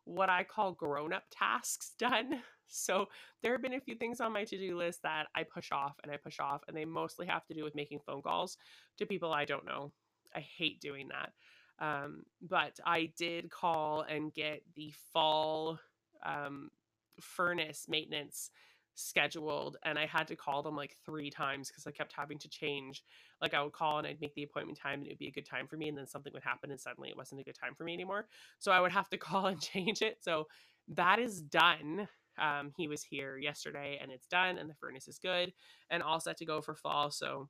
what 0.10 0.30
I 0.30 0.44
call 0.44 0.74
grown-up 0.74 1.24
tasks 1.32 1.94
done. 2.00 2.42
So 2.68 3.08
there 3.42 3.52
have 3.54 3.62
been 3.62 3.74
a 3.74 3.80
few 3.80 3.96
things 3.96 4.20
on 4.22 4.34
my 4.34 4.44
to-do 4.44 4.78
list 4.78 5.02
that 5.04 5.28
I 5.36 5.44
push 5.44 5.72
off 5.72 5.96
and 6.04 6.12
I 6.12 6.18
push 6.18 6.40
off 6.40 6.62
and 6.68 6.76
they 6.76 6.86
mostly 6.86 7.26
have 7.26 7.46
to 7.48 7.54
do 7.54 7.64
with 7.64 7.76
making 7.76 8.00
phone 8.06 8.22
calls 8.22 8.58
to 8.98 9.06
people 9.06 9.34
I 9.34 9.46
don't 9.46 9.66
know. 9.66 9.92
I 10.36 10.42
hate 10.42 10.80
doing 10.80 11.10
that. 11.10 11.32
Um, 11.84 12.24
but 12.42 12.80
I 12.86 13.12
did 13.18 13.50
call 13.50 14.02
and 14.02 14.34
get 14.34 14.62
the 14.76 14.94
fall 15.14 15.80
um, 16.24 16.70
furnace 17.22 17.86
maintenance 17.88 18.52
scheduled 18.96 19.78
and 19.84 19.98
I 19.98 20.06
had 20.06 20.28
to 20.28 20.36
call 20.36 20.62
them 20.62 20.76
like 20.76 20.98
three 21.06 21.30
times 21.30 21.70
because 21.70 21.88
I 21.88 21.92
kept 21.92 22.14
having 22.16 22.38
to 22.40 22.50
change. 22.50 23.04
Like 23.42 23.54
I 23.54 23.64
would 23.64 23.74
call 23.74 23.98
and 23.98 24.08
I'd 24.08 24.22
make 24.22 24.36
the 24.36 24.44
appointment 24.44 24.78
time 24.78 25.00
and 25.00 25.08
it 25.08 25.12
would 25.12 25.20
be 25.20 25.28
a 25.28 25.32
good 25.32 25.46
time 25.46 25.68
for 25.68 25.78
me 25.78 25.90
and 25.90 25.98
then 25.98 26.08
something 26.08 26.34
would 26.34 26.44
happen 26.44 26.72
and 26.72 26.80
suddenly 26.80 27.10
it 27.10 27.18
wasn't 27.18 27.42
a 27.42 27.44
good 27.44 27.58
time 27.60 27.76
for 27.76 27.84
me 27.84 27.94
anymore. 27.94 28.28
So 28.60 28.72
I 28.72 28.80
would 28.80 28.92
have 28.92 29.10
to 29.10 29.18
call 29.18 29.48
and 29.48 29.62
change 29.62 30.02
it. 30.02 30.18
So 30.22 30.48
that 30.90 31.20
is 31.20 31.42
done. 31.42 32.08
Um, 32.38 32.72
he 32.76 32.88
was 32.88 33.04
here 33.04 33.38
yesterday 33.38 34.00
and 34.02 34.12
it's 34.12 34.28
done 34.28 34.58
and 34.58 34.70
the 34.70 34.76
furnace 34.76 35.08
is 35.08 35.20
good 35.20 35.54
and 35.90 36.04
all 36.04 36.20
set 36.20 36.38
to 36.38 36.46
go 36.46 36.62
for 36.62 36.76
fall. 36.76 37.12
So 37.12 37.50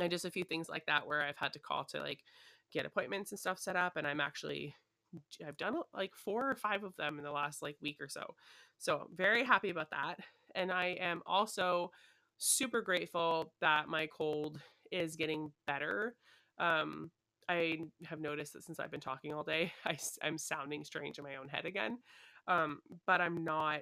and 0.00 0.10
just 0.10 0.24
a 0.24 0.30
few 0.30 0.44
things 0.44 0.68
like 0.68 0.86
that 0.86 1.06
where 1.06 1.22
I've 1.22 1.36
had 1.36 1.52
to 1.54 1.58
call 1.58 1.84
to 1.86 2.00
like 2.00 2.20
get 2.72 2.86
appointments 2.86 3.32
and 3.32 3.38
stuff 3.40 3.58
set 3.58 3.76
up 3.76 3.96
and 3.96 4.06
i'm 4.06 4.20
actually 4.20 4.74
i've 5.46 5.56
done 5.56 5.76
like 5.94 6.12
four 6.14 6.50
or 6.50 6.56
five 6.56 6.84
of 6.84 6.94
them 6.96 7.18
in 7.18 7.24
the 7.24 7.30
last 7.30 7.62
like 7.62 7.76
week 7.80 7.96
or 8.00 8.08
so 8.08 8.34
so 8.78 9.08
very 9.14 9.44
happy 9.44 9.70
about 9.70 9.90
that 9.90 10.16
and 10.54 10.70
i 10.70 10.96
am 11.00 11.22
also 11.26 11.90
super 12.36 12.82
grateful 12.82 13.52
that 13.60 13.88
my 13.88 14.06
cold 14.06 14.60
is 14.92 15.16
getting 15.16 15.52
better 15.66 16.14
um 16.58 17.10
i 17.48 17.78
have 18.04 18.20
noticed 18.20 18.52
that 18.52 18.64
since 18.64 18.78
i've 18.80 18.90
been 18.90 19.00
talking 19.00 19.32
all 19.32 19.42
day 19.44 19.72
I, 19.84 19.96
i'm 20.22 20.38
sounding 20.38 20.84
strange 20.84 21.18
in 21.18 21.24
my 21.24 21.36
own 21.36 21.48
head 21.48 21.64
again 21.66 21.98
um 22.46 22.80
but 23.06 23.20
i'm 23.20 23.44
not 23.44 23.80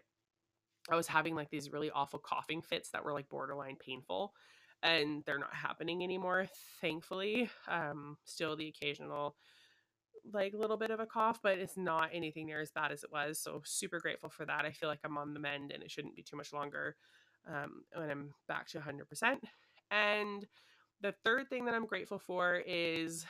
i 0.91 0.97
was 0.97 1.07
having 1.07 1.35
like 1.35 1.51
these 1.51 1.73
really 1.73 1.91
awful 1.91 2.19
coughing 2.19 2.63
fits 2.63 2.91
that 2.91 3.05
were 3.05 3.13
like 3.13 3.29
borderline 3.29 3.77
painful 3.77 4.33
and 4.83 5.23
they're 5.25 5.39
not 5.39 5.55
happening 5.55 6.03
anymore, 6.03 6.47
thankfully. 6.81 7.51
Um, 7.69 8.17
still 8.25 8.57
the 8.57 8.69
occasional 8.69 9.37
like 10.33 10.53
little 10.55 10.77
bit 10.77 10.91
of 10.91 10.99
a 11.01 11.07
cough, 11.07 11.39
but 11.43 11.59
it's 11.59 11.77
not 11.77 12.11
anything 12.13 12.47
near 12.47 12.61
as 12.61 12.73
bad 12.73 12.91
as 12.91 13.05
it 13.05 13.13
was. 13.13 13.39
So 13.39 13.63
super 13.65 14.01
grateful 14.01 14.29
for 14.29 14.45
that. 14.45 14.65
I 14.65 14.73
feel 14.73 14.89
like 14.89 14.99
I'm 15.05 15.19
on 15.19 15.35
the 15.35 15.41
mend 15.41 15.71
and 15.73 15.83
it 15.83 15.91
shouldn't 15.91 16.17
be 16.17 16.23
too 16.23 16.37
much 16.37 16.53
longer 16.53 16.97
um, 17.49 17.85
when 17.95 18.11
I'm 18.11 18.35
back 18.49 18.67
to 18.71 18.79
100%. 18.79 19.39
And 19.91 20.47
the 21.01 21.15
third 21.25 21.49
thing 21.49 21.67
that 21.67 21.75
I'm 21.75 21.87
grateful 21.87 22.19
for 22.19 22.63
is 22.67 23.27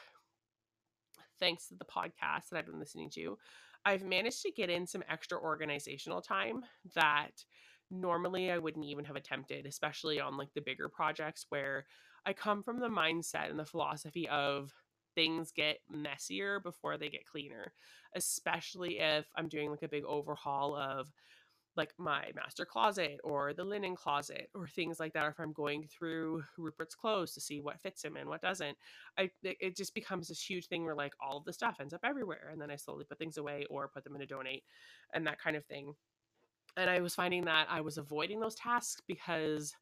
thanks 1.39 1.69
to 1.69 1.75
the 1.75 1.85
podcast 1.85 2.51
that 2.51 2.59
I've 2.59 2.67
been 2.67 2.79
listening 2.79 3.11
to, 3.11 3.39
I've 3.85 4.05
managed 4.05 4.43
to 4.43 4.51
get 4.51 4.71
in 4.71 4.87
some 4.87 5.05
extra 5.09 5.39
organizational 5.39 6.21
time 6.21 6.65
that 6.95 7.45
normally 7.91 8.51
I 8.51 8.59
wouldn't 8.59 8.85
even 8.85 9.05
have 9.05 9.17
attempted, 9.17 9.67
especially 9.67 10.21
on 10.21 10.37
like 10.37 10.53
the 10.55 10.61
bigger 10.61 10.89
projects 10.89 11.47
where 11.51 11.87
I 12.25 12.33
come 12.33 12.63
from 12.63 12.81
the 12.81 12.89
mindset 12.89 13.51
and 13.51 13.59
the 13.59 13.65
philosophy 13.65 14.29
of 14.29 14.73
things 15.15 15.53
get 15.53 15.79
messier 15.89 16.61
before 16.61 16.99
they 16.99 17.09
get 17.09 17.27
cleaner, 17.27 17.73
especially 18.15 18.99
if 18.99 19.27
I'm 19.37 19.49
doing 19.49 19.71
like 19.71 19.83
a 19.83 19.89
big 19.89 20.05
overhaul 20.05 20.75
of 20.75 21.13
like 21.77 21.93
my 21.99 22.31
master 22.35 22.65
closet 22.65 23.19
or 23.25 23.53
the 23.53 23.65
linen 23.65 23.95
closet 23.95 24.49
or 24.55 24.67
things 24.67 24.99
like 24.99 25.13
that 25.13 25.25
or 25.25 25.31
if 25.31 25.41
i'm 25.41 25.53
going 25.53 25.87
through 25.87 26.43
rupert's 26.59 26.95
clothes 26.95 27.33
to 27.33 27.41
see 27.41 27.61
what 27.61 27.81
fits 27.81 28.05
him 28.05 28.17
and 28.17 28.29
what 28.29 28.41
doesn't 28.41 28.77
i 29.19 29.31
it 29.43 29.77
just 29.77 29.95
becomes 29.95 30.29
this 30.29 30.43
huge 30.43 30.67
thing 30.67 30.85
where 30.85 30.95
like 30.95 31.13
all 31.21 31.39
of 31.39 31.45
the 31.45 31.53
stuff 31.53 31.77
ends 31.81 31.95
up 31.95 32.01
everywhere 32.05 32.49
and 32.53 32.61
then 32.61 32.71
i 32.71 32.77
slowly 32.77 33.05
put 33.05 33.19
things 33.19 33.37
away 33.39 33.65
or 33.71 33.89
put 33.89 34.05
them 34.05 34.17
in 34.17 34.23
a 34.23 34.27
donate 34.27 34.65
and 35.15 35.27
that 35.27 35.41
kind 35.41 35.57
of 35.57 35.65
thing. 35.67 35.93
And 36.77 36.91
i 36.91 37.01
was 37.01 37.15
finding 37.15 37.45
that 37.45 37.67
i 37.71 37.81
was 37.81 37.99
avoiding 37.99 38.41
those 38.41 38.55
tasks 38.55 39.03
because 39.07 39.75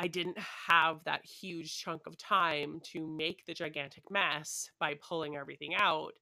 I 0.00 0.06
didn't 0.06 0.38
have 0.38 1.02
that 1.04 1.26
huge 1.26 1.76
chunk 1.76 2.06
of 2.06 2.16
time 2.16 2.80
to 2.92 3.04
make 3.04 3.44
the 3.44 3.52
gigantic 3.52 4.04
mess 4.12 4.70
by 4.78 4.94
pulling 4.94 5.36
everything 5.36 5.74
out 5.74 6.12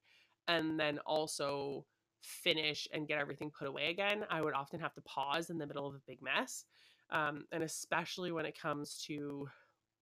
and 0.48 0.80
then 0.80 0.98
also 1.00 1.84
finish 2.22 2.88
and 2.92 3.08
get 3.08 3.18
everything 3.18 3.50
put 3.50 3.68
away 3.68 3.90
again, 3.90 4.24
I 4.30 4.42
would 4.42 4.54
often 4.54 4.80
have 4.80 4.94
to 4.94 5.00
pause 5.02 5.50
in 5.50 5.58
the 5.58 5.66
middle 5.66 5.86
of 5.86 5.94
a 5.94 6.00
big 6.06 6.22
mess. 6.22 6.64
Um, 7.10 7.44
and 7.52 7.62
especially 7.62 8.32
when 8.32 8.46
it 8.46 8.58
comes 8.60 9.02
to 9.06 9.48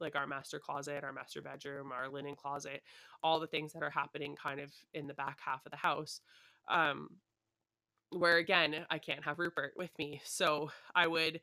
like 0.00 0.16
our 0.16 0.26
master 0.26 0.58
closet, 0.58 1.04
our 1.04 1.12
master 1.12 1.40
bedroom, 1.40 1.92
our 1.92 2.08
linen 2.08 2.34
closet, 2.34 2.82
all 3.22 3.38
the 3.40 3.46
things 3.46 3.72
that 3.72 3.82
are 3.82 3.90
happening 3.90 4.36
kind 4.36 4.60
of 4.60 4.72
in 4.92 5.06
the 5.06 5.14
back 5.14 5.38
half 5.44 5.64
of 5.66 5.70
the 5.72 5.78
house. 5.78 6.20
Um, 6.68 7.10
where 8.10 8.38
again, 8.38 8.86
I 8.90 8.98
can't 8.98 9.24
have 9.24 9.38
Rupert 9.38 9.74
with 9.76 9.90
me. 9.98 10.20
So 10.24 10.70
I 10.94 11.06
would 11.06 11.40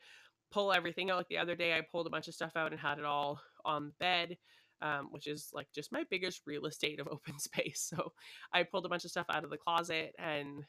pull 0.52 0.74
everything 0.74 1.10
out. 1.10 1.18
Like 1.18 1.28
the 1.30 1.38
other 1.38 1.56
day, 1.56 1.74
I 1.74 1.82
pulled 1.82 2.08
a 2.08 2.12
bunch 2.12 2.28
of 2.28 2.34
stuff 2.34 2.56
out 2.56 2.72
and 2.72 2.80
had 2.80 3.00
it 3.00 3.06
all 3.06 3.42
on 3.66 3.94
bed. 4.00 4.38
Um, 4.82 5.10
which 5.12 5.28
is 5.28 5.50
like 5.54 5.68
just 5.76 5.92
my 5.92 6.04
biggest 6.10 6.42
real 6.48 6.66
estate 6.66 7.00
of 7.00 7.08
open 7.08 7.38
space. 7.40 7.88
So 7.88 8.14
I 8.52 8.64
pulled 8.64 8.86
a 8.86 8.90
bunch 8.90 9.06
of 9.06 9.12
stuff 9.12 9.28
out 9.30 9.44
of 9.44 9.52
the 9.52 9.58
closet 9.58 10.16
and 10.18 10.64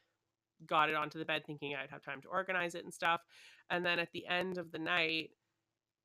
got 0.66 0.88
it 0.88 0.94
onto 0.94 1.18
the 1.18 1.24
bed 1.24 1.42
thinking 1.46 1.74
I'd 1.74 1.90
have 1.90 2.04
time 2.04 2.20
to 2.22 2.28
organize 2.28 2.74
it 2.74 2.84
and 2.84 2.92
stuff. 2.92 3.20
And 3.70 3.84
then 3.84 3.98
at 3.98 4.12
the 4.12 4.26
end 4.26 4.58
of 4.58 4.70
the 4.70 4.78
night, 4.78 5.30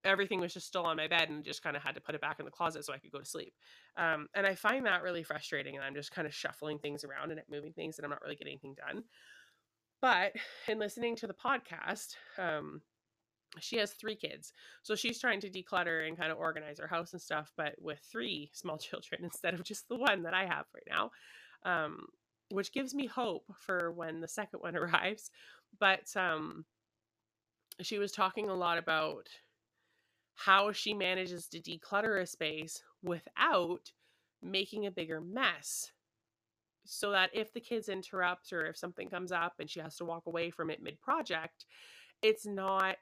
everything 0.04 0.40
was 0.40 0.54
just 0.54 0.68
still 0.68 0.86
on 0.86 0.98
my 0.98 1.08
bed 1.08 1.30
and 1.30 1.44
just 1.44 1.64
kind 1.64 1.76
of 1.76 1.84
had 1.84 1.96
to 1.96 2.02
put 2.02 2.16
it 2.16 2.22
back 2.22 2.40
in 2.40 2.46
the 2.46 2.52
closet 2.52 2.86
so 2.86 2.94
I 2.94 2.98
could 2.98 3.12
go 3.12 3.20
to 3.20 3.26
sleep. 3.26 3.54
Um, 3.98 4.28
and 4.36 4.46
I 4.46 4.56
find 4.56 4.86
that 4.86 5.04
really 5.04 5.24
frustrating. 5.24 5.76
And 5.76 5.84
I'm 5.84 5.96
just 5.96 6.12
kind 6.12 6.28
of 6.28 6.34
shuffling 6.34 6.80
things 6.80 7.04
around 7.04 7.32
and 7.32 7.42
moving 7.50 7.74
things 7.74 7.98
and 7.98 8.06
I'm 8.06 8.12
not 8.12 8.22
really 8.22 8.36
getting 8.36 8.54
anything 8.54 8.76
done. 8.76 9.04
But 10.02 10.34
in 10.68 10.80
listening 10.80 11.16
to 11.18 11.28
the 11.28 11.34
podcast, 11.34 12.16
um, 12.38 12.82
she 13.60 13.78
has 13.78 13.92
three 13.92 14.16
kids 14.16 14.54
so 14.84 14.96
she's 14.96 15.20
trying 15.20 15.40
to 15.40 15.50
declutter 15.50 16.08
and 16.08 16.18
kind 16.18 16.32
of 16.32 16.38
organize 16.38 16.80
her 16.80 16.88
house 16.88 17.14
and 17.14 17.22
stuff 17.22 17.52
but 17.58 17.76
with 17.80 18.00
three 18.12 18.50
small 18.54 18.78
children 18.78 19.24
instead 19.24 19.54
of 19.54 19.64
just 19.64 19.88
the 19.88 19.96
one 19.96 20.24
that 20.24 20.34
i 20.34 20.46
have 20.46 20.66
right 20.74 20.88
now 20.90 21.12
um, 21.66 22.06
which 22.52 22.72
gives 22.72 22.94
me 22.94 23.08
hope 23.08 23.44
for 23.60 23.92
when 23.92 24.22
the 24.22 24.28
second 24.28 24.60
one 24.60 24.76
arrives 24.78 25.32
but 25.80 26.06
um, 26.16 26.66
she 27.82 28.00
was 28.00 28.12
talking 28.12 28.50
a 28.50 28.56
lot 28.56 28.78
about 28.78 29.28
how 30.36 30.72
she 30.72 30.94
manages 30.94 31.48
to 31.48 31.60
declutter 31.60 32.22
a 32.22 32.26
space 32.26 32.84
without 33.02 33.92
making 34.42 34.86
a 34.86 34.92
bigger 34.92 35.20
mess 35.20 35.92
so 36.86 37.12
that 37.12 37.30
if 37.34 37.52
the 37.54 37.60
kids 37.60 37.90
interrupt 37.90 38.54
or 38.54 38.66
if 38.66 38.78
something 38.78 39.10
comes 39.10 39.32
up 39.32 39.54
and 39.60 39.70
she 39.70 39.80
has 39.80 39.96
to 39.98 40.06
walk 40.06 40.26
away 40.28 40.50
from 40.50 40.70
it 40.70 40.82
mid 40.82 41.02
project 41.02 41.66
it's 42.22 42.46
not 42.46 42.96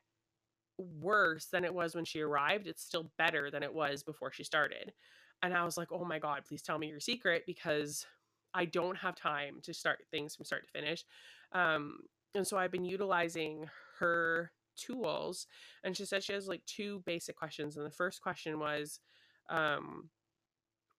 worse 0.78 1.45
than 1.45 1.63
it 1.63 1.73
was 1.73 1.95
when 1.95 2.05
she 2.05 2.21
arrived. 2.21 2.67
It's 2.67 2.84
still 2.84 3.11
better 3.17 3.49
than 3.49 3.63
it 3.63 3.73
was 3.73 4.03
before 4.03 4.32
she 4.32 4.43
started. 4.43 4.93
And 5.41 5.53
I 5.53 5.63
was 5.63 5.78
like, 5.78 5.91
oh 5.91 6.05
my 6.05 6.19
God, 6.19 6.43
please 6.47 6.61
tell 6.61 6.78
me 6.78 6.88
your 6.88 6.99
secret 6.99 7.43
because 7.45 8.05
I 8.53 8.65
don't 8.65 8.97
have 8.97 9.15
time 9.15 9.59
to 9.63 9.73
start 9.73 9.99
things 10.11 10.36
from 10.36 10.45
start 10.45 10.65
to 10.65 10.71
finish. 10.71 11.03
Um, 11.51 11.99
and 12.34 12.47
so 12.47 12.57
I've 12.57 12.71
been 12.71 12.86
utilizing 12.86 13.69
her 13.99 14.51
tools. 14.76 15.47
And 15.84 15.95
she 15.95 16.05
said 16.05 16.23
she 16.23 16.34
has 16.34 16.47
like 16.47 16.65
two 16.65 17.03
basic 17.05 17.36
questions. 17.36 17.78
And 17.78 17.86
the 17.86 17.91
first 17.91 18.21
question 18.21 18.59
was, 18.59 18.99
um, 19.49 20.09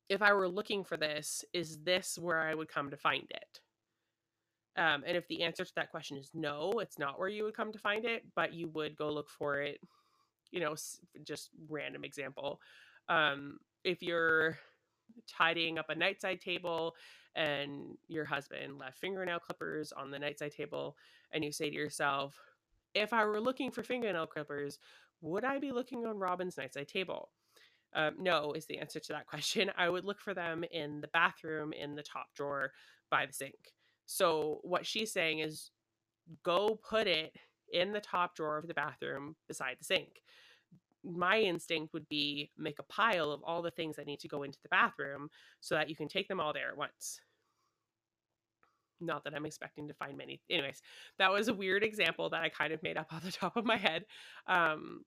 if 0.08 0.22
I 0.22 0.32
were 0.32 0.48
looking 0.48 0.84
for 0.84 0.96
this, 0.96 1.44
is 1.52 1.78
this 1.82 2.18
where 2.18 2.40
I 2.40 2.54
would 2.54 2.68
come 2.68 2.90
to 2.90 2.96
find 2.96 3.26
it? 3.30 3.60
Um, 4.76 5.04
and 5.06 5.16
if 5.16 5.26
the 5.28 5.42
answer 5.42 5.64
to 5.64 5.74
that 5.76 5.90
question 5.90 6.16
is 6.18 6.30
no, 6.34 6.72
it's 6.80 6.98
not 6.98 7.18
where 7.18 7.28
you 7.28 7.44
would 7.44 7.56
come 7.56 7.72
to 7.72 7.78
find 7.78 8.04
it, 8.04 8.24
but 8.34 8.52
you 8.52 8.68
would 8.68 8.96
go 8.96 9.10
look 9.10 9.30
for 9.30 9.60
it, 9.60 9.80
you 10.50 10.60
know, 10.60 10.74
just 11.24 11.50
random 11.68 12.04
example. 12.04 12.60
Um, 13.08 13.58
if 13.84 14.02
you're 14.02 14.58
tidying 15.26 15.78
up 15.78 15.88
a 15.88 15.94
nightside 15.94 16.40
table 16.40 16.94
and 17.34 17.96
your 18.08 18.24
husband 18.24 18.78
left 18.78 18.98
fingernail 18.98 19.38
clippers 19.38 19.92
on 19.92 20.10
the 20.10 20.18
nightside 20.18 20.54
table, 20.54 20.96
and 21.32 21.42
you 21.42 21.52
say 21.52 21.70
to 21.70 21.76
yourself, 21.76 22.38
if 22.94 23.12
I 23.12 23.24
were 23.24 23.40
looking 23.40 23.70
for 23.70 23.82
fingernail 23.82 24.26
clippers, 24.26 24.78
would 25.22 25.44
I 25.44 25.58
be 25.58 25.72
looking 25.72 26.06
on 26.06 26.18
Robin's 26.18 26.56
nightside 26.56 26.88
table? 26.88 27.30
Um, 27.94 28.14
no, 28.18 28.52
is 28.52 28.66
the 28.66 28.78
answer 28.78 29.00
to 29.00 29.12
that 29.14 29.26
question. 29.28 29.70
I 29.76 29.88
would 29.88 30.04
look 30.04 30.20
for 30.20 30.34
them 30.34 30.64
in 30.70 31.00
the 31.00 31.08
bathroom 31.08 31.72
in 31.72 31.94
the 31.94 32.02
top 32.02 32.26
drawer 32.34 32.72
by 33.10 33.24
the 33.24 33.32
sink. 33.32 33.75
So 34.06 34.60
what 34.62 34.86
she's 34.86 35.12
saying 35.12 35.40
is 35.40 35.70
go 36.44 36.78
put 36.88 37.06
it 37.06 37.34
in 37.72 37.92
the 37.92 38.00
top 38.00 38.34
drawer 38.36 38.56
of 38.56 38.68
the 38.68 38.74
bathroom 38.74 39.36
beside 39.48 39.76
the 39.78 39.84
sink. 39.84 40.22
My 41.04 41.40
instinct 41.40 41.92
would 41.92 42.08
be 42.08 42.50
make 42.56 42.78
a 42.78 42.84
pile 42.84 43.30
of 43.30 43.42
all 43.44 43.62
the 43.62 43.70
things 43.70 43.96
that 43.96 44.06
need 44.06 44.20
to 44.20 44.28
go 44.28 44.42
into 44.42 44.58
the 44.62 44.68
bathroom 44.68 45.28
so 45.60 45.74
that 45.74 45.88
you 45.88 45.96
can 45.96 46.08
take 46.08 46.28
them 46.28 46.40
all 46.40 46.52
there 46.52 46.68
at 46.70 46.76
once. 46.76 47.20
Not 49.00 49.24
that 49.24 49.34
I'm 49.34 49.46
expecting 49.46 49.88
to 49.88 49.94
find 49.94 50.16
many. 50.16 50.40
Anyways, 50.48 50.80
that 51.18 51.30
was 51.30 51.48
a 51.48 51.54
weird 51.54 51.84
example 51.84 52.30
that 52.30 52.42
I 52.42 52.48
kind 52.48 52.72
of 52.72 52.82
made 52.82 52.96
up 52.96 53.12
off 53.12 53.24
the 53.24 53.32
top 53.32 53.56
of 53.56 53.64
my 53.64 53.76
head. 53.76 54.04
Um, 54.46 55.04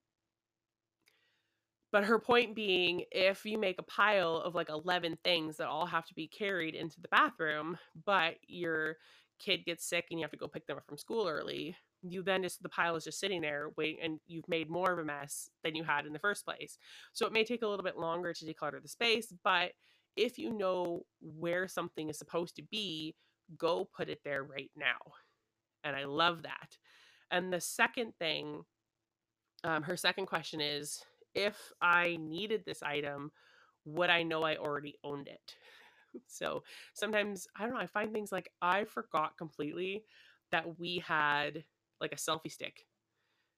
but 1.91 2.05
her 2.05 2.19
point 2.19 2.55
being, 2.55 3.03
if 3.11 3.45
you 3.45 3.57
make 3.57 3.79
a 3.79 3.83
pile 3.83 4.37
of 4.37 4.55
like 4.55 4.69
11 4.69 5.17
things 5.23 5.57
that 5.57 5.67
all 5.67 5.85
have 5.85 6.05
to 6.07 6.13
be 6.13 6.27
carried 6.27 6.75
into 6.75 7.01
the 7.01 7.07
bathroom, 7.07 7.77
but 8.05 8.35
your 8.47 8.97
kid 9.39 9.65
gets 9.65 9.87
sick 9.87 10.05
and 10.11 10.19
you 10.19 10.23
have 10.23 10.31
to 10.31 10.37
go 10.37 10.47
pick 10.47 10.67
them 10.67 10.77
up 10.77 10.85
from 10.87 10.97
school 10.97 11.27
early, 11.27 11.75
you 12.01 12.21
then 12.23 12.43
just 12.43 12.61
the 12.61 12.69
pile 12.69 12.95
is 12.95 13.03
just 13.03 13.19
sitting 13.19 13.41
there 13.41 13.69
waiting 13.77 14.03
and 14.03 14.19
you've 14.27 14.47
made 14.47 14.69
more 14.69 14.91
of 14.91 14.99
a 14.99 15.03
mess 15.03 15.49
than 15.63 15.75
you 15.75 15.83
had 15.83 16.05
in 16.05 16.13
the 16.13 16.19
first 16.19 16.45
place. 16.45 16.77
So 17.13 17.25
it 17.25 17.33
may 17.33 17.43
take 17.43 17.61
a 17.61 17.67
little 17.67 17.83
bit 17.83 17.97
longer 17.97 18.33
to 18.33 18.45
declutter 18.45 18.81
the 18.81 18.87
space, 18.87 19.33
but 19.43 19.71
if 20.15 20.37
you 20.37 20.51
know 20.51 21.03
where 21.21 21.67
something 21.67 22.09
is 22.09 22.17
supposed 22.17 22.55
to 22.57 22.63
be, 22.69 23.15
go 23.57 23.89
put 23.95 24.09
it 24.09 24.19
there 24.23 24.43
right 24.43 24.71
now. 24.75 25.13
And 25.83 25.95
I 25.95 26.05
love 26.05 26.43
that. 26.43 26.77
And 27.31 27.53
the 27.53 27.61
second 27.61 28.13
thing, 28.19 28.63
um, 29.63 29.83
her 29.83 29.97
second 29.97 30.25
question 30.25 30.61
is 30.61 31.01
if 31.35 31.71
I 31.81 32.17
needed 32.19 32.63
this 32.65 32.83
item, 32.83 33.31
would 33.85 34.09
I 34.09 34.23
know 34.23 34.43
I 34.43 34.57
already 34.57 34.95
owned 35.03 35.27
it? 35.27 35.55
So 36.25 36.63
sometimes, 36.95 37.47
I 37.55 37.61
don't 37.61 37.75
know, 37.75 37.79
I 37.79 37.85
find 37.85 38.11
things 38.11 38.31
like 38.31 38.49
I 38.63 38.83
forgot 38.85 39.37
completely 39.37 40.05
that 40.51 40.79
we 40.79 41.03
had 41.07 41.63
like 42.01 42.11
a 42.11 42.15
selfie 42.15 42.51
stick 42.51 42.87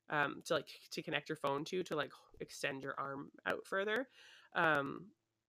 um, 0.09 0.41
to 0.45 0.55
like 0.55 0.67
to 0.91 1.01
connect 1.01 1.29
your 1.29 1.37
phone 1.37 1.63
to 1.65 1.81
to 1.83 1.95
like 1.95 2.11
extend 2.41 2.83
your 2.83 2.93
arm 2.97 3.31
out 3.45 3.65
further. 3.65 4.07
Um, 4.53 5.05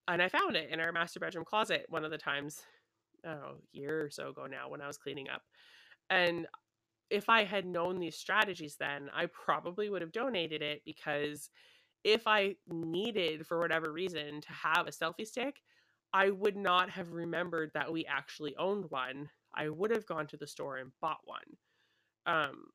and 0.08 0.22
I 0.22 0.28
found 0.28 0.56
it 0.56 0.70
in 0.70 0.80
our 0.80 0.92
master 0.92 1.20
bedroom 1.20 1.44
closet 1.44 1.86
one 1.88 2.04
of 2.04 2.10
the 2.10 2.18
times, 2.18 2.60
oh, 3.26 3.30
a 3.30 3.56
year 3.72 4.04
or 4.04 4.10
so 4.10 4.28
ago 4.28 4.46
now 4.46 4.68
when 4.68 4.80
I 4.80 4.86
was 4.86 4.98
cleaning 4.98 5.28
up. 5.28 5.42
And 6.10 6.46
if 7.10 7.28
I 7.28 7.44
had 7.44 7.66
known 7.66 7.98
these 7.98 8.16
strategies 8.16 8.76
then, 8.78 9.10
I 9.14 9.26
probably 9.26 9.90
would 9.90 10.02
have 10.02 10.12
donated 10.12 10.62
it 10.62 10.82
because 10.84 11.50
if 12.04 12.26
I 12.26 12.56
needed, 12.68 13.46
for 13.46 13.58
whatever 13.58 13.92
reason, 13.92 14.40
to 14.40 14.52
have 14.52 14.86
a 14.86 14.90
selfie 14.90 15.26
stick, 15.26 15.62
I 16.12 16.30
would 16.30 16.56
not 16.56 16.90
have 16.90 17.12
remembered 17.12 17.70
that 17.74 17.92
we 17.92 18.04
actually 18.06 18.56
owned 18.56 18.90
one. 18.90 19.30
I 19.54 19.68
would 19.68 19.90
have 19.90 20.06
gone 20.06 20.26
to 20.28 20.36
the 20.36 20.46
store 20.46 20.78
and 20.78 20.92
bought 21.00 21.20
one. 21.24 21.56
Um, 22.26 22.66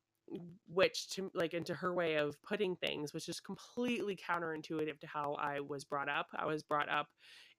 which 0.66 1.08
to 1.08 1.30
like 1.34 1.54
into 1.54 1.74
her 1.74 1.94
way 1.94 2.16
of 2.16 2.40
putting 2.42 2.76
things 2.76 3.14
which 3.14 3.28
is 3.28 3.40
completely 3.40 4.16
counterintuitive 4.16 4.98
to 5.00 5.06
how 5.06 5.34
i 5.40 5.60
was 5.60 5.84
brought 5.84 6.08
up 6.08 6.26
i 6.36 6.44
was 6.44 6.62
brought 6.62 6.88
up 6.88 7.08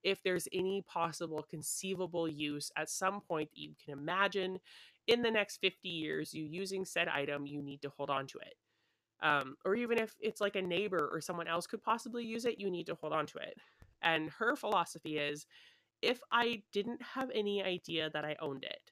if 0.04 0.22
there's 0.24 0.48
any 0.54 0.84
possible 0.88 1.44
conceivable 1.50 2.28
use 2.28 2.72
at 2.78 2.90
some 2.90 3.22
point 3.22 3.50
that 3.50 3.60
you 3.60 3.74
can 3.84 3.98
imagine 3.98 4.60
in 5.08 5.22
the 5.22 5.32
next 5.32 5.58
50 5.58 5.90
years 5.90 6.34
you 6.34 6.46
using 6.46 6.86
said 6.86 7.08
item 7.08 7.48
you 7.48 7.62
need 7.62 7.82
to 7.82 7.90
hold 7.90 8.10
on 8.10 8.28
to 8.28 8.38
it 8.38 8.54
um, 9.22 9.56
or 9.66 9.76
even 9.76 9.98
if 9.98 10.16
it's 10.20 10.42
like 10.42 10.56
a 10.56 10.62
neighbor 10.62 11.10
or 11.12 11.22
someone 11.22 11.48
else 11.48 11.68
could 11.68 11.84
possibly 11.84 12.26
use 12.26 12.46
it 12.46 12.60
you 12.60 12.72
need 12.72 12.86
to 12.86 12.96
hold 12.96 13.14
on 13.14 13.26
to 13.26 13.38
it 13.40 13.58
and 14.02 14.30
her 14.30 14.56
philosophy 14.56 15.18
is 15.18 15.46
if 16.02 16.20
i 16.32 16.62
didn't 16.72 17.02
have 17.02 17.30
any 17.34 17.64
idea 17.64 18.10
that 18.12 18.26
i 18.26 18.36
owned 18.42 18.64
it 18.64 18.92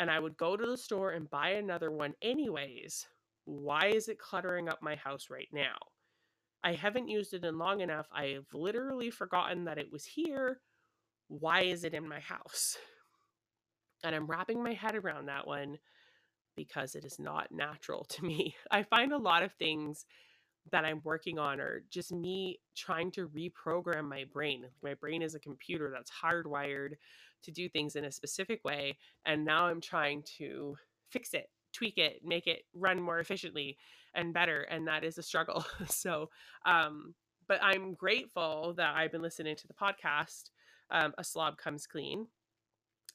and 0.00 0.10
I 0.10 0.18
would 0.18 0.36
go 0.38 0.56
to 0.56 0.66
the 0.66 0.78
store 0.78 1.12
and 1.12 1.30
buy 1.30 1.50
another 1.50 1.90
one 1.90 2.14
anyways. 2.22 3.06
Why 3.44 3.88
is 3.88 4.08
it 4.08 4.18
cluttering 4.18 4.68
up 4.68 4.82
my 4.82 4.96
house 4.96 5.28
right 5.30 5.48
now? 5.52 5.76
I 6.64 6.72
haven't 6.72 7.08
used 7.08 7.34
it 7.34 7.44
in 7.44 7.58
long 7.58 7.80
enough. 7.80 8.08
I've 8.10 8.46
literally 8.54 9.10
forgotten 9.10 9.64
that 9.66 9.78
it 9.78 9.92
was 9.92 10.06
here. 10.06 10.60
Why 11.28 11.62
is 11.62 11.84
it 11.84 11.92
in 11.94 12.08
my 12.08 12.20
house? 12.20 12.78
And 14.02 14.16
I'm 14.16 14.26
wrapping 14.26 14.62
my 14.62 14.72
head 14.72 14.96
around 14.96 15.26
that 15.26 15.46
one 15.46 15.78
because 16.56 16.94
it 16.94 17.04
is 17.04 17.18
not 17.18 17.50
natural 17.50 18.04
to 18.04 18.24
me. 18.24 18.54
I 18.70 18.82
find 18.82 19.12
a 19.12 19.18
lot 19.18 19.42
of 19.42 19.52
things 19.52 20.04
that 20.72 20.84
I'm 20.84 21.00
working 21.04 21.38
on 21.38 21.60
are 21.60 21.82
just 21.90 22.12
me 22.12 22.60
trying 22.76 23.10
to 23.12 23.28
reprogram 23.28 24.08
my 24.08 24.24
brain. 24.30 24.66
My 24.82 24.94
brain 24.94 25.22
is 25.22 25.34
a 25.34 25.40
computer 25.40 25.90
that's 25.92 26.10
hardwired 26.10 26.92
to 27.42 27.50
do 27.50 27.68
things 27.68 27.96
in 27.96 28.04
a 28.04 28.12
specific 28.12 28.64
way. 28.64 28.98
And 29.24 29.44
now 29.44 29.66
I'm 29.66 29.80
trying 29.80 30.22
to 30.38 30.76
fix 31.10 31.34
it, 31.34 31.48
tweak 31.72 31.98
it, 31.98 32.20
make 32.24 32.46
it 32.46 32.62
run 32.74 33.00
more 33.00 33.18
efficiently 33.18 33.78
and 34.14 34.34
better. 34.34 34.62
And 34.62 34.86
that 34.86 35.04
is 35.04 35.18
a 35.18 35.22
struggle. 35.22 35.64
so, 35.88 36.30
um, 36.66 37.14
but 37.48 37.60
I'm 37.62 37.94
grateful 37.94 38.74
that 38.76 38.94
I've 38.94 39.12
been 39.12 39.22
listening 39.22 39.56
to 39.56 39.66
the 39.66 39.74
podcast, 39.74 40.50
um, 40.90 41.14
A 41.18 41.24
Slob 41.24 41.56
Comes 41.56 41.86
Clean, 41.86 42.26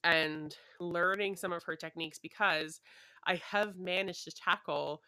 and 0.03 0.55
learning 0.79 1.35
some 1.35 1.53
of 1.53 1.63
her 1.63 1.75
techniques 1.75 2.19
because 2.19 2.81
I 3.25 3.41
have 3.51 3.77
managed 3.77 4.23
to 4.25 4.31
tackle 4.31 5.01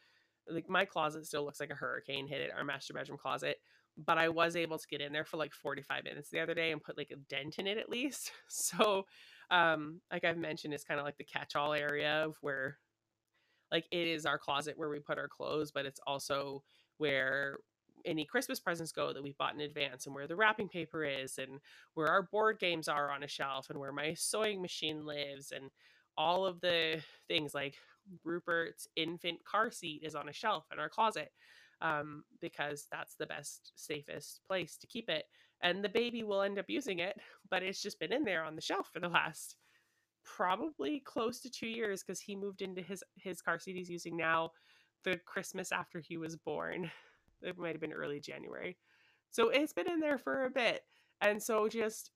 like 0.49 0.69
my 0.69 0.85
closet 0.85 1.25
still 1.25 1.43
looks 1.43 1.59
like 1.59 1.71
a 1.71 1.75
hurricane 1.75 2.27
hit 2.27 2.39
it 2.39 2.51
our 2.55 2.63
master 2.63 2.93
bedroom 2.93 3.17
closet 3.17 3.57
but 3.97 4.17
I 4.17 4.29
was 4.29 4.55
able 4.55 4.77
to 4.77 4.87
get 4.87 5.01
in 5.01 5.11
there 5.11 5.25
for 5.25 5.37
like 5.37 5.53
45 5.53 6.03
minutes 6.03 6.29
the 6.29 6.39
other 6.39 6.53
day 6.53 6.71
and 6.71 6.81
put 6.81 6.97
like 6.97 7.11
a 7.11 7.15
dent 7.15 7.57
in 7.57 7.67
it 7.67 7.77
at 7.77 7.89
least. 7.89 8.31
So, 8.49 9.05
um, 9.49 10.01
like 10.11 10.23
I've 10.23 10.37
mentioned, 10.37 10.73
it's 10.73 10.83
kind 10.83 10.99
of 10.99 11.05
like 11.05 11.17
the 11.17 11.23
catch 11.23 11.55
all 11.55 11.73
area 11.73 12.25
of 12.25 12.35
where, 12.41 12.77
like, 13.71 13.85
it 13.91 14.07
is 14.07 14.25
our 14.25 14.37
closet 14.37 14.77
where 14.77 14.89
we 14.89 14.99
put 14.99 15.17
our 15.17 15.27
clothes, 15.27 15.71
but 15.71 15.85
it's 15.85 15.99
also 16.05 16.63
where 16.97 17.57
any 18.05 18.25
Christmas 18.25 18.59
presents 18.59 18.91
go 18.91 19.13
that 19.13 19.23
we 19.23 19.35
bought 19.37 19.53
in 19.53 19.61
advance 19.61 20.05
and 20.05 20.13
where 20.13 20.27
the 20.27 20.35
wrapping 20.35 20.69
paper 20.69 21.03
is 21.03 21.37
and 21.37 21.59
where 21.93 22.07
our 22.07 22.23
board 22.23 22.59
games 22.59 22.87
are 22.87 23.11
on 23.11 23.23
a 23.23 23.27
shelf 23.27 23.69
and 23.69 23.79
where 23.79 23.91
my 23.91 24.13
sewing 24.13 24.61
machine 24.61 25.05
lives 25.05 25.51
and 25.51 25.69
all 26.17 26.45
of 26.45 26.59
the 26.61 27.01
things 27.27 27.53
like 27.53 27.75
Rupert's 28.23 28.87
infant 28.95 29.43
car 29.43 29.71
seat 29.71 30.01
is 30.03 30.15
on 30.15 30.29
a 30.29 30.33
shelf 30.33 30.65
in 30.71 30.79
our 30.79 30.89
closet 30.89 31.31
um, 31.81 32.23
because 32.41 32.87
that's 32.91 33.15
the 33.15 33.25
best, 33.25 33.71
safest 33.75 34.41
place 34.47 34.77
to 34.77 34.87
keep 34.87 35.09
it. 35.09 35.25
And 35.61 35.83
the 35.83 35.89
baby 35.89 36.23
will 36.23 36.41
end 36.41 36.59
up 36.59 36.65
using 36.67 36.99
it, 36.99 37.17
but 37.49 37.63
it's 37.63 37.81
just 37.81 37.99
been 37.99 38.13
in 38.13 38.23
there 38.23 38.43
on 38.43 38.55
the 38.55 38.61
shelf 38.61 38.89
for 38.93 38.99
the 38.99 39.09
last 39.09 39.55
probably 40.23 40.99
close 40.99 41.39
to 41.39 41.49
two 41.49 41.67
years 41.67 42.03
because 42.03 42.19
he 42.19 42.35
moved 42.35 42.61
into 42.61 42.81
his 42.81 43.01
his 43.15 43.41
car 43.41 43.57
seat 43.57 43.77
he's 43.77 43.89
using 43.89 44.17
now 44.17 44.51
the 45.03 45.17
Christmas 45.25 45.71
after 45.71 45.99
he 45.99 46.17
was 46.17 46.35
born. 46.35 46.91
It 47.41 47.57
might 47.57 47.73
have 47.73 47.81
been 47.81 47.93
early 47.93 48.19
January. 48.19 48.77
So 49.29 49.49
it's 49.49 49.71
been 49.71 49.89
in 49.89 49.99
there 49.99 50.17
for 50.17 50.45
a 50.45 50.49
bit. 50.49 50.81
And 51.21 51.41
so 51.41 51.67
just 51.67 52.09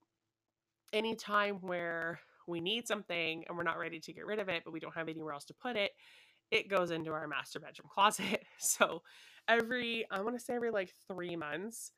any 0.94 1.16
time 1.16 1.58
where 1.62 2.20
we 2.48 2.60
need 2.62 2.88
something 2.88 3.44
and 3.48 3.58
we're 3.58 3.64
not 3.64 3.78
ready 3.78 4.00
to 4.00 4.14
get 4.14 4.26
rid 4.26 4.40
of 4.40 4.50
it, 4.50 4.64
but 4.64 4.74
we 4.74 4.80
don't 4.80 4.96
have 4.96 5.10
anywhere 5.10 5.34
else 5.34 5.46
to 5.46 5.54
put 5.54 5.76
it, 5.76 5.92
it 6.52 6.70
goes 6.70 6.92
into 6.92 7.12
our 7.12 7.28
master 7.28 7.60
bedroom 7.60 7.90
closet. 7.94 8.44
So 8.60 9.02
every, 9.48 10.06
I 10.12 10.22
want 10.22 10.38
to 10.38 10.44
say 10.44 10.56
every 10.56 10.72
like 10.72 10.94
three 11.08 11.36
months, 11.36 11.92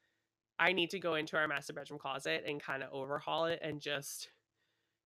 I 0.59 0.71
need 0.71 0.91
to 0.91 0.99
go 0.99 1.15
into 1.15 1.35
our 1.35 1.47
master 1.47 1.73
bedroom 1.73 1.99
closet 1.99 2.43
and 2.47 2.61
kind 2.61 2.83
of 2.83 2.89
overhaul 2.91 3.45
it 3.45 3.59
and 3.61 3.81
just 3.81 4.29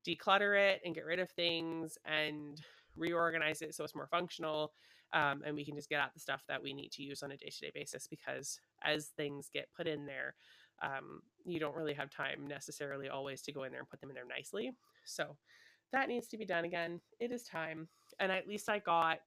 declutter 0.07 0.57
it 0.59 0.81
and 0.85 0.93
get 0.93 1.05
rid 1.05 1.19
of 1.19 1.29
things 1.31 1.97
and 2.05 2.61
reorganize 2.95 3.61
it 3.61 3.73
so 3.75 3.83
it's 3.83 3.95
more 3.95 4.07
functional. 4.07 4.73
Um, 5.13 5.41
and 5.45 5.55
we 5.55 5.63
can 5.63 5.75
just 5.75 5.89
get 5.89 6.01
out 6.01 6.13
the 6.13 6.19
stuff 6.19 6.43
that 6.49 6.61
we 6.61 6.73
need 6.73 6.91
to 6.93 7.03
use 7.03 7.23
on 7.23 7.31
a 7.31 7.37
day 7.37 7.49
to 7.49 7.59
day 7.61 7.71
basis 7.73 8.07
because 8.07 8.59
as 8.83 9.07
things 9.15 9.49
get 9.53 9.69
put 9.75 9.87
in 9.87 10.05
there, 10.05 10.35
um, 10.83 11.21
you 11.45 11.59
don't 11.59 11.75
really 11.75 11.93
have 11.93 12.09
time 12.09 12.45
necessarily 12.45 13.07
always 13.07 13.41
to 13.43 13.53
go 13.53 13.63
in 13.63 13.71
there 13.71 13.79
and 13.79 13.89
put 13.89 14.01
them 14.01 14.09
in 14.09 14.15
there 14.15 14.27
nicely. 14.27 14.71
So 15.07 15.37
that 15.91 16.09
needs 16.09 16.27
to 16.27 16.37
be 16.37 16.45
done 16.45 16.65
again. 16.65 17.01
It 17.19 17.31
is 17.31 17.43
time. 17.43 17.87
And 18.19 18.31
at 18.31 18.47
least 18.47 18.69
I 18.69 18.79
got 18.79 19.19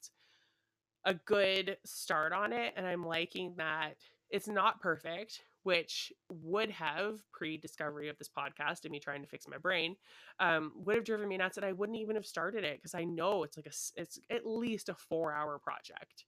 a 1.05 1.15
good 1.15 1.79
start 1.85 2.33
on 2.33 2.53
it. 2.53 2.75
And 2.77 2.87
I'm 2.87 3.05
liking 3.05 3.55
that 3.57 3.95
it's 4.31 4.49
not 4.49 4.81
perfect, 4.81 5.41
which 5.63 6.13
would 6.31 6.71
have 6.71 7.21
pre 7.33 7.57
discovery 7.57 8.09
of 8.09 8.19
this 8.19 8.29
podcast 8.29 8.85
and 8.85 8.93
me 8.93 9.01
trying 9.01 9.23
to 9.23 9.29
fix 9.29 9.47
my 9.49 9.59
brain, 9.59 9.97
um, 10.39 10.73
would 10.77 10.97
have 10.97 11.05
driven 11.05 11.29
me 11.29 11.37
nuts. 11.37 11.57
And 11.57 11.67
I 11.67 11.73
wouldn't 11.73 11.99
even 11.99 12.17
have 12.17 12.27
started 12.27 12.65
it 12.65 12.79
because 12.79 12.95
I 12.95 13.05
know 13.05 13.43
it's 13.45 13.57
like 13.57 13.67
a, 13.67 14.01
it's 14.01 14.19
at 14.31 14.47
least 14.47 14.89
a 14.89 14.95
four 14.95 15.33
hour 15.33 15.59
project 15.59 16.25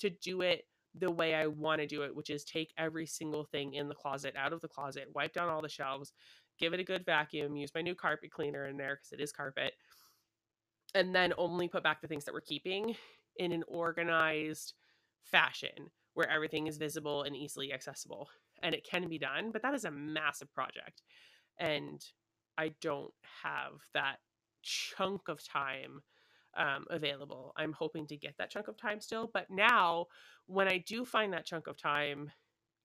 to 0.00 0.10
do 0.10 0.40
it 0.40 0.64
the 0.96 1.10
way 1.10 1.34
I 1.34 1.46
want 1.46 1.80
to 1.80 1.86
do 1.86 2.02
it, 2.02 2.14
which 2.14 2.30
is 2.30 2.44
take 2.44 2.72
every 2.78 3.06
single 3.06 3.44
thing 3.44 3.74
in 3.74 3.88
the 3.88 3.94
closet 3.94 4.34
out 4.36 4.52
of 4.52 4.60
the 4.60 4.68
closet, 4.68 5.08
wipe 5.14 5.32
down 5.32 5.48
all 5.48 5.60
the 5.60 5.68
shelves, 5.68 6.12
give 6.58 6.72
it 6.72 6.80
a 6.80 6.84
good 6.84 7.04
vacuum, 7.04 7.56
use 7.56 7.72
my 7.74 7.82
new 7.82 7.94
carpet 7.94 8.30
cleaner 8.30 8.66
in 8.66 8.76
there 8.76 8.96
because 8.96 9.12
it 9.12 9.22
is 9.22 9.32
carpet, 9.32 9.74
and 10.94 11.14
then 11.14 11.32
only 11.36 11.68
put 11.68 11.82
back 11.82 12.00
the 12.00 12.08
things 12.08 12.24
that 12.24 12.34
we're 12.34 12.40
keeping 12.40 12.94
in 13.36 13.52
an 13.52 13.64
organized 13.66 14.74
fashion 15.24 15.90
where 16.14 16.30
everything 16.30 16.66
is 16.66 16.78
visible 16.78 17.22
and 17.22 17.34
easily 17.34 17.72
accessible. 17.72 18.28
And 18.62 18.74
it 18.74 18.86
can 18.88 19.08
be 19.08 19.18
done, 19.18 19.50
but 19.52 19.62
that 19.62 19.74
is 19.74 19.84
a 19.84 19.90
massive 19.90 20.52
project. 20.54 21.02
And 21.58 22.04
I 22.56 22.72
don't 22.80 23.12
have 23.42 23.72
that 23.94 24.16
chunk 24.62 25.28
of 25.28 25.46
time 25.46 26.02
um, 26.56 26.84
available. 26.88 27.52
I'm 27.56 27.72
hoping 27.72 28.06
to 28.06 28.16
get 28.16 28.36
that 28.38 28.50
chunk 28.50 28.68
of 28.68 28.76
time 28.76 29.00
still. 29.00 29.28
But 29.32 29.50
now, 29.50 30.06
when 30.46 30.68
I 30.68 30.78
do 30.78 31.04
find 31.04 31.32
that 31.32 31.46
chunk 31.46 31.66
of 31.66 31.76
time, 31.76 32.30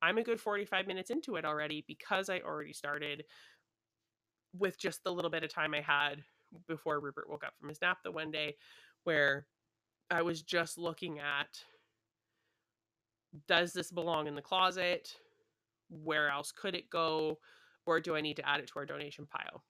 I'm 0.01 0.17
a 0.17 0.23
good 0.23 0.39
45 0.39 0.87
minutes 0.87 1.11
into 1.11 1.35
it 1.35 1.45
already 1.45 1.83
because 1.87 2.29
I 2.29 2.39
already 2.39 2.73
started 2.73 3.25
with 4.57 4.79
just 4.79 5.03
the 5.03 5.11
little 5.11 5.29
bit 5.31 5.43
of 5.43 5.53
time 5.53 5.73
I 5.73 5.81
had 5.81 6.23
before 6.67 6.99
Rupert 6.99 7.29
woke 7.29 7.43
up 7.43 7.53
from 7.59 7.69
his 7.69 7.81
nap 7.81 7.99
the 8.03 8.11
one 8.11 8.31
day 8.31 8.55
where 9.03 9.45
I 10.09 10.21
was 10.21 10.41
just 10.41 10.77
looking 10.77 11.19
at 11.19 11.63
does 13.47 13.73
this 13.73 13.91
belong 13.91 14.27
in 14.27 14.35
the 14.35 14.41
closet? 14.41 15.15
Where 15.89 16.29
else 16.29 16.51
could 16.51 16.75
it 16.75 16.89
go? 16.89 17.37
Or 17.85 17.99
do 17.99 18.15
I 18.15 18.21
need 18.21 18.37
to 18.37 18.47
add 18.47 18.59
it 18.59 18.67
to 18.67 18.79
our 18.79 18.85
donation 18.85 19.27
pile? 19.27 19.63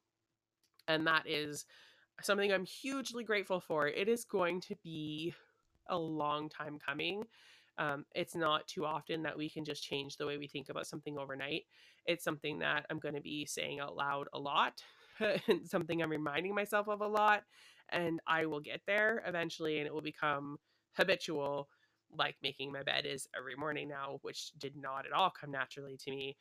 And 0.88 1.06
that 1.08 1.28
is 1.28 1.66
something 2.22 2.52
I'm 2.52 2.66
hugely 2.66 3.24
grateful 3.24 3.60
for. 3.60 3.88
It 3.88 4.08
is 4.08 4.26
going 4.26 4.62
to 4.62 4.76
be 4.84 5.34
a 5.88 5.98
long 5.98 6.50
time 6.50 6.80
coming. 6.80 7.24
Um, 7.78 8.06
it's 8.14 8.36
not 8.36 8.68
too 8.68 8.86
often 8.86 9.24
that 9.24 9.38
we 9.38 9.50
can 9.50 9.64
just 9.64 9.84
change 9.84 10.18
the 10.18 10.26
way 10.26 10.38
we 10.38 10.48
think 10.48 10.70
about 10.70 10.88
something 10.88 11.18
overnight. 11.18 11.64
It's 12.10 12.24
something 12.24 12.60
that 12.60 12.88
I'm 12.90 12.98
going 12.98 13.14
to 13.14 13.22
be 13.22 13.46
saying 13.46 13.80
out 13.80 13.96
loud 13.96 14.28
a 14.34 14.40
lot, 14.40 14.82
and 15.48 15.68
something 15.68 16.02
I'm 16.02 16.10
reminding 16.10 16.56
myself 16.56 16.88
of 16.90 17.02
a 17.02 17.08
lot. 17.08 17.44
And 17.92 18.20
I 18.28 18.48
will 18.48 18.60
get 18.60 18.82
there 18.88 19.24
eventually, 19.28 19.78
and 19.78 19.86
it 19.86 19.94
will 19.94 20.02
become 20.02 20.58
habitual, 20.94 21.70
like 22.12 22.36
making 22.42 22.72
my 22.72 22.82
bed 22.82 23.06
is 23.06 23.28
every 23.38 23.56
morning 23.56 23.88
now, 23.88 24.18
which 24.24 24.52
did 24.58 24.76
not 24.76 25.06
at 25.06 25.12
all 25.12 25.30
come 25.30 25.52
naturally 25.52 25.98
to 25.98 26.10
me. 26.10 26.36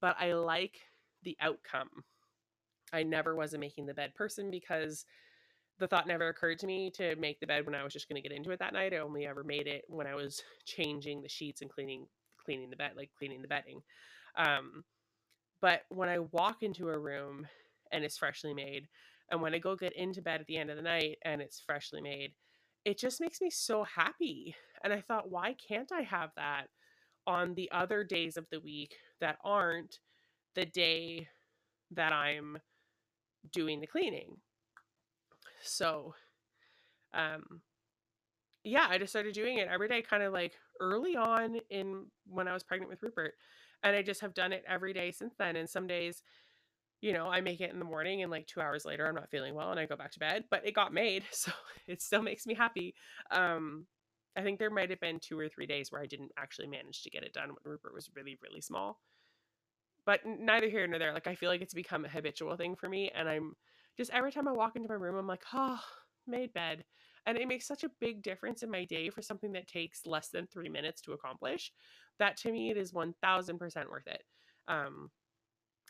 But 0.00 0.14
I 0.20 0.34
like 0.34 0.76
the 1.24 1.36
outcome. 1.40 1.90
I 2.92 3.02
never 3.02 3.34
was 3.34 3.54
a 3.54 3.58
making 3.58 3.86
the 3.86 3.94
bed 3.94 4.14
person 4.14 4.52
because 4.52 5.04
the 5.80 5.88
thought 5.88 6.06
never 6.06 6.28
occurred 6.28 6.60
to 6.60 6.66
me 6.66 6.90
to 6.92 7.16
make 7.16 7.40
the 7.40 7.46
bed 7.46 7.66
when 7.66 7.74
I 7.74 7.82
was 7.82 7.92
just 7.92 8.08
going 8.08 8.22
to 8.22 8.28
get 8.28 8.36
into 8.36 8.50
it 8.52 8.60
that 8.60 8.72
night. 8.72 8.94
I 8.94 8.98
only 8.98 9.26
ever 9.26 9.42
made 9.42 9.66
it 9.66 9.84
when 9.88 10.06
I 10.06 10.14
was 10.14 10.42
changing 10.64 11.22
the 11.22 11.28
sheets 11.28 11.60
and 11.60 11.70
cleaning 11.70 12.06
cleaning 12.44 12.70
the 12.70 12.76
bed, 12.76 12.92
like 12.96 13.10
cleaning 13.18 13.42
the 13.42 13.48
bedding. 13.48 13.82
Um, 14.36 14.84
but 15.60 15.82
when 15.88 16.08
I 16.08 16.18
walk 16.20 16.62
into 16.62 16.88
a 16.88 16.98
room 16.98 17.46
and 17.92 18.04
it's 18.04 18.18
freshly 18.18 18.54
made, 18.54 18.88
and 19.30 19.42
when 19.42 19.54
I 19.54 19.58
go 19.58 19.76
get 19.76 19.92
into 19.94 20.22
bed 20.22 20.40
at 20.40 20.46
the 20.46 20.56
end 20.56 20.70
of 20.70 20.76
the 20.76 20.82
night 20.82 21.18
and 21.24 21.42
it's 21.42 21.60
freshly 21.60 22.00
made, 22.00 22.32
it 22.84 22.98
just 22.98 23.20
makes 23.20 23.40
me 23.40 23.50
so 23.50 23.84
happy. 23.84 24.54
And 24.82 24.92
I 24.92 25.00
thought, 25.00 25.30
why 25.30 25.54
can't 25.54 25.92
I 25.92 26.02
have 26.02 26.30
that 26.36 26.68
on 27.26 27.54
the 27.54 27.70
other 27.70 28.04
days 28.04 28.36
of 28.36 28.46
the 28.50 28.60
week 28.60 28.94
that 29.20 29.38
aren't 29.44 29.98
the 30.54 30.64
day 30.64 31.28
that 31.90 32.12
I'm 32.12 32.58
doing 33.52 33.80
the 33.80 33.86
cleaning? 33.86 34.36
So, 35.62 36.14
um, 37.12 37.60
yeah, 38.64 38.86
I 38.88 38.98
just 38.98 39.12
started 39.12 39.34
doing 39.34 39.58
it 39.58 39.68
every 39.68 39.88
day, 39.88 40.02
kind 40.02 40.22
of 40.22 40.32
like 40.32 40.54
early 40.80 41.16
on 41.16 41.60
in 41.70 42.06
when 42.26 42.48
I 42.48 42.54
was 42.54 42.62
pregnant 42.62 42.90
with 42.90 43.02
Rupert. 43.02 43.34
And 43.82 43.94
I 43.94 44.02
just 44.02 44.20
have 44.20 44.34
done 44.34 44.52
it 44.52 44.64
every 44.66 44.92
day 44.92 45.12
since 45.12 45.34
then. 45.38 45.56
And 45.56 45.68
some 45.68 45.86
days, 45.86 46.22
you 47.00 47.12
know, 47.12 47.28
I 47.28 47.40
make 47.40 47.60
it 47.60 47.72
in 47.72 47.78
the 47.78 47.84
morning 47.84 48.22
and 48.22 48.30
like 48.30 48.46
two 48.46 48.60
hours 48.60 48.84
later, 48.84 49.06
I'm 49.06 49.14
not 49.14 49.30
feeling 49.30 49.54
well 49.54 49.70
and 49.70 49.78
I 49.78 49.86
go 49.86 49.96
back 49.96 50.12
to 50.12 50.18
bed, 50.18 50.44
but 50.50 50.66
it 50.66 50.74
got 50.74 50.92
made. 50.92 51.24
So 51.32 51.52
it 51.86 52.02
still 52.02 52.22
makes 52.22 52.46
me 52.46 52.54
happy. 52.54 52.94
Um, 53.30 53.86
I 54.36 54.42
think 54.42 54.58
there 54.58 54.70
might 54.70 54.90
have 54.90 55.00
been 55.00 55.20
two 55.20 55.38
or 55.38 55.48
three 55.48 55.66
days 55.66 55.90
where 55.90 56.02
I 56.02 56.06
didn't 56.06 56.32
actually 56.36 56.66
manage 56.66 57.02
to 57.02 57.10
get 57.10 57.24
it 57.24 57.32
done 57.32 57.48
when 57.48 57.56
Rupert 57.64 57.94
was 57.94 58.10
really, 58.14 58.36
really 58.42 58.60
small. 58.60 59.00
But 60.04 60.20
neither 60.24 60.68
here 60.68 60.86
nor 60.86 60.98
there. 60.98 61.12
Like, 61.12 61.26
I 61.26 61.34
feel 61.34 61.50
like 61.50 61.60
it's 61.60 61.74
become 61.74 62.04
a 62.04 62.08
habitual 62.08 62.56
thing 62.56 62.76
for 62.76 62.88
me. 62.88 63.10
And 63.14 63.28
I'm 63.28 63.54
just 63.96 64.12
every 64.12 64.32
time 64.32 64.48
I 64.48 64.52
walk 64.52 64.76
into 64.76 64.88
my 64.88 64.94
room, 64.94 65.16
I'm 65.16 65.26
like, 65.26 65.44
oh, 65.52 65.80
made 66.26 66.52
bed. 66.52 66.84
And 67.26 67.36
it 67.36 67.48
makes 67.48 67.66
such 67.66 67.84
a 67.84 67.90
big 68.00 68.22
difference 68.22 68.62
in 68.62 68.70
my 68.70 68.84
day 68.84 69.10
for 69.10 69.22
something 69.22 69.52
that 69.52 69.66
takes 69.66 70.06
less 70.06 70.28
than 70.28 70.46
three 70.46 70.68
minutes 70.68 71.00
to 71.02 71.12
accomplish 71.12 71.72
that 72.18 72.36
to 72.38 72.52
me, 72.52 72.70
it 72.70 72.76
is 72.76 72.92
1000% 72.92 73.90
worth 73.90 74.06
it. 74.06 74.22
Um, 74.66 75.10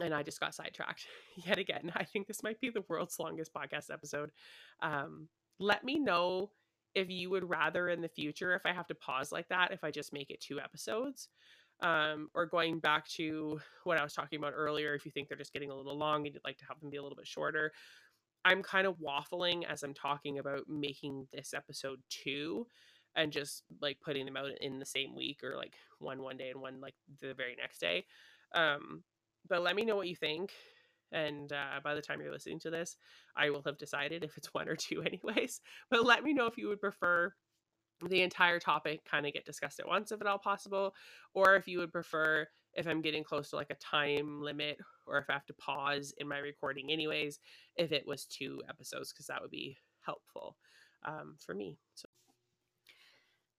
and 0.00 0.14
I 0.14 0.22
just 0.22 0.40
got 0.40 0.54
sidetracked 0.54 1.06
yet 1.46 1.58
again. 1.58 1.92
I 1.94 2.04
think 2.04 2.26
this 2.26 2.42
might 2.42 2.60
be 2.60 2.70
the 2.70 2.84
world's 2.88 3.18
longest 3.18 3.52
podcast 3.52 3.92
episode. 3.92 4.30
Um, 4.80 5.28
let 5.58 5.84
me 5.84 5.98
know 5.98 6.50
if 6.94 7.10
you 7.10 7.30
would 7.30 7.48
rather 7.48 7.88
in 7.88 8.00
the 8.00 8.08
future, 8.08 8.54
if 8.54 8.64
I 8.64 8.72
have 8.72 8.86
to 8.88 8.94
pause 8.94 9.32
like 9.32 9.48
that, 9.48 9.72
if 9.72 9.84
I 9.84 9.90
just 9.90 10.12
make 10.12 10.30
it 10.30 10.40
two 10.40 10.60
episodes. 10.60 11.28
Um, 11.80 12.28
or 12.34 12.46
going 12.46 12.80
back 12.80 13.06
to 13.10 13.60
what 13.84 13.98
I 13.98 14.02
was 14.02 14.12
talking 14.12 14.38
about 14.38 14.52
earlier, 14.54 14.94
if 14.94 15.06
you 15.06 15.12
think 15.12 15.28
they're 15.28 15.38
just 15.38 15.52
getting 15.52 15.70
a 15.70 15.76
little 15.76 15.96
long 15.96 16.26
and 16.26 16.34
you'd 16.34 16.44
like 16.44 16.58
to 16.58 16.64
have 16.66 16.80
them 16.80 16.90
be 16.90 16.96
a 16.96 17.02
little 17.02 17.16
bit 17.16 17.26
shorter, 17.26 17.72
I'm 18.44 18.62
kind 18.62 18.86
of 18.86 18.96
waffling 18.98 19.64
as 19.64 19.82
I'm 19.82 19.94
talking 19.94 20.38
about 20.38 20.68
making 20.68 21.28
this 21.32 21.54
episode 21.54 22.00
two 22.08 22.66
and 23.16 23.32
just 23.32 23.62
like 23.80 23.98
putting 24.00 24.24
them 24.24 24.36
out 24.36 24.50
in 24.60 24.78
the 24.78 24.86
same 24.86 25.14
week 25.14 25.42
or 25.42 25.56
like 25.56 25.74
one 25.98 26.22
one 26.22 26.36
day 26.36 26.50
and 26.50 26.60
one 26.60 26.80
like 26.80 26.94
the 27.20 27.34
very 27.34 27.56
next 27.56 27.78
day. 27.78 28.04
Um, 28.54 29.02
but 29.48 29.62
let 29.62 29.76
me 29.76 29.84
know 29.84 29.96
what 29.96 30.08
you 30.08 30.16
think. 30.16 30.52
And 31.10 31.52
uh, 31.52 31.80
by 31.82 31.94
the 31.94 32.02
time 32.02 32.20
you're 32.20 32.32
listening 32.32 32.60
to 32.60 32.70
this, 32.70 32.96
I 33.36 33.50
will 33.50 33.62
have 33.64 33.78
decided 33.78 34.24
if 34.24 34.36
it's 34.36 34.48
one 34.54 34.68
or 34.68 34.76
two, 34.76 35.02
anyways. 35.02 35.60
But 35.90 36.04
let 36.04 36.22
me 36.22 36.32
know 36.32 36.46
if 36.46 36.58
you 36.58 36.68
would 36.68 36.80
prefer 36.80 37.32
the 38.06 38.22
entire 38.22 38.60
topic 38.60 39.00
kind 39.04 39.26
of 39.26 39.32
get 39.32 39.44
discussed 39.44 39.80
at 39.80 39.88
once, 39.88 40.12
if 40.12 40.20
at 40.20 40.26
all 40.26 40.38
possible, 40.38 40.94
or 41.34 41.56
if 41.56 41.66
you 41.66 41.78
would 41.78 41.92
prefer 41.92 42.46
if 42.74 42.86
I'm 42.86 43.02
getting 43.02 43.24
close 43.24 43.50
to 43.50 43.56
like 43.56 43.70
a 43.70 43.74
time 43.76 44.40
limit 44.40 44.78
or 45.06 45.18
if 45.18 45.28
I 45.28 45.32
have 45.32 45.46
to 45.46 45.54
pause 45.54 46.14
in 46.18 46.28
my 46.28 46.38
recording, 46.38 46.92
anyways, 46.92 47.40
if 47.76 47.90
it 47.90 48.06
was 48.06 48.24
two 48.24 48.62
episodes, 48.68 49.12
because 49.12 49.26
that 49.26 49.42
would 49.42 49.50
be 49.50 49.76
helpful 50.04 50.56
um, 51.04 51.36
for 51.44 51.54
me. 51.54 51.78
So 51.94 52.08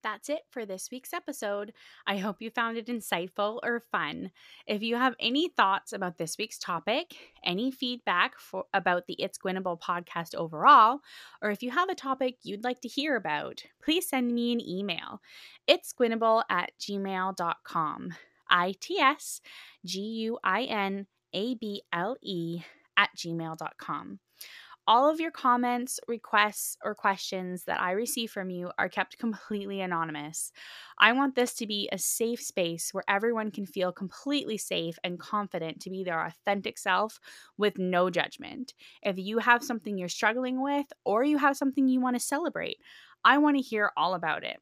that's 0.04 0.30
it 0.30 0.42
for 0.50 0.66
this 0.66 0.90
week's 0.92 1.14
episode. 1.14 1.74
I 2.08 2.18
hope 2.18 2.42
you 2.42 2.50
found 2.50 2.78
it 2.78 2.88
insightful 2.88 3.60
or 3.64 3.84
fun. 3.92 4.32
If 4.68 4.82
you 4.82 4.96
have 4.96 5.16
any 5.20 5.50
thoughts 5.50 5.94
about 5.94 6.18
this 6.18 6.38
week's 6.38 6.58
topic, 6.58 7.16
any 7.44 7.72
feedback 7.72 8.38
for, 8.40 8.66
about 8.74 9.08
the 9.08 9.16
It's 9.20 9.38
Guinable 9.38 9.80
podcast 9.80 10.36
overall, 10.36 11.00
or 11.42 11.52
if 11.52 11.64
you 11.64 11.72
have 11.72 11.90
a 11.90 11.96
topic 11.96 12.38
you'd 12.44 12.64
like 12.64 12.82
to 12.82 12.88
hear 12.88 13.16
about, 13.16 13.64
please 13.84 14.08
send 14.08 14.34
me 14.34 14.52
an 14.52 14.62
email. 14.62 15.22
It's 15.68 15.94
Guinable 15.94 16.44
at 16.50 16.72
gmail.com. 16.80 18.14
I 18.50 18.74
T 18.80 19.00
S 19.00 19.42
G 19.86 20.00
U 20.02 20.40
I 20.44 20.64
N 20.64 21.08
A 21.34 21.56
B 21.56 21.84
L 21.94 22.18
E 22.22 22.62
at 22.98 23.10
gmail.com. 23.16 24.20
All 24.90 25.08
of 25.08 25.20
your 25.20 25.30
comments, 25.30 26.00
requests, 26.08 26.76
or 26.84 26.96
questions 26.96 27.66
that 27.66 27.80
I 27.80 27.92
receive 27.92 28.32
from 28.32 28.50
you 28.50 28.72
are 28.80 28.90
kept 28.90 29.20
completely 29.20 29.82
anonymous. 29.82 30.52
I 30.98 31.12
want 31.12 31.36
this 31.36 31.54
to 31.58 31.68
be 31.68 31.88
a 31.92 32.00
safe 32.00 32.42
space 32.42 32.92
where 32.92 33.04
everyone 33.08 33.52
can 33.52 33.68
feel 33.68 33.92
completely 33.92 34.58
safe 34.58 34.98
and 35.04 35.20
confident 35.20 35.80
to 35.82 35.92
be 35.92 36.04
their 36.04 36.26
authentic 36.26 36.80
self 36.80 37.20
with 37.56 37.78
no 37.78 38.10
judgment. 38.10 38.74
If 39.04 39.20
you 39.20 39.38
have 39.38 39.64
something 39.64 39.96
you're 39.96 40.10
struggling 40.10 40.60
with 40.60 40.88
or 41.06 41.24
you 41.24 41.38
have 41.38 41.56
something 41.56 41.88
you 41.88 42.02
want 42.02 42.16
to 42.16 42.20
celebrate, 42.20 42.80
I 43.24 43.38
want 43.38 43.58
to 43.58 43.62
hear 43.62 43.92
all 43.96 44.16
about 44.16 44.44
it. 44.44 44.58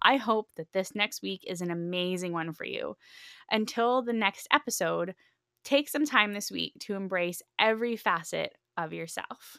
I 0.00 0.18
hope 0.18 0.50
that 0.54 0.70
this 0.72 0.94
next 0.94 1.20
week 1.20 1.42
is 1.48 1.60
an 1.60 1.72
amazing 1.72 2.32
one 2.32 2.52
for 2.52 2.64
you. 2.64 2.96
Until 3.50 4.02
the 4.02 4.12
next 4.12 4.46
episode, 4.52 5.16
take 5.64 5.88
some 5.88 6.06
time 6.06 6.32
this 6.32 6.48
week 6.48 6.74
to 6.82 6.94
embrace 6.94 7.42
every 7.58 7.96
facet 7.96 8.54
of 8.76 8.92
yourself. 8.92 9.58